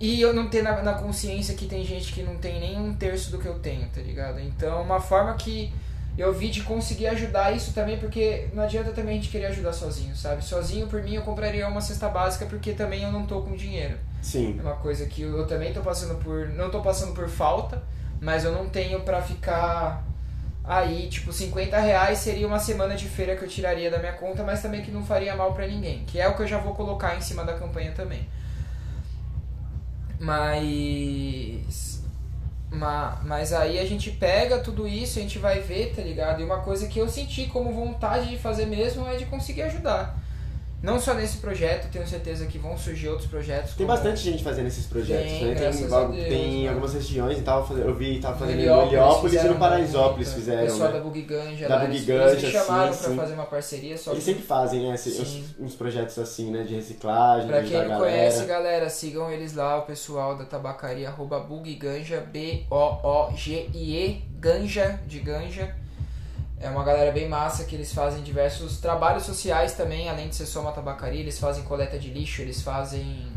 E 0.00 0.20
eu 0.20 0.32
não 0.32 0.48
ter 0.48 0.62
na, 0.62 0.80
na 0.80 0.94
consciência 0.94 1.54
que 1.54 1.66
tem 1.66 1.84
gente 1.84 2.12
que 2.12 2.22
não 2.22 2.36
tem 2.36 2.60
nem 2.60 2.78
um 2.78 2.94
terço 2.94 3.30
do 3.30 3.38
que 3.38 3.46
eu 3.46 3.58
tenho, 3.58 3.88
tá 3.88 4.00
ligado? 4.00 4.40
Então, 4.40 4.80
uma 4.80 5.00
forma 5.00 5.34
que 5.34 5.72
eu 6.18 6.32
vi 6.34 6.50
de 6.50 6.62
conseguir 6.62 7.06
ajudar 7.06 7.54
isso 7.54 7.72
também, 7.72 7.96
porque 7.96 8.48
não 8.52 8.64
adianta 8.64 8.90
também 8.90 9.16
a 9.16 9.20
gente 9.20 9.30
querer 9.30 9.46
ajudar 9.46 9.72
sozinho, 9.72 10.16
sabe? 10.16 10.44
Sozinho, 10.44 10.88
por 10.88 11.00
mim, 11.00 11.14
eu 11.14 11.22
compraria 11.22 11.66
uma 11.68 11.80
cesta 11.80 12.08
básica, 12.08 12.44
porque 12.46 12.72
também 12.72 13.04
eu 13.04 13.12
não 13.12 13.24
tô 13.24 13.40
com 13.40 13.54
dinheiro. 13.54 13.96
Sim. 14.20 14.56
É 14.58 14.62
uma 14.62 14.74
coisa 14.74 15.06
que 15.06 15.22
eu 15.22 15.46
também 15.46 15.72
tô 15.72 15.80
passando 15.80 16.16
por. 16.16 16.48
Não 16.48 16.70
tô 16.70 16.80
passando 16.80 17.14
por 17.14 17.28
falta, 17.28 17.80
mas 18.20 18.44
eu 18.44 18.50
não 18.50 18.68
tenho 18.68 19.00
pra 19.02 19.22
ficar 19.22 20.04
aí, 20.64 21.08
tipo, 21.08 21.32
50 21.32 21.78
reais 21.78 22.18
seria 22.18 22.46
uma 22.46 22.58
semana 22.58 22.96
de 22.96 23.08
feira 23.08 23.36
que 23.36 23.44
eu 23.44 23.48
tiraria 23.48 23.88
da 23.88 23.98
minha 23.98 24.12
conta, 24.12 24.42
mas 24.42 24.60
também 24.60 24.82
que 24.82 24.90
não 24.90 25.04
faria 25.04 25.36
mal 25.36 25.54
pra 25.54 25.68
ninguém. 25.68 26.04
Que 26.04 26.20
é 26.20 26.26
o 26.26 26.34
que 26.34 26.42
eu 26.42 26.48
já 26.48 26.58
vou 26.58 26.74
colocar 26.74 27.16
em 27.16 27.20
cima 27.20 27.44
da 27.44 27.54
campanha 27.54 27.92
também. 27.92 28.28
Mas. 30.18 31.97
Ma- 32.70 33.20
Mas 33.24 33.52
aí 33.52 33.78
a 33.78 33.84
gente 33.86 34.10
pega 34.12 34.58
tudo 34.60 34.86
isso, 34.88 35.18
a 35.18 35.22
gente 35.22 35.38
vai 35.38 35.60
ver, 35.60 35.94
tá 35.94 36.02
ligado? 36.02 36.40
E 36.40 36.44
uma 36.44 36.60
coisa 36.60 36.88
que 36.88 36.98
eu 36.98 37.08
senti 37.08 37.46
como 37.46 37.72
vontade 37.72 38.28
de 38.28 38.38
fazer 38.38 38.66
mesmo 38.66 39.06
é 39.06 39.16
de 39.16 39.26
conseguir 39.26 39.62
ajudar. 39.62 40.16
Não 40.80 41.00
só 41.00 41.12
nesse 41.12 41.38
projeto, 41.38 41.90
tenho 41.90 42.06
certeza 42.06 42.46
que 42.46 42.56
vão 42.56 42.78
surgir 42.78 43.08
outros 43.08 43.26
projetos. 43.26 43.74
Tem 43.74 43.84
bastante 43.84 44.20
gente 44.20 44.44
fazendo 44.44 44.68
esses 44.68 44.86
projetos, 44.86 45.32
Tem, 45.32 45.44
né? 45.46 45.66
a 45.66 45.70
Deus, 45.70 46.16
tem 46.28 46.68
algumas 46.68 46.94
regiões, 46.94 47.42
tava 47.42 47.66
fazendo, 47.66 47.88
eu 47.88 47.94
vi, 47.96 48.20
tava 48.20 48.38
fazendo 48.38 48.60
Heliópolis 48.60 48.92
no 48.92 48.96
Heliópolis 48.98 49.42
e 49.42 49.48
no 49.48 49.54
Paraisópolis 49.56 50.28
muito. 50.28 50.38
fizeram, 50.40 50.62
O 50.62 50.66
pessoal 50.66 50.92
né? 50.92 50.98
da 50.98 51.04
Bug 51.04 51.22
Ganja 51.22 51.68
Da 51.68 51.74
lá, 51.74 51.80
Bug 51.84 51.96
eles, 52.12 52.42
me 52.44 52.50
chamaram 52.52 52.92
sim, 52.92 52.98
pra 53.00 53.10
sim. 53.10 53.16
fazer 53.16 53.34
uma 53.34 53.46
parceria, 53.46 53.98
só 53.98 54.12
Eles 54.12 54.22
que 54.24 54.30
sempre 54.30 54.46
fazem, 54.46 54.82
né? 54.88 54.94
esse- 54.94 55.20
uns, 55.20 55.44
uns 55.58 55.74
projetos 55.74 56.16
assim, 56.16 56.52
né? 56.52 56.62
De 56.62 56.76
reciclagem, 56.76 57.48
Pra 57.48 57.60
quem 57.62 57.72
não 57.72 57.80
galera. 57.80 57.98
conhece, 58.00 58.44
galera, 58.44 58.88
sigam 58.88 59.32
eles 59.32 59.54
lá, 59.54 59.78
o 59.78 59.82
pessoal 59.82 60.36
da 60.38 60.44
tabacaria, 60.44 61.08
arroba 61.08 61.40
Bugiganja, 61.40 62.20
B-O-O-G-I-E, 63.12 64.22
Ganja, 64.38 65.00
de 65.08 65.18
Ganja. 65.18 65.74
É 66.60 66.68
uma 66.68 66.82
galera 66.84 67.12
bem 67.12 67.28
massa 67.28 67.64
que 67.64 67.74
eles 67.76 67.92
fazem 67.92 68.22
diversos 68.22 68.78
trabalhos 68.78 69.22
sociais 69.24 69.74
também, 69.74 70.08
além 70.08 70.28
de 70.28 70.34
ser 70.34 70.46
só 70.46 70.60
uma 70.60 70.72
tabacaria, 70.72 71.20
eles 71.20 71.38
fazem 71.38 71.62
coleta 71.62 71.98
de 71.98 72.08
lixo, 72.10 72.42
eles 72.42 72.62
fazem 72.62 73.28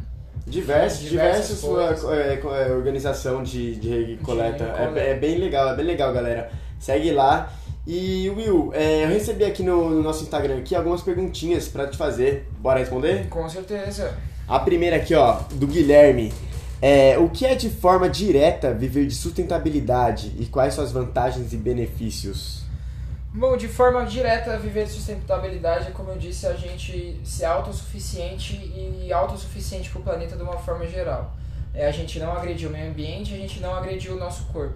Diversos, 0.47 1.01
Diversas 1.07 1.61
diversos 1.61 2.03
é, 2.09 2.37
co- 2.37 2.53
é, 2.55 2.71
organização 2.71 3.43
de, 3.43 3.75
de 3.75 4.17
coleta. 4.23 4.63
De 4.65 4.71
É, 4.71 4.73
coleta. 4.87 4.99
é 4.99 5.13
bem 5.13 5.37
legal, 5.37 5.69
é 5.69 5.75
bem 5.75 5.85
legal, 5.85 6.11
galera. 6.11 6.51
Segue 6.79 7.11
lá. 7.11 7.53
E 7.85 8.27
Will, 8.35 8.71
é, 8.73 9.03
eu 9.03 9.09
recebi 9.09 9.43
aqui 9.45 9.61
no, 9.61 9.89
no 9.91 10.01
nosso 10.01 10.23
Instagram 10.23 10.57
aqui 10.57 10.75
algumas 10.75 11.01
perguntinhas 11.01 11.67
pra 11.67 11.87
te 11.87 11.95
fazer. 11.95 12.47
Bora 12.57 12.79
responder? 12.79 13.27
Com 13.29 13.47
certeza. 13.47 14.17
A 14.47 14.59
primeira 14.59 14.95
aqui, 14.95 15.13
ó, 15.13 15.41
do 15.53 15.67
Guilherme. 15.67 16.33
É, 16.81 17.17
o 17.19 17.29
que 17.29 17.45
é 17.45 17.53
de 17.53 17.69
forma 17.69 18.09
direta 18.09 18.73
viver 18.73 19.05
de 19.05 19.13
sustentabilidade 19.13 20.35
e 20.39 20.47
quais 20.47 20.73
suas 20.73 20.91
vantagens 20.91 21.53
e 21.53 21.57
benefícios? 21.57 22.63
Bom, 23.33 23.55
de 23.55 23.69
forma 23.69 24.05
direta, 24.05 24.57
viver 24.57 24.85
de 24.85 24.91
sustentabilidade 24.91 25.87
é, 25.87 25.91
como 25.91 26.11
eu 26.11 26.17
disse, 26.17 26.45
a 26.45 26.53
gente 26.53 27.17
ser 27.23 27.45
autossuficiente 27.45 28.55
e 28.55 29.11
autossuficiente 29.13 29.89
para 29.89 29.99
o 29.99 30.03
planeta 30.03 30.35
de 30.35 30.43
uma 30.43 30.57
forma 30.57 30.85
geral. 30.85 31.33
É 31.73 31.87
a 31.87 31.91
gente 31.91 32.19
não 32.19 32.33
agredir 32.33 32.67
o 32.67 32.71
meio 32.71 32.89
ambiente, 32.89 33.33
a 33.33 33.37
gente 33.37 33.61
não 33.61 33.73
agredir 33.73 34.11
o 34.11 34.17
nosso 34.17 34.43
corpo. 34.47 34.75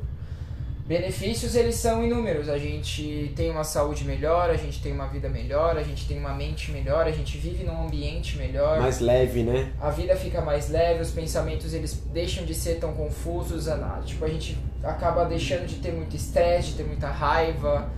Benefícios, 0.86 1.56
eles 1.56 1.76
são 1.76 2.06
inúmeros. 2.06 2.48
A 2.48 2.58
gente 2.58 3.34
tem 3.36 3.52
uma 3.52 3.64
saúde 3.66 4.06
melhor, 4.06 4.50
a 4.50 4.56
gente 4.56 4.82
tem 4.82 4.94
uma 4.94 5.08
vida 5.08 5.28
melhor, 5.28 5.76
a 5.78 5.84
gente 5.84 6.08
tem 6.08 6.18
uma 6.18 6.34
mente 6.34 6.72
melhor, 6.72 7.08
a 7.08 7.12
gente 7.12 7.38
vive 7.38 7.66
num 7.66 7.88
ambiente 7.88 8.38
melhor. 8.38 8.80
Mais 8.80 9.00
leve, 9.02 9.44
né? 9.44 9.74
a 9.82 9.90
vida 9.90 10.16
fica 10.16 10.40
mais 10.40 10.70
leve, 10.70 11.02
os 11.02 11.12
pensamentos 11.12 11.74
eles 11.74 12.02
deixam 12.14 12.46
de 12.46 12.54
ser 12.54 12.76
tão 12.76 12.94
confusos, 12.94 13.68
tipo, 14.06 14.24
a 14.24 14.30
gente 14.30 14.58
acaba 14.82 15.26
deixando 15.26 15.66
de 15.66 15.76
ter 15.76 15.92
muito 15.92 16.16
estresse, 16.16 16.70
de 16.70 16.76
ter 16.76 16.84
muita 16.84 17.10
raiva, 17.10 17.90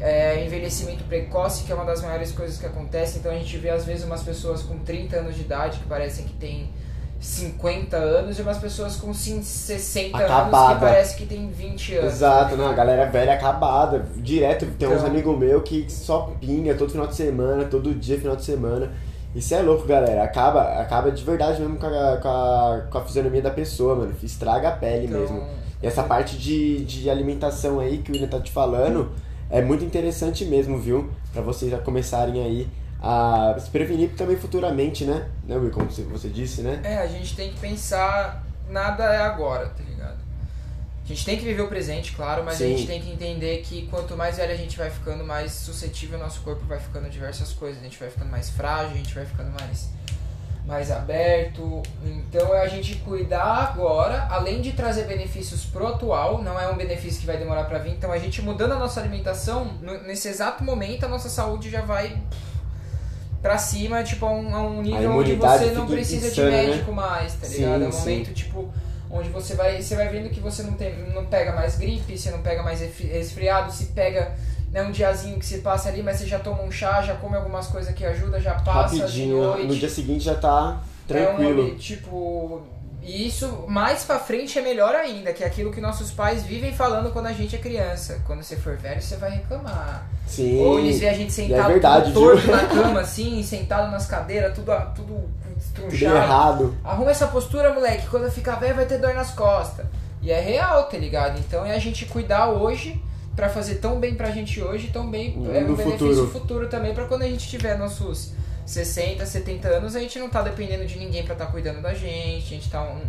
é, 0.00 0.44
envelhecimento 0.44 1.04
precoce, 1.04 1.64
que 1.64 1.72
é 1.72 1.74
uma 1.74 1.84
das 1.84 2.02
maiores 2.02 2.32
coisas 2.32 2.58
que 2.58 2.66
acontece, 2.66 3.18
então 3.18 3.32
a 3.32 3.34
gente 3.34 3.56
vê 3.58 3.70
às 3.70 3.84
vezes 3.84 4.04
umas 4.04 4.22
pessoas 4.22 4.62
com 4.62 4.78
30 4.78 5.16
anos 5.16 5.34
de 5.34 5.42
idade 5.42 5.78
que 5.78 5.86
parecem 5.86 6.24
que 6.26 6.34
tem 6.34 6.70
50 7.18 7.96
anos 7.96 8.38
e 8.38 8.42
umas 8.42 8.58
pessoas 8.58 8.96
com 8.96 9.12
cin- 9.14 9.42
60 9.42 10.16
anos 10.18 10.30
Acabada. 10.30 10.74
que 10.74 10.80
parece 10.80 11.16
que 11.16 11.26
tem 11.26 11.48
20 11.50 11.94
anos. 11.96 12.12
Exato, 12.14 12.56
não, 12.56 12.68
a 12.68 12.74
galera 12.74 13.06
velha 13.10 13.32
acabada, 13.34 14.06
direto, 14.16 14.66
tem 14.78 14.86
uns 14.88 14.96
Então. 14.96 15.06
amigos 15.06 15.38
meus 15.38 15.62
que 15.62 15.86
só 15.90 16.32
pinga 16.40 16.74
todo 16.74 16.90
final 16.92 17.06
de 17.06 17.14
semana, 17.16 17.64
todo 17.64 17.94
dia, 17.94 18.18
final 18.18 18.36
de 18.36 18.44
semana. 18.44 18.92
Isso 19.34 19.54
é 19.54 19.60
louco, 19.60 19.86
galera. 19.86 20.22
Acaba, 20.24 20.80
acaba 20.80 21.10
de 21.10 21.22
verdade 21.22 21.60
mesmo 21.60 21.76
com 21.78 21.86
a, 21.86 22.16
com 22.18 22.28
a, 22.28 22.80
com 22.90 22.98
a 22.98 23.04
fisionomia 23.04 23.42
da 23.42 23.50
pessoa, 23.50 23.94
mano. 23.94 24.14
Estraga 24.22 24.68
a 24.68 24.72
pele 24.72 25.06
Então, 25.06 25.20
mesmo. 25.20 25.42
E 25.82 25.86
essa 25.86 26.02
parte 26.02 26.38
de, 26.38 26.84
de 26.84 27.10
alimentação 27.10 27.78
aí 27.80 27.98
que 27.98 28.10
o 28.10 28.14
William 28.14 28.28
tá 28.28 28.40
te 28.40 28.50
falando 28.50 29.10
é 29.50 29.62
muito 29.62 29.84
interessante 29.84 30.44
mesmo, 30.44 30.78
viu? 30.78 31.10
Pra 31.32 31.42
vocês 31.42 31.70
já 31.70 31.78
começarem 31.78 32.42
aí 32.42 32.68
a 33.00 33.56
se 33.60 33.70
prevenir 33.70 34.10
também 34.16 34.36
futuramente, 34.36 35.04
né? 35.04 35.28
Né, 35.46 35.56
Will? 35.56 35.70
Como 35.70 35.88
você- 35.90 36.28
disse, 36.28 36.62
né? 36.62 36.80
É, 36.82 36.98
a 36.98 37.06
gente 37.06 37.36
tem 37.36 37.52
que 37.52 37.60
pensar, 37.60 38.44
nada 38.68 39.04
é 39.04 39.18
agora, 39.18 39.66
tá 39.68 39.82
ligado? 39.82 40.16
A 41.04 41.08
gente 41.08 41.24
tem 41.24 41.38
que 41.38 41.44
viver 41.44 41.62
o 41.62 41.68
presente, 41.68 42.12
claro, 42.16 42.42
mas 42.44 42.54
a 42.56 42.58
Sim. 42.58 42.76
gente 42.76 42.86
tem 42.88 43.00
que 43.00 43.08
entender 43.10 43.58
que 43.58 43.86
quanto 43.86 44.16
mais 44.16 44.38
velho 44.38 44.52
a 44.52 44.56
gente 44.56 44.76
vai 44.76 44.90
ficando, 44.90 45.22
mais 45.24 45.52
suscetível 45.52 46.18
o 46.18 46.22
nosso 46.22 46.40
corpo 46.40 46.64
vai 46.66 46.80
ficando 46.80 47.06
a 47.06 47.08
diversas 47.08 47.52
coisas. 47.52 47.80
A 47.80 47.84
gente 47.84 47.96
vai 47.96 48.10
ficando 48.10 48.28
mais 48.30 48.50
frágil, 48.50 48.94
a 48.94 48.96
gente 48.96 49.14
vai 49.14 49.24
ficando 49.24 49.50
mais, 49.52 49.88
mais 50.66 50.90
aberto. 50.90 51.82
Então 52.04 52.52
é 52.54 52.62
a 52.62 52.66
gente 52.68 52.96
cuidar 52.96 53.70
agora, 53.72 54.26
além 54.30 54.60
de 54.60 54.72
trazer 54.72 55.04
benefícios 55.04 55.64
pro 55.64 55.86
atual, 55.86 56.42
não 56.42 56.60
é 56.60 56.68
um 56.68 56.74
benefício 56.76 57.20
que 57.20 57.26
vai 57.26 57.36
demorar 57.36 57.64
pra 57.64 57.78
vir. 57.78 57.92
Então 57.92 58.10
a 58.10 58.18
gente 58.18 58.42
mudando 58.42 58.72
a 58.72 58.78
nossa 58.78 59.00
alimentação, 59.00 59.70
nesse 60.04 60.28
exato 60.28 60.64
momento 60.64 61.04
a 61.04 61.08
nossa 61.08 61.28
saúde 61.28 61.70
já 61.70 61.82
vai 61.82 62.18
pra 63.40 63.56
cima, 63.58 64.02
tipo, 64.02 64.26
a 64.26 64.32
um, 64.32 64.54
a 64.56 64.62
um 64.62 64.82
nível 64.82 65.12
onde 65.12 65.32
imunidade 65.32 65.64
você 65.66 65.70
não 65.70 65.86
precisa 65.86 66.26
insana, 66.28 66.50
de 66.50 66.56
né? 66.56 66.62
médico 66.66 66.92
mais, 66.92 67.34
tá 67.34 67.46
Sim, 67.46 67.58
ligado? 67.58 67.84
é 67.84 67.88
um 67.88 67.92
sim. 67.92 67.98
momento, 67.98 68.34
tipo, 68.34 68.72
onde 69.08 69.28
você 69.28 69.54
vai, 69.54 69.80
você 69.80 69.94
vai 69.94 70.08
vendo 70.08 70.30
que 70.30 70.40
você 70.40 70.64
não, 70.64 70.72
tem, 70.72 70.92
não 71.14 71.26
pega 71.26 71.52
mais 71.52 71.78
gripe, 71.78 72.18
você 72.18 72.30
não 72.32 72.42
pega 72.42 72.64
mais 72.64 72.80
resfri- 72.80 73.06
resfriado, 73.06 73.70
se 73.72 73.86
pega 73.86 74.34
né, 74.72 74.82
um 74.82 74.90
diazinho 74.90 75.38
que 75.38 75.46
você 75.46 75.58
passa 75.58 75.88
ali, 75.88 76.02
mas 76.02 76.18
você 76.18 76.26
já 76.26 76.38
toma 76.38 76.62
um 76.62 76.70
chá, 76.70 77.00
já 77.02 77.14
come 77.14 77.36
algumas 77.36 77.66
coisas 77.66 77.94
que 77.94 78.04
ajuda, 78.04 78.40
já 78.40 78.54
passa 78.54 78.96
Rapidinho, 78.96 79.08
de 79.08 79.26
noite. 79.46 79.66
no 79.68 79.74
dia 79.76 79.88
seguinte 79.88 80.24
já 80.24 80.34
tá 80.34 80.80
É 81.08 81.28
um 81.30 81.36
tranquilo. 81.36 81.74
tipo, 81.76 82.62
E 83.02 83.28
isso 83.28 83.64
mais 83.68 84.02
pra 84.02 84.18
frente 84.18 84.58
é 84.58 84.62
melhor 84.62 84.94
ainda, 84.94 85.32
que 85.32 85.44
é 85.44 85.46
aquilo 85.46 85.72
que 85.72 85.80
nossos 85.80 86.10
pais 86.10 86.42
vivem 86.42 86.72
falando 86.74 87.12
quando 87.12 87.26
a 87.26 87.32
gente 87.32 87.54
é 87.54 87.58
criança. 87.58 88.20
Quando 88.26 88.42
você 88.42 88.56
for 88.56 88.76
velho, 88.76 89.00
você 89.00 89.16
vai 89.16 89.30
reclamar. 89.30 90.04
Sim. 90.26 90.58
Ou 90.64 90.80
eles 90.80 90.98
veem 90.98 91.12
a 91.12 91.14
gente 91.14 91.28
E 91.28 91.32
sentado 91.32 91.70
é 91.70 91.72
verdade, 91.74 92.12
torto 92.12 92.42
viu? 92.42 92.50
na 92.56 92.64
cama, 92.66 93.00
assim, 93.00 93.40
sentado 93.46 93.90
nas 93.92 94.06
cadeiras, 94.06 94.52
tudo, 94.56 94.72
tudo 94.96 95.14
Tudo 95.14 95.56
estrunchado. 95.86 96.16
errado. 96.16 96.76
Arruma 96.84 97.12
essa 97.12 97.28
postura, 97.28 97.72
moleque. 97.72 98.08
Quando 98.08 98.28
ficar 98.30 98.56
velho, 98.56 98.74
vai 98.74 98.84
ter 98.86 98.98
dor 98.98 99.14
nas 99.14 99.30
costas. 99.30 99.86
E 100.20 100.32
é 100.32 100.40
real, 100.40 100.82
tá 100.88 100.98
ligado? 100.98 101.38
Então 101.38 101.64
é 101.64 101.74
a 101.76 101.78
gente 101.78 102.04
cuidar 102.06 102.48
hoje 102.48 103.00
pra 103.36 103.48
fazer 103.48 103.76
tão 103.76 104.00
bem 104.00 104.14
pra 104.14 104.30
gente 104.30 104.60
hoje, 104.62 104.88
tão 104.92 105.08
bem 105.10 105.34
é 105.54 105.58
um 105.58 105.68
No 105.68 105.76
benefício 105.76 105.98
futuro. 106.08 106.26
futuro 106.30 106.68
também 106.68 106.94
pra 106.94 107.04
quando 107.04 107.22
a 107.22 107.28
gente 107.28 107.46
tiver 107.48 107.76
nossos 107.78 108.32
60, 108.64 109.24
70 109.24 109.68
anos, 109.68 109.94
a 109.94 110.00
gente 110.00 110.18
não 110.18 110.28
tá 110.28 110.42
dependendo 110.42 110.84
de 110.86 110.98
ninguém 110.98 111.22
pra 111.24 111.34
estar 111.34 111.46
cuidando 111.46 111.80
da 111.82 111.94
gente, 111.94 112.46
a 112.46 112.56
gente 112.56 112.68
tá 112.70 112.82
um, 112.82 113.02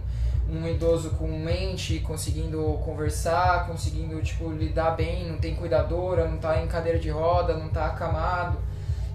um 0.55 0.67
idoso 0.67 1.11
com 1.11 1.27
mente, 1.27 1.99
conseguindo 1.99 2.61
conversar, 2.85 3.65
conseguindo, 3.67 4.21
tipo, 4.21 4.51
lidar 4.51 4.91
bem, 4.91 5.27
não 5.27 5.37
tem 5.37 5.55
cuidadora, 5.55 6.27
não 6.27 6.37
tá 6.37 6.61
em 6.61 6.67
cadeira 6.67 6.99
de 6.99 7.09
roda, 7.09 7.55
não 7.57 7.69
tá 7.69 7.87
acamado. 7.87 8.57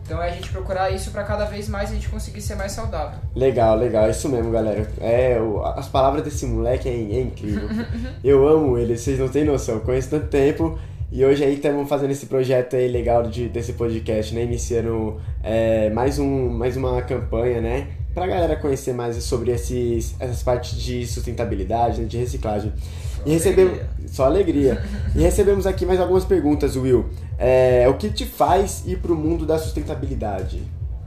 Então 0.05 0.21
é 0.21 0.31
a 0.31 0.33
gente 0.33 0.51
procurar 0.51 0.91
isso 0.91 1.13
pra 1.13 1.23
cada 1.23 1.45
vez 1.45 1.69
mais 1.69 1.91
a 1.91 1.95
gente 1.95 2.09
conseguir 2.09 2.41
ser 2.41 2.57
mais 2.57 2.73
saudável. 2.73 3.21
Legal, 3.37 3.77
legal, 3.77 4.11
isso 4.11 4.29
mesmo, 4.29 4.51
galera. 4.51 4.91
É, 5.01 5.39
o- 5.41 5.65
as 5.65 5.87
palavras 5.87 6.25
desse 6.25 6.45
moleque 6.45 6.89
é, 6.89 6.93
é 6.93 7.21
incrível. 7.21 7.69
Eu 8.25 8.47
amo 8.49 8.77
ele, 8.77 8.99
vocês 8.99 9.17
não 9.19 9.29
têm 9.29 9.45
noção. 9.45 9.79
Conheço 9.79 10.11
tanto 10.11 10.27
tempo 10.27 10.77
e 11.13 11.23
hoje 11.23 11.45
aí 11.45 11.57
estamos 11.57 11.87
fazendo 11.87 12.11
esse 12.11 12.25
projeto 12.25 12.75
aí 12.75 12.89
legal 12.89 13.23
de, 13.25 13.47
desse 13.47 13.75
podcast, 13.75 14.35
né? 14.35 14.45
Iniciando 14.45 15.21
é, 15.43 15.91
mais, 15.91 16.19
um, 16.19 16.49
mais 16.49 16.75
uma 16.75 17.03
campanha, 17.03 17.61
né? 17.61 17.89
Pra 18.15 18.27
galera 18.27 18.57
conhecer 18.57 18.95
mais 18.95 19.23
sobre 19.23 19.51
esses, 19.51 20.17
essas 20.19 20.43
partes 20.43 20.81
de 20.81 21.07
sustentabilidade, 21.07 22.01
né? 22.01 22.07
de 22.07 22.17
reciclagem. 22.17 22.73
Só 22.73 23.23
e 23.27 23.31
recebemos. 23.31 23.73
alegria. 23.73 24.09
Só 24.09 24.25
alegria. 24.25 24.83
e 25.15 25.21
recebemos 25.21 25.67
aqui 25.67 25.85
mais 25.85 26.01
algumas 26.01 26.25
perguntas, 26.25 26.77
Will. 26.77 27.05
É, 27.39 27.87
o 27.91 27.95
que 27.99 28.11
te 28.11 28.25
faz 28.25 28.83
ir 28.87 28.97
pro 28.99 29.15
mundo 29.15 29.45
da 29.45 29.59
sustentabilidade? 29.59 30.63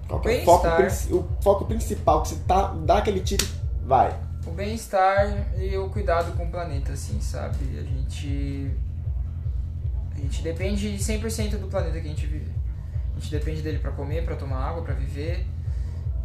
Qual 0.07 0.21
que 0.21 0.29
é 0.29 0.41
o 0.41 0.45
foco, 0.45 0.67
o 1.11 1.25
foco 1.41 1.65
principal 1.65 2.21
que 2.21 2.27
você 2.27 2.35
tá, 2.47 2.75
dá 2.85 2.99
aquele 2.99 3.21
tiro, 3.21 3.43
vai. 3.83 4.15
O 4.45 4.51
bem-estar 4.51 5.47
e 5.57 5.75
o 5.75 5.89
cuidado 5.89 6.37
com 6.37 6.45
o 6.45 6.51
planeta, 6.51 6.91
assim, 6.93 7.19
sabe? 7.19 7.57
A 7.79 7.81
gente. 7.81 8.69
A 10.15 10.19
gente 10.19 10.41
depende 10.41 10.97
100% 10.97 11.57
do 11.57 11.67
planeta 11.67 11.99
que 11.99 12.07
a 12.07 12.09
gente 12.09 12.25
vive. 12.25 12.51
A 13.15 13.19
gente 13.19 13.31
depende 13.31 13.61
dele 13.61 13.79
pra 13.79 13.91
comer, 13.91 14.25
pra 14.25 14.35
tomar 14.35 14.57
água, 14.69 14.83
pra 14.83 14.93
viver. 14.93 15.45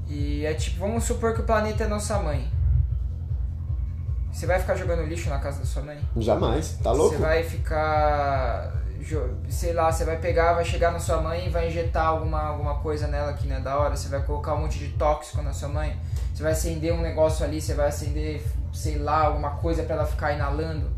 E 0.08 0.44
é 0.44 0.54
tipo, 0.54 0.80
vamos 0.80 1.04
supor 1.04 1.34
que 1.34 1.40
o 1.40 1.44
planeta 1.44 1.84
é 1.84 1.86
nossa 1.86 2.18
mãe. 2.18 2.50
Você 4.32 4.46
vai 4.46 4.58
ficar 4.60 4.74
jogando 4.76 5.04
lixo 5.04 5.28
na 5.28 5.38
casa 5.38 5.60
da 5.60 5.66
sua 5.66 5.82
mãe? 5.82 6.00
Jamais, 6.16 6.78
tá 6.82 6.92
louco? 6.92 7.16
Você 7.16 7.22
vai 7.22 7.42
ficar. 7.42 8.80
Sei 9.48 9.72
lá, 9.72 9.90
você 9.90 10.04
vai 10.04 10.18
pegar, 10.18 10.52
vai 10.52 10.64
chegar 10.64 10.92
na 10.92 10.98
sua 10.98 11.20
mãe 11.20 11.46
e 11.46 11.50
vai 11.50 11.68
injetar 11.68 12.06
alguma, 12.06 12.40
alguma 12.40 12.76
coisa 12.76 13.06
nela 13.06 13.32
que 13.32 13.46
não 13.48 13.56
é 13.56 13.60
da 13.60 13.76
hora. 13.78 13.96
Você 13.96 14.08
vai 14.08 14.22
colocar 14.22 14.54
um 14.54 14.62
monte 14.62 14.78
de 14.78 14.88
tóxico 14.90 15.42
na 15.42 15.52
sua 15.52 15.68
mãe. 15.68 15.98
Você 16.34 16.42
vai 16.42 16.52
acender 16.52 16.92
um 16.92 17.00
negócio 17.00 17.44
ali, 17.44 17.60
você 17.60 17.74
vai 17.74 17.88
acender, 17.88 18.42
sei 18.72 18.98
lá, 18.98 19.24
alguma 19.24 19.50
coisa 19.56 19.82
pra 19.82 19.96
ela 19.96 20.06
ficar 20.06 20.32
inalando. 20.32 20.90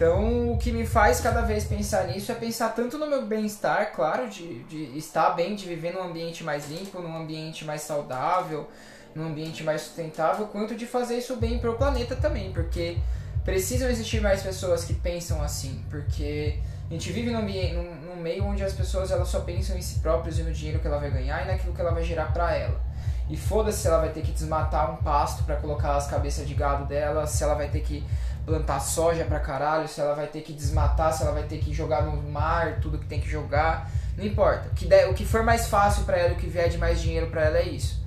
Então, 0.00 0.52
o 0.52 0.56
que 0.56 0.72
me 0.72 0.86
faz 0.86 1.20
cada 1.20 1.42
vez 1.42 1.64
pensar 1.64 2.06
nisso 2.06 2.32
é 2.32 2.34
pensar 2.34 2.70
tanto 2.70 2.96
no 2.96 3.06
meu 3.06 3.26
bem-estar, 3.26 3.92
claro, 3.94 4.30
de, 4.30 4.64
de 4.64 4.96
estar 4.96 5.28
bem, 5.32 5.54
de 5.54 5.66
viver 5.66 5.92
num 5.92 6.02
ambiente 6.02 6.42
mais 6.42 6.70
limpo, 6.70 7.02
num 7.02 7.14
ambiente 7.14 7.66
mais 7.66 7.82
saudável, 7.82 8.66
num 9.14 9.26
ambiente 9.26 9.62
mais 9.62 9.82
sustentável, 9.82 10.46
quanto 10.46 10.74
de 10.74 10.86
fazer 10.86 11.18
isso 11.18 11.36
bem 11.36 11.58
pro 11.58 11.76
planeta 11.76 12.16
também, 12.16 12.50
porque 12.50 12.96
precisam 13.44 13.90
existir 13.90 14.22
mais 14.22 14.42
pessoas 14.42 14.84
que 14.84 14.94
pensam 14.94 15.42
assim, 15.42 15.84
porque 15.90 16.58
a 16.88 16.94
gente 16.94 17.12
vive 17.12 17.30
num, 17.30 17.42
num, 17.42 17.94
num 17.96 18.16
meio 18.16 18.46
onde 18.46 18.64
as 18.64 18.72
pessoas 18.72 19.10
elas 19.10 19.28
só 19.28 19.40
pensam 19.40 19.76
em 19.76 19.82
si 19.82 19.98
próprias 19.98 20.38
e 20.38 20.42
no 20.42 20.50
dinheiro 20.50 20.78
que 20.78 20.86
ela 20.86 20.98
vai 20.98 21.10
ganhar 21.10 21.44
e 21.44 21.46
naquilo 21.46 21.74
que 21.74 21.80
ela 21.82 21.92
vai 21.92 22.04
gerar 22.04 22.32
pra 22.32 22.56
ela. 22.56 22.80
E 23.28 23.36
foda-se 23.36 23.82
se 23.82 23.86
ela 23.86 23.98
vai 23.98 24.08
ter 24.08 24.22
que 24.22 24.32
desmatar 24.32 24.92
um 24.92 24.96
pasto 24.96 25.44
pra 25.44 25.56
colocar 25.56 25.94
as 25.94 26.08
cabeças 26.08 26.48
de 26.48 26.54
gado 26.54 26.86
dela, 26.86 27.26
se 27.26 27.44
ela 27.44 27.54
vai 27.54 27.68
ter 27.68 27.80
que 27.80 28.02
plantar 28.46 28.80
soja 28.80 29.24
pra 29.24 29.38
caralho, 29.40 29.86
se 29.88 30.00
ela 30.00 30.14
vai 30.14 30.26
ter 30.26 30.40
que 30.40 30.52
desmatar, 30.52 31.12
se 31.12 31.22
ela 31.22 31.32
vai 31.32 31.44
ter 31.44 31.58
que 31.58 31.72
jogar 31.72 32.02
no 32.02 32.16
mar 32.30 32.80
tudo 32.80 32.98
que 32.98 33.06
tem 33.06 33.20
que 33.20 33.28
jogar, 33.28 33.90
não 34.16 34.24
importa. 34.24 34.68
O 34.70 34.74
que, 34.74 34.86
der, 34.86 35.08
o 35.08 35.14
que 35.14 35.24
for 35.24 35.42
mais 35.42 35.66
fácil 35.68 36.04
pra 36.04 36.16
ela, 36.16 36.32
o 36.32 36.36
que 36.36 36.46
vier 36.46 36.68
de 36.68 36.78
mais 36.78 37.00
dinheiro 37.00 37.28
pra 37.28 37.44
ela 37.44 37.58
é 37.58 37.68
isso. 37.68 38.00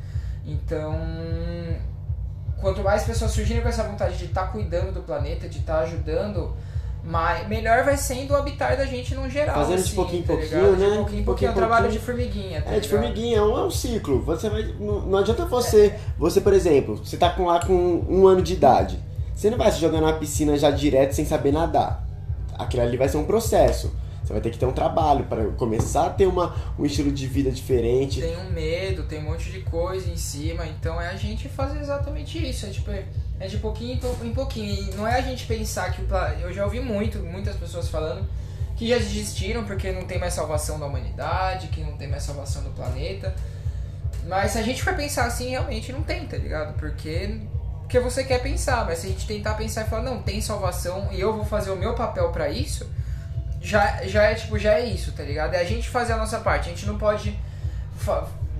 Então, 0.45 0.99
quanto 2.59 2.81
mais 2.83 3.03
pessoas 3.03 3.31
surgirem 3.31 3.61
com 3.61 3.69
essa 3.69 3.83
vontade 3.83 4.17
de 4.17 4.25
estar 4.25 4.47
cuidando 4.51 4.91
do 4.91 5.01
planeta, 5.01 5.47
de 5.47 5.59
estar 5.59 5.79
ajudando, 5.79 6.55
mais, 7.03 7.47
melhor 7.47 7.83
vai 7.83 7.97
sendo 7.97 8.31
o 8.31 8.35
habitar 8.35 8.77
da 8.77 8.85
gente 8.85 9.13
no 9.15 9.29
geral. 9.29 9.55
Fazendo 9.55 9.77
de 9.77 9.83
assim, 9.83 9.95
pouquinho 9.95 10.19
em 10.19 10.25
tá 10.25 10.33
pouquinho, 10.33 10.51
né? 10.51 10.59
De 10.59 10.65
pouquinho 10.65 10.95
em 10.95 10.97
Pouquinho 10.97 11.25
pouquinho, 11.25 11.47
é 11.47 11.51
um 11.51 11.55
trabalho 11.55 11.91
de 11.91 11.99
formiguinha, 11.99 12.61
tá 12.61 12.71
É, 12.71 12.79
de 12.79 12.87
ligado? 12.87 12.89
formiguinha, 12.89 13.37
é 13.37 13.41
um, 13.41 13.57
é 13.57 13.65
um 13.65 13.71
ciclo. 13.71 14.21
Você 14.23 14.49
vai. 14.49 14.63
Não, 14.79 15.01
não 15.01 15.19
adianta 15.19 15.45
você. 15.45 15.95
Você, 16.17 16.39
por 16.41 16.53
exemplo, 16.53 16.97
você 16.97 17.17
tá 17.17 17.29
com, 17.31 17.45
lá 17.45 17.59
com 17.65 17.73
um 17.73 18.25
ano 18.27 18.41
de 18.41 18.53
idade. 18.53 18.99
Você 19.43 19.49
não 19.49 19.57
vai 19.57 19.69
se 19.69 19.81
jogar 19.81 19.99
na 19.99 20.13
piscina 20.13 20.57
já 20.57 20.71
direto 20.71 21.11
sem 21.11 21.25
saber 21.25 21.51
nadar. 21.51 22.07
Aquilo 22.57 22.81
ali 22.81 22.95
vai 22.95 23.09
ser 23.09 23.17
um 23.17 23.25
processo. 23.25 23.93
Você 24.23 24.31
vai 24.31 24.41
ter 24.41 24.49
que 24.51 24.57
ter 24.57 24.65
um 24.65 24.71
trabalho 24.71 25.25
para 25.25 25.43
começar 25.47 26.05
a 26.05 26.09
ter 26.11 26.27
uma, 26.27 26.55
um 26.79 26.85
estilo 26.85 27.11
de 27.11 27.27
vida 27.27 27.51
diferente. 27.51 28.21
Tem 28.21 28.37
um 28.37 28.51
medo, 28.51 29.03
tem 29.03 29.19
um 29.19 29.23
monte 29.23 29.51
de 29.51 29.59
coisa 29.59 30.09
em 30.09 30.15
cima, 30.15 30.65
então 30.65 31.01
é 31.01 31.09
a 31.09 31.17
gente 31.17 31.49
fazer 31.49 31.81
exatamente 31.81 32.37
isso. 32.37 32.65
É 32.65 32.69
tipo, 32.69 32.89
é 32.89 33.45
de 33.45 33.57
pouquinho 33.57 33.95
em 33.95 33.97
pou- 33.97 34.15
em 34.23 34.33
pouquinho. 34.33 34.75
E 34.75 34.95
não 34.95 35.05
é 35.05 35.15
a 35.17 35.21
gente 35.21 35.45
pensar 35.45 35.91
que. 35.91 36.01
Eu 36.41 36.53
já 36.53 36.63
ouvi 36.63 36.79
muito, 36.79 37.19
muitas 37.19 37.57
pessoas 37.57 37.89
falando 37.89 38.25
que 38.77 38.87
já 38.87 38.97
desistiram 38.97 39.65
porque 39.65 39.91
não 39.91 40.05
tem 40.05 40.17
mais 40.19 40.33
salvação 40.33 40.79
da 40.79 40.85
humanidade, 40.85 41.67
que 41.67 41.81
não 41.81 41.97
tem 41.97 42.07
mais 42.07 42.23
salvação 42.23 42.63
do 42.63 42.69
planeta. 42.69 43.35
Mas 44.25 44.51
se 44.51 44.57
a 44.57 44.61
gente 44.61 44.81
for 44.81 44.93
pensar 44.95 45.25
assim, 45.25 45.49
realmente 45.49 45.91
não 45.91 46.01
tem, 46.01 46.25
tá 46.27 46.37
ligado? 46.37 46.77
Porque, 46.79 47.41
porque 47.93 48.09
você 48.09 48.23
quer 48.23 48.41
pensar, 48.41 48.87
mas 48.87 48.97
se 48.97 49.05
a 49.05 49.09
gente 49.11 49.27
tentar 49.27 49.53
pensar 49.53 49.83
e 49.83 49.85
falar, 49.87 50.01
não, 50.01 50.19
tem 50.19 50.41
salvação 50.41 51.09
e 51.11 51.21
eu 51.21 51.31
vou 51.31 51.45
fazer 51.45 51.69
o 51.69 51.75
meu 51.75 51.93
papel 51.93 52.31
pra 52.31 52.49
isso, 52.49 52.89
já, 53.61 54.03
já 54.07 54.23
é 54.23 54.33
tipo, 54.33 54.57
já 54.57 54.79
é 54.79 54.85
isso, 54.85 55.11
tá 55.11 55.21
ligado? 55.21 55.53
É 55.53 55.59
a 55.59 55.63
gente 55.63 55.87
fazer 55.87 56.13
a 56.13 56.17
nossa 56.17 56.39
parte. 56.39 56.71
A 56.71 56.73
gente 56.73 56.87
não 56.87 56.97
pode 56.97 57.37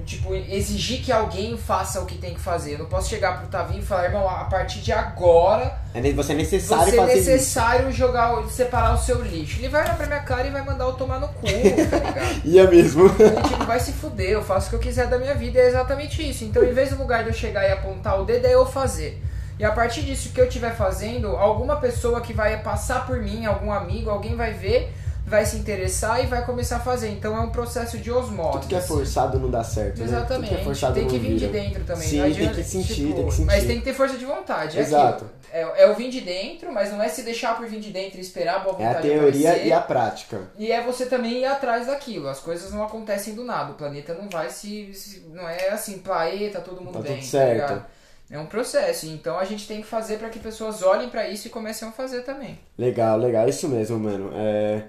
tipo, 0.06 0.34
exigir 0.34 1.02
que 1.04 1.12
alguém 1.12 1.58
faça 1.58 2.00
o 2.02 2.06
que 2.06 2.18
tem 2.18 2.34
que 2.34 2.40
fazer. 2.40 2.74
Eu 2.74 2.80
não 2.80 2.86
posso 2.86 3.10
chegar 3.10 3.40
pro 3.40 3.48
Tavinho 3.48 3.82
e 3.82 3.86
falar, 3.86 4.06
irmão, 4.06 4.28
a 4.30 4.46
partir 4.46 4.80
de 4.80 4.92
agora 4.92 5.78
É 5.94 6.02
você 6.12 6.34
é 6.34 6.36
necessário 6.36 6.86
você 6.86 6.98
é 6.98 7.02
fazer 7.02 7.20
isso. 7.20 7.30
necessário 7.32 7.92
jogar, 7.92 8.44
separar 8.50 8.94
o 8.94 8.98
seu 8.98 9.22
lixo. 9.22 9.60
Ele 9.60 9.70
vai 9.70 9.84
olhar 9.84 9.98
pra 9.98 10.08
minha 10.08 10.20
cara 10.22 10.48
e 10.48 10.52
vai 10.52 10.64
mandar 10.64 10.86
eu 10.86 10.94
tomar 10.94 11.20
no 11.20 11.28
cu, 11.28 11.42
tá 11.46 11.98
ligado? 12.00 12.42
Ia 12.46 12.68
mesmo. 12.70 13.06
Ele, 13.20 13.42
tipo, 13.50 13.66
vai 13.66 13.80
se 13.80 13.92
fuder, 13.94 14.30
eu 14.32 14.44
faço 14.44 14.68
o 14.68 14.70
que 14.72 14.76
eu 14.76 14.80
quiser 14.80 15.08
da 15.08 15.18
minha 15.18 15.36
vida, 15.36 15.60
é 15.60 15.68
exatamente 15.68 16.28
isso. 16.28 16.44
Então, 16.46 16.64
em 16.64 16.74
vez 16.74 16.90
do 16.92 16.98
lugar 16.98 17.24
de 17.24 17.30
eu 17.30 17.34
chegar 17.34 17.68
e 17.68 17.72
apontar 17.72 18.20
o 18.20 18.26
dedo, 18.26 18.46
é 18.46 18.54
eu 18.54 18.66
fazer. 18.66 19.22
E 19.60 19.64
a 19.64 19.72
partir 19.72 20.02
disso 20.02 20.30
que 20.34 20.42
eu 20.42 20.48
estiver 20.48 20.76
fazendo, 20.76 21.28
alguma 21.38 21.76
pessoa 21.76 22.20
que 22.22 22.34
vai 22.34 22.58
passar 22.62 23.06
por 23.06 23.22
mim, 23.22 23.46
algum 23.46 23.72
amigo, 23.72 24.10
alguém 24.10 24.36
vai 24.36 24.52
ver, 24.52 24.92
vai 25.26 25.46
se 25.46 25.56
interessar 25.56 26.24
e 26.24 26.28
vai 26.28 26.46
começar 26.46 26.78
a 26.78 26.80
fazer. 26.80 27.10
Então 27.10 27.36
é 27.36 27.40
um 27.40 27.50
processo 27.50 27.98
de 27.98 28.12
osmose. 28.12 28.52
Tudo 28.60 28.68
que 28.68 28.76
é 28.76 28.78
assim. 28.78 28.88
forçado 28.88 29.40
não 29.40 29.50
dá 29.50 29.64
certo, 29.64 30.00
né? 30.00 30.06
Tudo 30.06 30.16
Exatamente, 30.16 30.54
que 30.56 30.62
é 30.62 30.64
forçado 30.64 30.94
tem 30.96 31.08
que 31.08 31.18
vir 31.18 31.38
de 31.38 31.48
dentro 31.48 31.84
também. 31.86 32.08
Sim, 32.08 32.18
não 32.18 32.24
tem 32.26 32.34
adianta, 32.34 32.56
que 32.56 32.64
sentir, 32.64 32.94
tipo, 32.96 33.14
tem 33.16 33.26
que 33.26 33.32
sentir. 33.32 33.46
Mas 33.46 33.64
tem 33.66 33.78
que 33.80 33.86
ter 33.86 33.94
força 33.94 34.18
de 34.18 34.26
vontade. 34.26 34.78
É, 34.78 34.82
Exato. 34.82 35.26
aquilo. 35.52 35.74
é, 35.78 35.84
é 35.84 35.90
o 35.90 35.96
vir 35.96 36.10
de 36.10 36.22
dentro, 36.22 36.72
mas 36.72 36.92
não 36.92 37.02
é 37.02 37.08
se 37.10 37.24
deixar 37.24 37.56
por 37.58 37.66
vir 37.68 37.80
de 37.80 37.92
dentro 37.92 38.18
e 38.18 38.22
esperar 38.22 38.58
a 38.58 38.60
boa 38.60 38.76
É 38.80 38.84
a 38.86 38.88
vontade 38.90 39.08
teoria 39.08 39.50
aparecer. 39.50 39.68
e 39.68 39.74
a 39.74 39.82
prática. 39.82 40.42
E 40.58 40.72
é 40.72 40.82
você 40.82 41.06
também 41.06 41.40
ir 41.42 41.46
atrás 41.46 41.88
daquilo. 41.88 42.28
As 42.28 42.40
coisas 42.40 42.72
não 42.72 42.84
acontecem 42.84 43.34
do 43.34 43.44
nada. 43.44 43.72
O 43.72 43.76
planeta 43.76 44.14
não 44.14 44.30
vai 44.30 44.50
se. 44.50 44.94
se- 44.94 45.26
não 45.32 45.48
é 45.48 45.70
assim, 45.70 46.00
planeta, 46.00 46.60
todo 46.62 46.82
mundo 46.82 46.94
Tá 46.94 47.00
bem. 47.00 47.18
tudo 47.18 47.26
certo. 47.26 47.54
ligado? 47.54 47.86
é 48.32 48.40
um 48.40 48.46
processo. 48.48 49.06
Então 49.06 49.38
a 49.38 49.46
gente 49.46 49.68
tem 49.68 49.82
que 49.82 49.88
fazer 49.88 50.18
para 50.18 50.28
que 50.30 50.40
pessoas 50.40 50.82
olhem 50.82 51.08
para 51.10 51.28
isso 51.30 51.48
e 51.48 51.50
comecem 51.52 51.88
a 51.88 51.92
fazer 51.92 52.22
também. 52.24 52.58
Legal, 52.78 53.18
legal, 53.18 53.48
isso 53.48 53.68
mesmo, 53.70 54.00
mano. 54.00 54.32
É, 54.34 54.84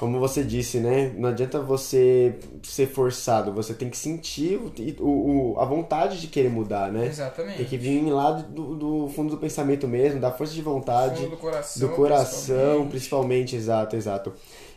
como 0.00 0.18
você 0.18 0.42
disse, 0.42 0.78
né? 0.80 1.12
Não 1.14 1.28
adianta 1.28 1.60
você 1.60 2.34
ser 2.62 2.86
forçado, 2.86 3.52
você 3.52 3.74
tem 3.74 3.90
que 3.90 3.98
sentir 3.98 4.56
o, 4.56 4.72
o- 5.04 5.52
o- 5.52 5.60
a 5.60 5.64
vontade 5.66 6.18
de 6.18 6.26
querer 6.26 6.48
mudar, 6.48 6.90
né? 6.90 7.06
Exatamente. 7.06 7.58
Tem 7.58 7.66
que 7.66 7.76
vir 7.76 8.02
lá 8.10 8.30
do, 8.30 8.74
do 8.74 9.08
fundo 9.14 9.32
do 9.32 9.36
pensamento 9.36 9.86
mesmo, 9.86 10.18
da 10.18 10.32
força 10.32 10.54
de 10.54 10.62
vontade, 10.62 11.26
do 11.26 11.36
coração. 11.36 11.86
do 11.88 11.94
coração, 11.94 12.46
principalmente. 12.46 12.88
principalmente, 12.90 13.56
exato, 13.56 13.94
exato. 13.94 14.32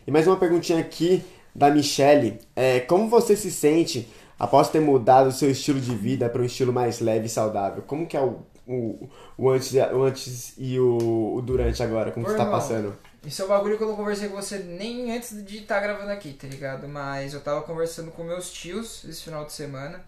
E 0.06 0.10
mais 0.10 0.26
uma 0.26 0.36
perguntinha 0.36 0.78
aqui 0.78 1.24
da 1.54 1.70
Michelle. 1.70 2.38
É, 2.54 2.80
como 2.80 3.08
você 3.08 3.34
se 3.34 3.50
sente 3.50 4.06
após 4.38 4.68
ter 4.68 4.80
mudado 4.80 5.28
o 5.28 5.32
seu 5.32 5.50
estilo 5.50 5.80
de 5.80 5.94
vida 5.96 6.28
para 6.28 6.42
um 6.42 6.44
estilo 6.44 6.70
mais 6.70 7.00
leve 7.00 7.26
e 7.26 7.30
saudável? 7.30 7.82
Como 7.86 8.06
que 8.06 8.14
é 8.14 8.20
o, 8.20 8.40
o, 8.68 9.08
o, 9.38 9.48
antes, 9.48 9.72
o 9.72 10.02
antes 10.02 10.52
e 10.58 10.78
o, 10.78 11.36
o 11.36 11.40
durante 11.40 11.82
agora? 11.82 12.10
Como 12.12 12.26
Pô, 12.26 12.30
você 12.30 12.36
tá 12.36 12.42
irmão, 12.44 12.58
passando? 12.60 12.94
Isso 13.24 13.40
é 13.42 13.44
um 13.44 13.48
bagulho 13.48 13.76
que 13.78 13.82
eu 13.82 13.88
não 13.88 13.96
conversei 13.96 14.28
com 14.28 14.36
você 14.36 14.58
nem 14.58 15.16
antes 15.16 15.44
de 15.44 15.58
estar 15.58 15.80
gravando 15.80 16.10
aqui, 16.10 16.32
tá 16.34 16.46
ligado? 16.46 16.86
Mas 16.86 17.32
eu 17.32 17.40
tava 17.40 17.62
conversando 17.62 18.10
com 18.10 18.22
meus 18.22 18.52
tios 18.52 19.04
esse 19.04 19.22
final 19.22 19.44
de 19.44 19.52
semana. 19.52 20.04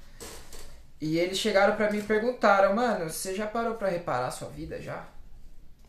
E 1.00 1.18
eles 1.18 1.38
chegaram 1.38 1.76
pra 1.76 1.90
mim 1.90 1.98
e 1.98 2.02
perguntaram, 2.02 2.74
mano, 2.74 3.10
você 3.10 3.34
já 3.34 3.46
parou 3.46 3.74
pra 3.74 3.88
reparar 3.88 4.28
a 4.28 4.30
sua 4.30 4.48
vida 4.48 4.80
já? 4.80 5.04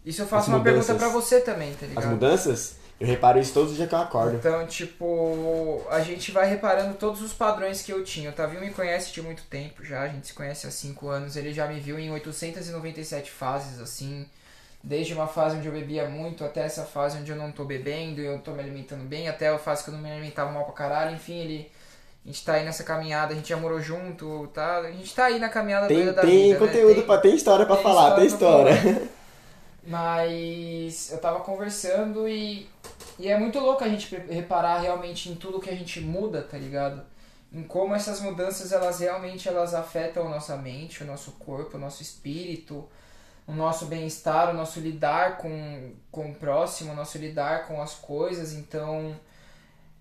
Isso 0.05 0.21
eu 0.21 0.27
faço 0.27 0.43
As 0.43 0.47
uma 0.49 0.57
mudanças. 0.59 0.85
pergunta 0.85 1.05
pra 1.05 1.13
você 1.13 1.41
também, 1.41 1.73
tá 1.73 1.85
ligado? 1.85 2.03
As 2.03 2.09
mudanças, 2.09 2.75
eu 2.99 3.07
reparo 3.07 3.39
isso 3.39 3.53
todos 3.53 3.71
os 3.71 3.77
dias 3.77 3.89
que 3.89 3.95
eu 3.95 3.99
acordo. 3.99 4.37
Então, 4.37 4.65
tipo, 4.65 5.85
a 5.89 5.99
gente 5.99 6.31
vai 6.31 6.47
reparando 6.47 6.93
todos 6.95 7.21
os 7.21 7.33
padrões 7.33 7.81
que 7.81 7.91
eu 7.91 8.03
tinha. 8.03 8.29
O 8.29 8.33
Tavinho 8.33 8.61
me 8.61 8.71
conhece 8.71 9.11
de 9.11 9.21
muito 9.21 9.43
tempo 9.43 9.83
já, 9.83 10.01
a 10.03 10.07
gente 10.07 10.27
se 10.27 10.33
conhece 10.33 10.65
há 10.65 10.71
5 10.71 11.09
anos. 11.09 11.35
Ele 11.35 11.53
já 11.53 11.67
me 11.67 11.79
viu 11.79 11.99
em 11.99 12.09
897 12.11 13.31
fases, 13.31 13.81
assim. 13.81 14.25
Desde 14.83 15.13
uma 15.13 15.27
fase 15.27 15.57
onde 15.57 15.67
eu 15.67 15.73
bebia 15.73 16.07
muito 16.09 16.45
até 16.45 16.61
essa 16.61 16.85
fase 16.85 17.17
onde 17.19 17.31
eu 17.31 17.35
não 17.37 17.51
tô 17.51 17.65
bebendo 17.65 18.21
e 18.21 18.25
eu 18.25 18.39
tô 18.39 18.51
me 18.51 18.61
alimentando 18.61 19.03
bem, 19.03 19.27
até 19.27 19.49
a 19.49 19.57
fase 19.57 19.83
que 19.83 19.89
eu 19.89 19.93
não 19.93 20.01
me 20.01 20.09
alimentava 20.11 20.51
mal 20.51 20.63
pra 20.65 20.73
caralho. 20.73 21.15
Enfim, 21.15 21.39
ele. 21.41 21.71
A 22.23 22.27
gente 22.27 22.43
tá 22.45 22.53
aí 22.53 22.65
nessa 22.65 22.83
caminhada, 22.83 23.33
a 23.33 23.35
gente 23.37 23.49
já 23.49 23.57
morou 23.57 23.79
junto, 23.81 24.47
tá? 24.53 24.79
A 24.79 24.91
gente 24.91 25.15
tá 25.15 25.25
aí 25.25 25.39
na 25.39 25.49
caminhada 25.49 25.87
Tem, 25.87 26.13
da 26.13 26.13
tem 26.13 26.53
vida, 26.53 26.59
né? 26.59 26.59
conteúdo, 26.59 26.95
Tem- 26.95 27.05
pra, 27.05 27.17
tem 27.19 27.35
história 27.35 27.65
pra 27.65 27.75
tem 27.75 27.83
falar, 27.83 28.11
tem 28.11 28.25
história 28.25 28.71
história. 28.71 28.73
pra 28.83 29.07
Mas 29.83 31.11
eu 31.11 31.17
tava 31.19 31.39
conversando 31.39 32.27
e, 32.27 32.69
e 33.17 33.29
é 33.29 33.37
muito 33.37 33.59
louco 33.59 33.83
a 33.83 33.87
gente 33.89 34.13
reparar 34.29 34.79
realmente 34.79 35.29
em 35.29 35.35
tudo 35.35 35.59
que 35.59 35.69
a 35.69 35.75
gente 35.75 36.01
muda, 36.01 36.41
tá 36.41 36.57
ligado? 36.57 37.01
Em 37.53 37.63
como 37.63 37.95
essas 37.95 38.19
mudanças 38.21 38.71
elas 38.73 38.99
realmente 38.99 39.47
elas 39.47 39.73
afetam 39.73 40.27
a 40.27 40.29
nossa 40.29 40.57
mente, 40.57 41.03
o 41.03 41.07
nosso 41.07 41.31
corpo, 41.33 41.77
o 41.77 41.79
nosso 41.79 42.01
espírito, 42.01 42.85
o 43.47 43.53
nosso 43.53 43.85
bem-estar, 43.85 44.49
o 44.49 44.53
nosso 44.53 44.79
lidar 44.81 45.37
com, 45.37 45.93
com 46.11 46.31
o 46.31 46.35
próximo, 46.35 46.91
o 46.91 46.95
nosso 46.95 47.17
lidar 47.17 47.65
com 47.65 47.81
as 47.81 47.93
coisas. 47.93 48.51
Então, 48.51 49.17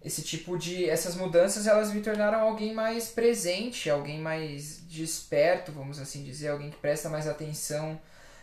esse 0.05 0.23
tipo 0.23 0.59
de 0.59 0.89
essas 0.91 1.15
mudanças 1.15 1.67
elas 1.67 1.93
me 1.93 2.01
tornaram 2.01 2.41
alguém 2.41 2.75
mais 2.75 3.09
presente, 3.09 3.89
alguém 3.89 4.21
mais 4.21 4.81
desperto, 4.89 5.71
vamos 5.71 6.01
assim 6.01 6.25
dizer, 6.25 6.49
alguém 6.49 6.71
que 6.71 6.77
presta 6.77 7.09
mais 7.09 7.29
atenção. 7.29 8.01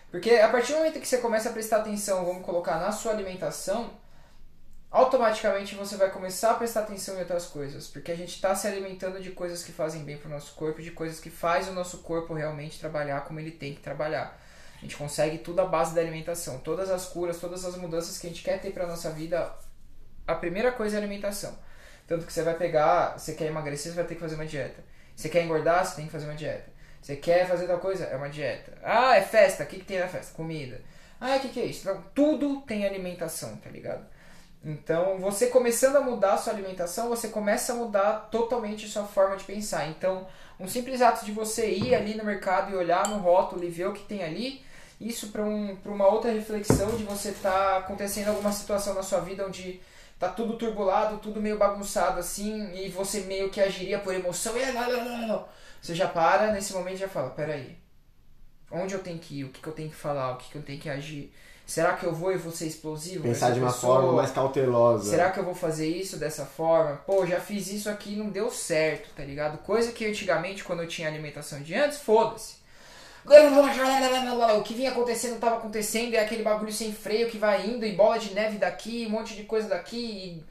Porque 0.09 0.31
a 0.31 0.47
partir 0.47 0.71
do 0.71 0.77
momento 0.77 0.99
que 0.99 1.07
você 1.07 1.17
começa 1.17 1.49
a 1.49 1.53
prestar 1.53 1.77
atenção, 1.77 2.23
vamos 2.23 2.45
colocar 2.45 2.79
na 2.79 2.91
sua 2.91 3.11
alimentação, 3.11 3.91
automaticamente 4.91 5.75
você 5.75 5.97
vai 5.97 6.11
começar 6.11 6.51
a 6.51 6.53
prestar 6.53 6.81
atenção 6.81 7.15
em 7.15 7.19
outras 7.19 7.45
coisas, 7.45 7.87
porque 7.87 8.11
a 8.11 8.15
gente 8.15 8.35
está 8.35 8.53
se 8.55 8.67
alimentando 8.67 9.19
de 9.19 9.31
coisas 9.31 9.63
que 9.63 9.71
fazem 9.71 10.03
bem 10.03 10.17
para 10.17 10.27
o 10.27 10.31
nosso 10.31 10.53
corpo, 10.53 10.81
de 10.81 10.91
coisas 10.91 11.19
que 11.19 11.29
faz 11.29 11.67
o 11.67 11.73
nosso 11.73 11.99
corpo 11.99 12.33
realmente 12.33 12.79
trabalhar 12.79 13.21
como 13.21 13.39
ele 13.39 13.51
tem 13.51 13.73
que 13.73 13.81
trabalhar. 13.81 14.39
A 14.83 14.85
gente 14.85 14.97
consegue 14.97 15.37
tudo 15.37 15.61
à 15.61 15.65
base 15.65 15.95
da 15.95 16.01
alimentação. 16.01 16.59
Todas 16.59 16.91
as 16.91 17.05
curas, 17.05 17.39
todas 17.39 17.63
as 17.63 17.77
mudanças 17.77 18.17
que 18.17 18.27
a 18.27 18.29
gente 18.29 18.43
quer 18.43 18.59
ter 18.59 18.73
para 18.73 18.85
nossa 18.85 19.09
vida, 19.11 19.49
a 20.27 20.35
primeira 20.35 20.73
coisa 20.73 20.97
é 20.97 20.99
a 20.99 21.01
alimentação. 21.01 21.57
Tanto 22.05 22.25
que 22.25 22.33
você 22.33 22.43
vai 22.43 22.55
pegar, 22.55 23.17
você 23.17 23.33
quer 23.33 23.45
emagrecer, 23.45 23.93
você 23.93 23.95
vai 23.95 24.05
ter 24.05 24.15
que 24.15 24.19
fazer 24.19 24.35
uma 24.35 24.45
dieta. 24.45 24.83
Você 25.15 25.29
quer 25.29 25.41
engordar, 25.41 25.85
você 25.85 25.95
tem 25.95 26.05
que 26.05 26.11
fazer 26.11 26.25
uma 26.25 26.35
dieta. 26.35 26.69
Você 27.01 27.15
quer 27.15 27.47
fazer 27.47 27.65
tal 27.65 27.79
coisa, 27.79 28.03
é 28.03 28.17
uma 28.17 28.29
dieta. 28.29 28.77
Ah, 28.83 29.15
é 29.15 29.21
festa, 29.21 29.63
o 29.63 29.67
que, 29.67 29.79
que 29.79 29.85
tem 29.85 29.99
na 29.99 30.07
festa? 30.09 30.33
Comida. 30.33 30.81
Ah, 31.17 31.37
o 31.37 31.39
que, 31.39 31.47
que 31.47 31.61
é 31.61 31.65
isso? 31.65 31.89
Então, 31.89 32.03
tudo 32.13 32.59
tem 32.63 32.85
alimentação, 32.85 33.55
tá 33.55 33.69
ligado? 33.69 34.05
Então, 34.65 35.17
você 35.17 35.47
começando 35.47 35.95
a 35.95 36.01
mudar 36.01 36.33
a 36.33 36.37
sua 36.37 36.51
alimentação, 36.51 37.07
você 37.07 37.29
começa 37.29 37.71
a 37.71 37.75
mudar 37.77 38.27
totalmente 38.29 38.85
a 38.85 38.89
sua 38.89 39.05
forma 39.05 39.37
de 39.37 39.45
pensar. 39.45 39.87
Então, 39.87 40.27
um 40.59 40.67
simples 40.67 41.01
ato 41.01 41.25
de 41.25 41.31
você 41.31 41.69
ir 41.69 41.95
ali 41.95 42.15
no 42.15 42.25
mercado 42.25 42.73
e 42.73 42.75
olhar 42.75 43.07
no 43.07 43.19
rótulo 43.19 43.63
e 43.63 43.69
ver 43.69 43.87
o 43.87 43.93
que 43.93 44.03
tem 44.03 44.21
ali, 44.23 44.72
isso 44.99 45.27
para 45.27 45.43
um, 45.43 45.75
pra 45.75 45.91
uma 45.91 46.07
outra 46.07 46.31
reflexão 46.31 46.95
de 46.95 47.03
você 47.03 47.29
estar 47.29 47.77
acontecendo 47.77 48.29
alguma 48.29 48.51
situação 48.51 48.93
na 48.93 49.03
sua 49.03 49.19
vida 49.19 49.45
onde 49.45 49.81
tá 50.19 50.29
tudo 50.29 50.57
turbulado, 50.57 51.17
tudo 51.17 51.41
meio 51.41 51.57
bagunçado 51.57 52.19
assim, 52.19 52.73
e 52.75 52.89
você 52.89 53.21
meio 53.21 53.49
que 53.49 53.59
agiria 53.59 53.99
por 53.99 54.13
emoção, 54.13 54.55
e 54.57 54.71
lá, 54.71 54.87
lá, 54.87 55.03
lá, 55.03 55.25
lá. 55.27 55.47
você 55.81 55.93
já 55.93 56.07
para 56.07 56.51
nesse 56.51 56.73
momento 56.73 56.95
e 56.95 56.99
já 56.99 57.09
fala, 57.09 57.29
peraí, 57.31 57.77
onde 58.71 58.93
eu 58.93 58.99
tenho 58.99 59.19
que 59.19 59.39
ir, 59.39 59.43
o 59.43 59.49
que, 59.49 59.61
que 59.61 59.67
eu 59.67 59.73
tenho 59.73 59.89
que 59.89 59.95
falar, 59.95 60.31
o 60.31 60.37
que, 60.37 60.49
que 60.49 60.55
eu 60.55 60.61
tenho 60.61 60.79
que 60.79 60.89
agir? 60.89 61.33
Será 61.65 61.93
que 61.93 62.05
eu 62.05 62.13
vou 62.13 62.31
e 62.31 62.37
vou 62.37 62.51
ser 62.51 62.67
explosivo? 62.67 63.23
Pensar 63.23 63.51
de 63.51 63.59
uma 63.59 63.71
pessoa? 63.71 64.01
forma 64.01 64.13
mais 64.13 64.31
cautelosa. 64.31 65.09
Será 65.09 65.31
que 65.31 65.39
eu 65.39 65.45
vou 65.45 65.55
fazer 65.55 65.87
isso 65.87 66.17
dessa 66.17 66.45
forma? 66.45 66.97
Pô, 66.97 67.25
já 67.25 67.39
fiz 67.39 67.71
isso 67.71 67.89
aqui 67.89 68.13
e 68.13 68.15
não 68.17 68.29
deu 68.29 68.51
certo, 68.51 69.09
tá 69.15 69.23
ligado? 69.23 69.57
Coisa 69.59 69.91
que 69.91 70.05
antigamente, 70.05 70.63
quando 70.63 70.81
eu 70.81 70.87
tinha 70.87 71.07
alimentação 71.07 71.61
de 71.61 71.73
antes, 71.73 71.99
foda-se. 71.99 72.62
O 74.59 74.63
que 74.63 74.73
vinha 74.73 74.91
acontecendo 74.91 75.35
estava 75.35 75.57
acontecendo, 75.57 76.13
e 76.13 76.15
é 76.17 76.21
aquele 76.21 76.43
bagulho 76.43 76.71
sem 76.71 76.91
freio 76.93 77.29
que 77.29 77.37
vai 77.37 77.65
indo, 77.65 77.85
e 77.85 77.93
bola 77.93 78.19
de 78.19 78.33
neve 78.33 78.57
daqui, 78.57 79.05
um 79.07 79.11
monte 79.11 79.35
de 79.35 79.43
coisa 79.43 79.67
daqui, 79.69 79.97
e, 79.97 80.43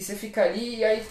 e 0.00 0.02
você 0.02 0.14
fica 0.14 0.42
ali, 0.42 0.76
e 0.76 0.84
aí 0.84 1.02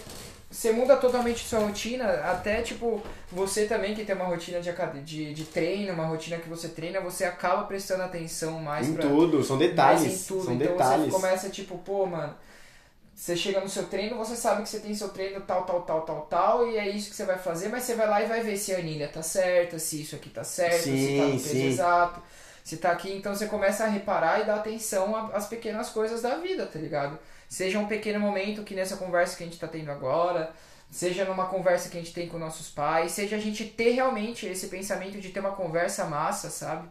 você 0.50 0.72
muda 0.72 0.96
totalmente 0.96 1.46
sua 1.46 1.60
rotina, 1.60 2.04
até 2.24 2.60
tipo, 2.60 3.00
você 3.30 3.66
também 3.66 3.94
que 3.94 4.04
tem 4.04 4.16
uma 4.16 4.24
rotina 4.24 4.60
de, 4.60 4.72
de, 5.04 5.32
de 5.32 5.44
treino, 5.44 5.92
uma 5.92 6.06
rotina 6.06 6.38
que 6.38 6.48
você 6.48 6.68
treina, 6.68 7.00
você 7.00 7.24
acaba 7.24 7.62
prestando 7.64 8.02
atenção 8.02 8.58
mais 8.58 8.88
Em 8.88 8.94
pra, 8.94 9.06
tudo, 9.06 9.44
são 9.44 9.56
mais 9.56 9.70
detalhes. 9.70 10.24
em 10.24 10.26
tudo. 10.26 10.44
São 10.44 10.54
então 10.54 10.66
detalhes. 10.72 11.04
você 11.04 11.10
começa 11.12 11.48
tipo, 11.50 11.78
pô, 11.78 12.04
mano, 12.04 12.34
você 13.20 13.36
chega 13.36 13.60
no 13.60 13.68
seu 13.68 13.86
treino, 13.86 14.16
você 14.16 14.34
sabe 14.34 14.62
que 14.62 14.68
você 14.68 14.80
tem 14.80 14.94
seu 14.94 15.10
treino 15.10 15.40
tal, 15.42 15.64
tal, 15.64 15.82
tal, 15.82 16.02
tal, 16.02 16.22
tal, 16.22 16.66
e 16.68 16.78
é 16.78 16.88
isso 16.88 17.10
que 17.10 17.16
você 17.16 17.24
vai 17.26 17.38
fazer, 17.38 17.68
mas 17.68 17.82
você 17.84 17.94
vai 17.94 18.08
lá 18.08 18.22
e 18.22 18.26
vai 18.26 18.42
ver 18.42 18.56
se 18.56 18.74
a 18.74 18.78
anilha 18.78 19.08
tá 19.08 19.22
certa, 19.22 19.78
se 19.78 20.00
isso 20.02 20.16
aqui 20.16 20.30
tá 20.30 20.42
certo, 20.42 20.96
se 20.96 21.10
tá 21.12 21.28
no 21.28 21.36
Sim, 21.36 21.38
peso 21.38 21.66
sim. 21.66 21.66
exato, 21.66 22.22
se 22.64 22.78
tá 22.78 22.90
aqui, 22.92 23.12
então 23.12 23.34
você 23.34 23.46
começa 23.46 23.84
a 23.84 23.88
reparar 23.88 24.40
e 24.40 24.44
dar 24.46 24.56
atenção 24.56 25.14
às 25.34 25.46
pequenas 25.46 25.90
coisas 25.90 26.22
da 26.22 26.36
vida, 26.36 26.66
tá 26.66 26.78
ligado? 26.78 27.18
Seja 27.48 27.78
um 27.78 27.86
pequeno 27.86 28.20
momento 28.20 28.62
que 28.64 28.74
nessa 28.74 28.96
conversa 28.96 29.36
que 29.36 29.42
a 29.42 29.46
gente 29.46 29.58
tá 29.58 29.68
tendo 29.68 29.90
agora, 29.90 30.52
seja 30.90 31.24
numa 31.24 31.46
conversa 31.46 31.88
que 31.90 31.98
a 31.98 32.00
gente 32.00 32.14
tem 32.14 32.28
com 32.28 32.38
nossos 32.38 32.70
pais, 32.70 33.12
seja 33.12 33.36
a 33.36 33.38
gente 33.40 33.64
ter 33.66 33.90
realmente 33.90 34.46
esse 34.46 34.68
pensamento 34.68 35.20
de 35.20 35.30
ter 35.30 35.40
uma 35.40 35.52
conversa 35.52 36.04
massa, 36.06 36.48
sabe? 36.50 36.88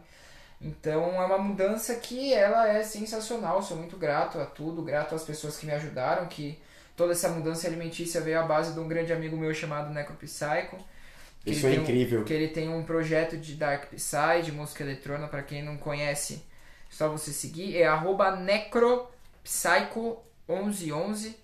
Então 0.60 1.14
é 1.20 1.24
uma 1.24 1.38
mudança 1.38 1.94
que 1.96 2.34
ela 2.34 2.68
é 2.68 2.82
sensacional, 2.82 3.62
sou 3.62 3.76
muito 3.78 3.96
grato 3.96 4.38
a 4.38 4.44
tudo, 4.44 4.82
grato 4.82 5.14
às 5.14 5.24
pessoas 5.24 5.56
que 5.56 5.64
me 5.64 5.72
ajudaram, 5.72 6.26
que 6.26 6.58
toda 6.94 7.12
essa 7.12 7.30
mudança 7.30 7.66
alimentícia 7.66 8.20
veio 8.20 8.38
à 8.40 8.42
base 8.42 8.74
de 8.74 8.80
um 8.80 8.86
grande 8.86 9.10
amigo 9.12 9.36
meu 9.36 9.54
chamado 9.54 9.90
Necropsycho. 9.92 10.76
que 11.42 11.52
Isso 11.52 11.66
é 11.66 11.70
tem 11.70 11.78
um- 11.78 11.82
incrível. 11.82 12.24
que 12.24 12.32
ele 12.34 12.48
tem 12.48 12.68
um 12.68 12.84
projeto 12.84 13.38
de 13.38 13.54
Dark 13.54 13.86
Psy, 13.90 14.42
de 14.44 14.52
música 14.52 14.82
eletrônica, 14.84 15.28
para 15.28 15.42
quem 15.42 15.62
não 15.62 15.78
conhece, 15.78 16.44
só 16.90 17.08
você 17.08 17.32
seguir, 17.32 17.78
é 17.78 17.86
arroba 17.86 18.36
necropsycho1111, 18.36 21.34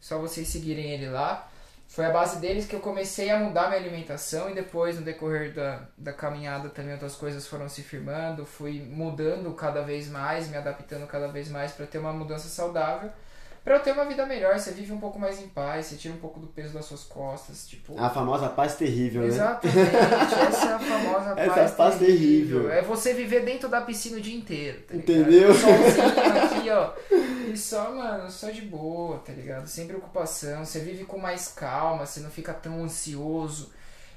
só 0.00 0.18
vocês 0.18 0.48
seguirem 0.48 0.90
ele 0.90 1.08
lá. 1.08 1.47
Foi 1.98 2.06
a 2.06 2.10
base 2.10 2.38
deles 2.38 2.64
que 2.64 2.76
eu 2.76 2.78
comecei 2.78 3.28
a 3.28 3.40
mudar 3.40 3.70
minha 3.70 3.80
alimentação 3.80 4.48
e 4.48 4.54
depois, 4.54 4.94
no 4.94 5.02
decorrer 5.02 5.52
da, 5.52 5.82
da 5.98 6.12
caminhada, 6.12 6.68
também 6.68 6.92
outras 6.92 7.16
coisas 7.16 7.44
foram 7.44 7.68
se 7.68 7.82
firmando. 7.82 8.46
Fui 8.46 8.80
mudando 8.80 9.52
cada 9.54 9.82
vez 9.82 10.08
mais, 10.08 10.48
me 10.48 10.56
adaptando 10.56 11.08
cada 11.08 11.26
vez 11.26 11.48
mais 11.48 11.72
para 11.72 11.86
ter 11.86 11.98
uma 11.98 12.12
mudança 12.12 12.46
saudável. 12.46 13.10
Pra 13.64 13.76
eu 13.76 13.80
ter 13.80 13.92
uma 13.92 14.04
vida 14.06 14.24
melhor, 14.24 14.58
você 14.58 14.70
vive 14.70 14.92
um 14.92 14.98
pouco 14.98 15.18
mais 15.18 15.40
em 15.40 15.48
paz, 15.48 15.86
você 15.86 15.96
tira 15.96 16.14
um 16.14 16.18
pouco 16.18 16.40
do 16.40 16.46
peso 16.46 16.72
das 16.72 16.86
suas 16.86 17.04
costas, 17.04 17.66
tipo... 17.68 17.98
A 17.98 18.08
famosa 18.08 18.48
paz 18.48 18.76
terrível, 18.76 19.22
né? 19.22 19.28
Exatamente, 19.28 19.78
essa 20.48 20.66
é 20.68 20.72
a 20.72 20.78
famosa 20.78 21.34
Essa 21.36 21.54
paz, 21.54 21.70
paz 21.72 21.94
terrível. 21.98 22.60
terrível. 22.60 22.72
É 22.72 22.82
você 22.82 23.12
viver 23.12 23.44
dentro 23.44 23.68
da 23.68 23.80
piscina 23.82 24.16
o 24.16 24.20
dia 24.20 24.36
inteiro, 24.36 24.80
tá? 24.82 24.96
Entendeu? 24.96 25.52
Sozinho 25.54 26.08
aqui, 26.58 26.70
ó. 26.70 26.92
E 27.52 27.56
só, 27.56 27.90
mano, 27.90 28.30
só 28.30 28.50
de 28.50 28.62
boa, 28.62 29.18
tá 29.18 29.32
ligado? 29.32 29.66
Sem 29.66 29.86
preocupação. 29.86 30.64
Você 30.64 30.80
vive 30.80 31.04
com 31.04 31.18
mais 31.18 31.48
calma, 31.48 32.06
você 32.06 32.20
não 32.20 32.30
fica 32.30 32.54
tão 32.54 32.82
ansioso, 32.82 33.72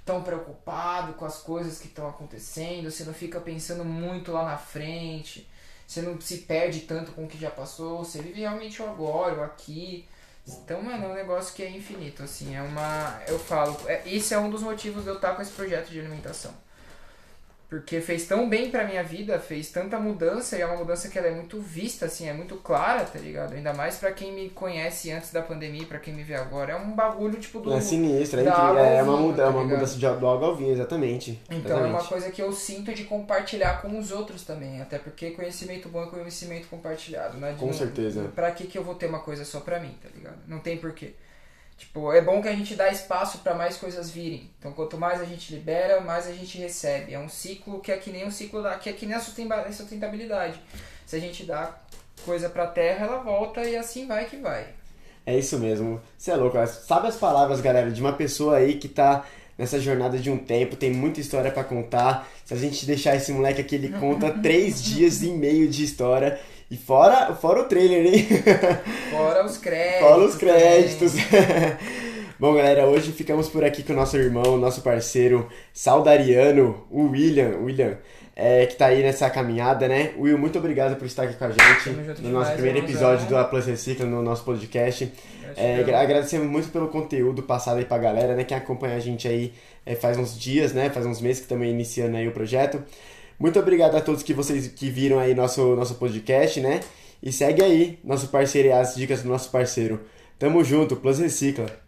tão 0.06 0.22
preocupado 0.22 1.14
com 1.14 1.26
as 1.26 1.38
coisas 1.38 1.78
que 1.78 1.88
estão 1.88 2.08
acontecendo, 2.08 2.90
você 2.90 3.04
não 3.04 3.14
fica 3.14 3.40
pensando 3.40 3.84
muito 3.84 4.32
lá 4.32 4.46
na 4.46 4.58
frente, 4.58 5.50
você 5.92 6.02
não 6.02 6.22
se 6.22 6.38
perde 6.38 6.82
tanto 6.82 7.12
com 7.12 7.26
o 7.26 7.28
que 7.28 7.38
já 7.38 7.52
passou, 7.52 7.98
você 7.98 8.22
vive 8.22 8.40
realmente 8.40 8.82
o 8.82 8.90
agora, 8.90 9.42
o 9.42 9.44
aqui. 9.44 10.08
Então, 10.48 10.82
mano, 10.82 11.04
é 11.04 11.08
um 11.10 11.14
negócio 11.14 11.54
que 11.54 11.62
é 11.62 11.70
infinito, 11.70 12.24
assim, 12.24 12.56
é 12.56 12.62
uma... 12.62 13.22
Eu 13.28 13.38
falo, 13.38 13.78
é, 13.88 14.08
isso 14.08 14.34
é 14.34 14.38
um 14.38 14.50
dos 14.50 14.62
motivos 14.64 15.04
de 15.04 15.10
eu 15.10 15.16
estar 15.16 15.36
com 15.36 15.42
esse 15.42 15.52
projeto 15.52 15.90
de 15.90 16.00
alimentação. 16.00 16.54
Porque 17.72 18.02
fez 18.02 18.26
tão 18.28 18.50
bem 18.50 18.70
pra 18.70 18.84
minha 18.86 19.02
vida, 19.02 19.40
fez 19.40 19.70
tanta 19.72 19.98
mudança, 19.98 20.58
e 20.58 20.62
é 20.62 20.66
uma 20.66 20.76
mudança 20.76 21.08
que 21.08 21.18
ela 21.18 21.28
é 21.28 21.32
muito 21.32 21.58
vista, 21.62 22.06
assim, 22.06 22.28
é 22.28 22.34
muito 22.34 22.58
clara, 22.58 23.06
tá 23.06 23.18
ligado? 23.18 23.54
Ainda 23.54 23.74
mais 23.74 23.96
pra 23.96 24.12
quem 24.12 24.34
me 24.34 24.50
conhece 24.50 25.10
antes 25.10 25.32
da 25.32 25.42
pandemia, 25.42 25.86
pra 25.86 25.98
quem 25.98 26.14
me 26.14 26.22
vê 26.22 26.36
agora. 26.36 26.74
É 26.74 26.76
um 26.76 26.92
bagulho, 26.94 27.40
tipo, 27.40 27.62
do... 27.62 27.72
É 27.74 27.80
sinistro, 27.80 28.42
é 28.42 28.44
incrível. 28.44 28.78
É 28.78 29.00
ao 29.00 29.06
uma, 29.06 29.16
muda, 29.16 29.38
tá 29.38 29.44
é 29.44 29.46
uma 29.46 29.62
ligado? 29.62 29.78
mudança 29.78 29.94
de, 29.98 30.02
do 30.20 30.28
água 30.28 30.48
ao 30.50 30.56
vinho, 30.58 30.74
exatamente. 30.74 31.42
Então 31.50 31.72
é 31.78 31.80
uma 31.80 31.88
Exatamente. 31.88 32.10
coisa 32.10 32.30
que 32.32 32.42
eu 32.42 32.52
sinto 32.52 32.94
de 32.94 33.06
compartilhar 33.06 33.82
com 33.82 33.98
os 33.98 34.12
outros 34.12 34.44
também, 34.44 34.82
até 34.82 35.00
porque 35.00 35.32
conhecimento 35.32 35.88
bom 35.88 36.04
é 36.04 36.08
conhecimento 36.08 36.68
compartilhado, 36.68 37.38
né? 37.38 37.54
De 37.54 37.58
Com 37.60 37.68
não- 37.68 37.74
certeza. 37.74 38.30
Pra 38.36 38.52
que 38.52 38.68
que 38.68 38.78
eu 38.78 38.84
vou 38.84 38.96
ter 38.96 39.06
uma 39.06 39.20
coisa 39.22 39.46
só 39.46 39.62
pra 39.62 39.80
mim, 39.80 39.96
tá 40.04 40.10
ligado? 40.14 40.40
Não 40.46 40.60
tem 40.60 40.76
porquê. 40.76 41.14
Tipo, 41.78 42.14
é 42.14 42.22
bom 42.22 42.42
que 42.42 42.48
a 42.48 42.56
gente 42.56 42.76
dá 42.76 42.90
espaço 42.90 43.40
pra 43.40 43.54
mais 43.54 43.76
coisas 43.78 44.10
virem. 44.12 44.50
Então, 44.60 44.72
quanto 44.72 44.98
mais 44.98 45.20
a 45.20 45.26
gente 45.26 45.54
libera, 45.54 46.00
mais 46.00 46.28
a 46.28 46.32
gente 46.32 46.58
recebe. 46.58 47.14
É 47.14 47.20
um 47.20 47.28
ciclo 47.28 47.80
que 47.80 47.92
é 47.92 47.98
que 47.98 48.12
nem 48.12 48.26
um 48.26 48.32
ciclo 48.32 48.62
da, 48.62 48.76
que 48.78 48.90
é 48.90 48.94
que 48.94 49.06
nem 49.06 49.16
a 49.16 49.20
sustentabilidade. 49.20 50.62
Se 51.06 51.16
a 51.16 51.20
gente 51.20 51.44
dá 51.44 51.76
coisa 52.24 52.50
pra 52.50 52.68
terra, 52.68 53.08
ela 53.08 53.18
volta 53.18 53.62
e 53.64 53.76
assim 53.76 54.08
vai 54.08 54.26
que 54.26 54.38
vai. 54.38 54.68
É 55.26 55.38
isso 55.38 55.60
mesmo. 55.60 56.02
Você 56.18 56.32
é 56.32 56.36
louco. 56.36 56.58
Sabe 56.68 57.08
as 57.08 57.16
palavras, 57.16 57.62
galera, 57.62 57.92
de 57.92 58.02
uma 58.02 58.14
pessoa 58.14 58.58
aí 58.58 58.76
que 58.76 58.88
tá 58.88 59.26
nessa 59.58 59.80
jornada 59.80 60.18
de 60.18 60.30
um 60.32 60.38
tempo, 60.38 60.76
tem 60.76 60.92
muita 60.92 61.20
história 61.20 61.52
para 61.52 61.64
contar. 61.64 62.28
Se 62.44 62.54
a 62.54 62.58
gente 62.58 62.86
deixar 62.86 63.16
esse 63.16 63.32
moleque 63.32 63.62
aqui, 63.62 63.76
ele 63.76 63.90
conta 63.90 64.32
três 64.42 64.82
dias 64.82 65.22
e 65.22 65.30
meio 65.30 65.68
de 65.70 65.84
história. 65.84 66.40
E 66.72 66.78
fora, 66.78 67.36
fora 67.36 67.60
o 67.60 67.66
trailer, 67.66 68.06
hein? 68.06 68.28
Fora 69.12 69.46
os 69.46 69.58
créditos. 69.58 70.00
Fora 70.08 70.24
os 70.24 70.36
créditos. 70.36 71.14
Bom, 72.40 72.56
galera, 72.56 72.88
hoje 72.88 73.12
ficamos 73.12 73.50
por 73.50 73.66
aqui 73.66 73.84
com 73.84 73.92
o 73.92 73.96
nosso 73.98 74.16
irmão, 74.16 74.56
nosso 74.58 74.82
parceiro 74.82 75.50
saudariano, 75.74 76.88
o 76.90 77.10
William. 77.10 77.58
William, 77.58 77.98
é, 78.34 78.66
que 78.68 78.78
tá 78.78 78.86
aí 78.86 79.04
nessa 79.04 79.30
caminhada, 79.30 79.86
né? 79.86 80.14
Will, 80.18 80.38
muito 80.38 80.58
obrigado 80.60 80.96
por 80.96 81.06
estar 81.06 81.24
aqui 81.24 81.34
com 81.34 81.44
a 81.44 81.50
gente 81.50 81.90
no 81.90 82.06
nosso 82.06 82.22
demais, 82.22 82.50
primeiro 82.52 82.78
episódio 82.80 83.28
do 83.28 83.36
A 83.36 83.44
Plus 83.44 83.66
Recicla, 83.66 84.06
no 84.06 84.22
nosso 84.24 84.46
podcast. 84.46 85.12
É, 85.58 85.82
agradecemos 85.94 86.48
muito 86.48 86.70
pelo 86.70 86.88
conteúdo 86.88 87.44
passado 87.44 87.80
aí 87.80 87.86
pra 87.86 87.98
galera, 87.98 88.34
né? 88.34 88.46
Quem 88.46 88.56
acompanha 88.56 88.96
a 88.96 89.00
gente 89.00 89.28
aí 89.28 89.54
é, 89.86 89.94
faz 89.94 90.18
uns 90.18 90.40
dias, 90.40 90.72
né? 90.72 90.90
Faz 90.90 91.06
uns 91.06 91.20
meses 91.20 91.42
que 91.42 91.50
também 91.50 91.70
iniciando 91.70 92.16
aí 92.16 92.30
o 92.30 92.32
projeto. 92.32 92.82
Muito 93.42 93.58
obrigado 93.60 93.96
a 93.96 94.02
todos 94.02 94.22
que 94.22 94.36
vocês 94.36 94.68
que 94.68 94.92
viram 94.92 95.18
aí 95.18 95.34
nosso, 95.34 95.76
nosso 95.76 95.96
podcast, 95.96 96.62
né? 96.62 96.80
E 97.24 97.32
segue 97.32 97.64
aí 97.64 97.98
nosso 98.04 98.28
parceiro 98.28 98.68
e 98.68 98.72
as 98.72 98.94
dicas 98.94 99.24
do 99.24 99.30
nosso 99.30 99.50
parceiro. 99.50 100.00
Tamo 100.38 100.64
junto, 100.64 100.96
Plus 100.96 101.18
Recicla. 101.18 101.81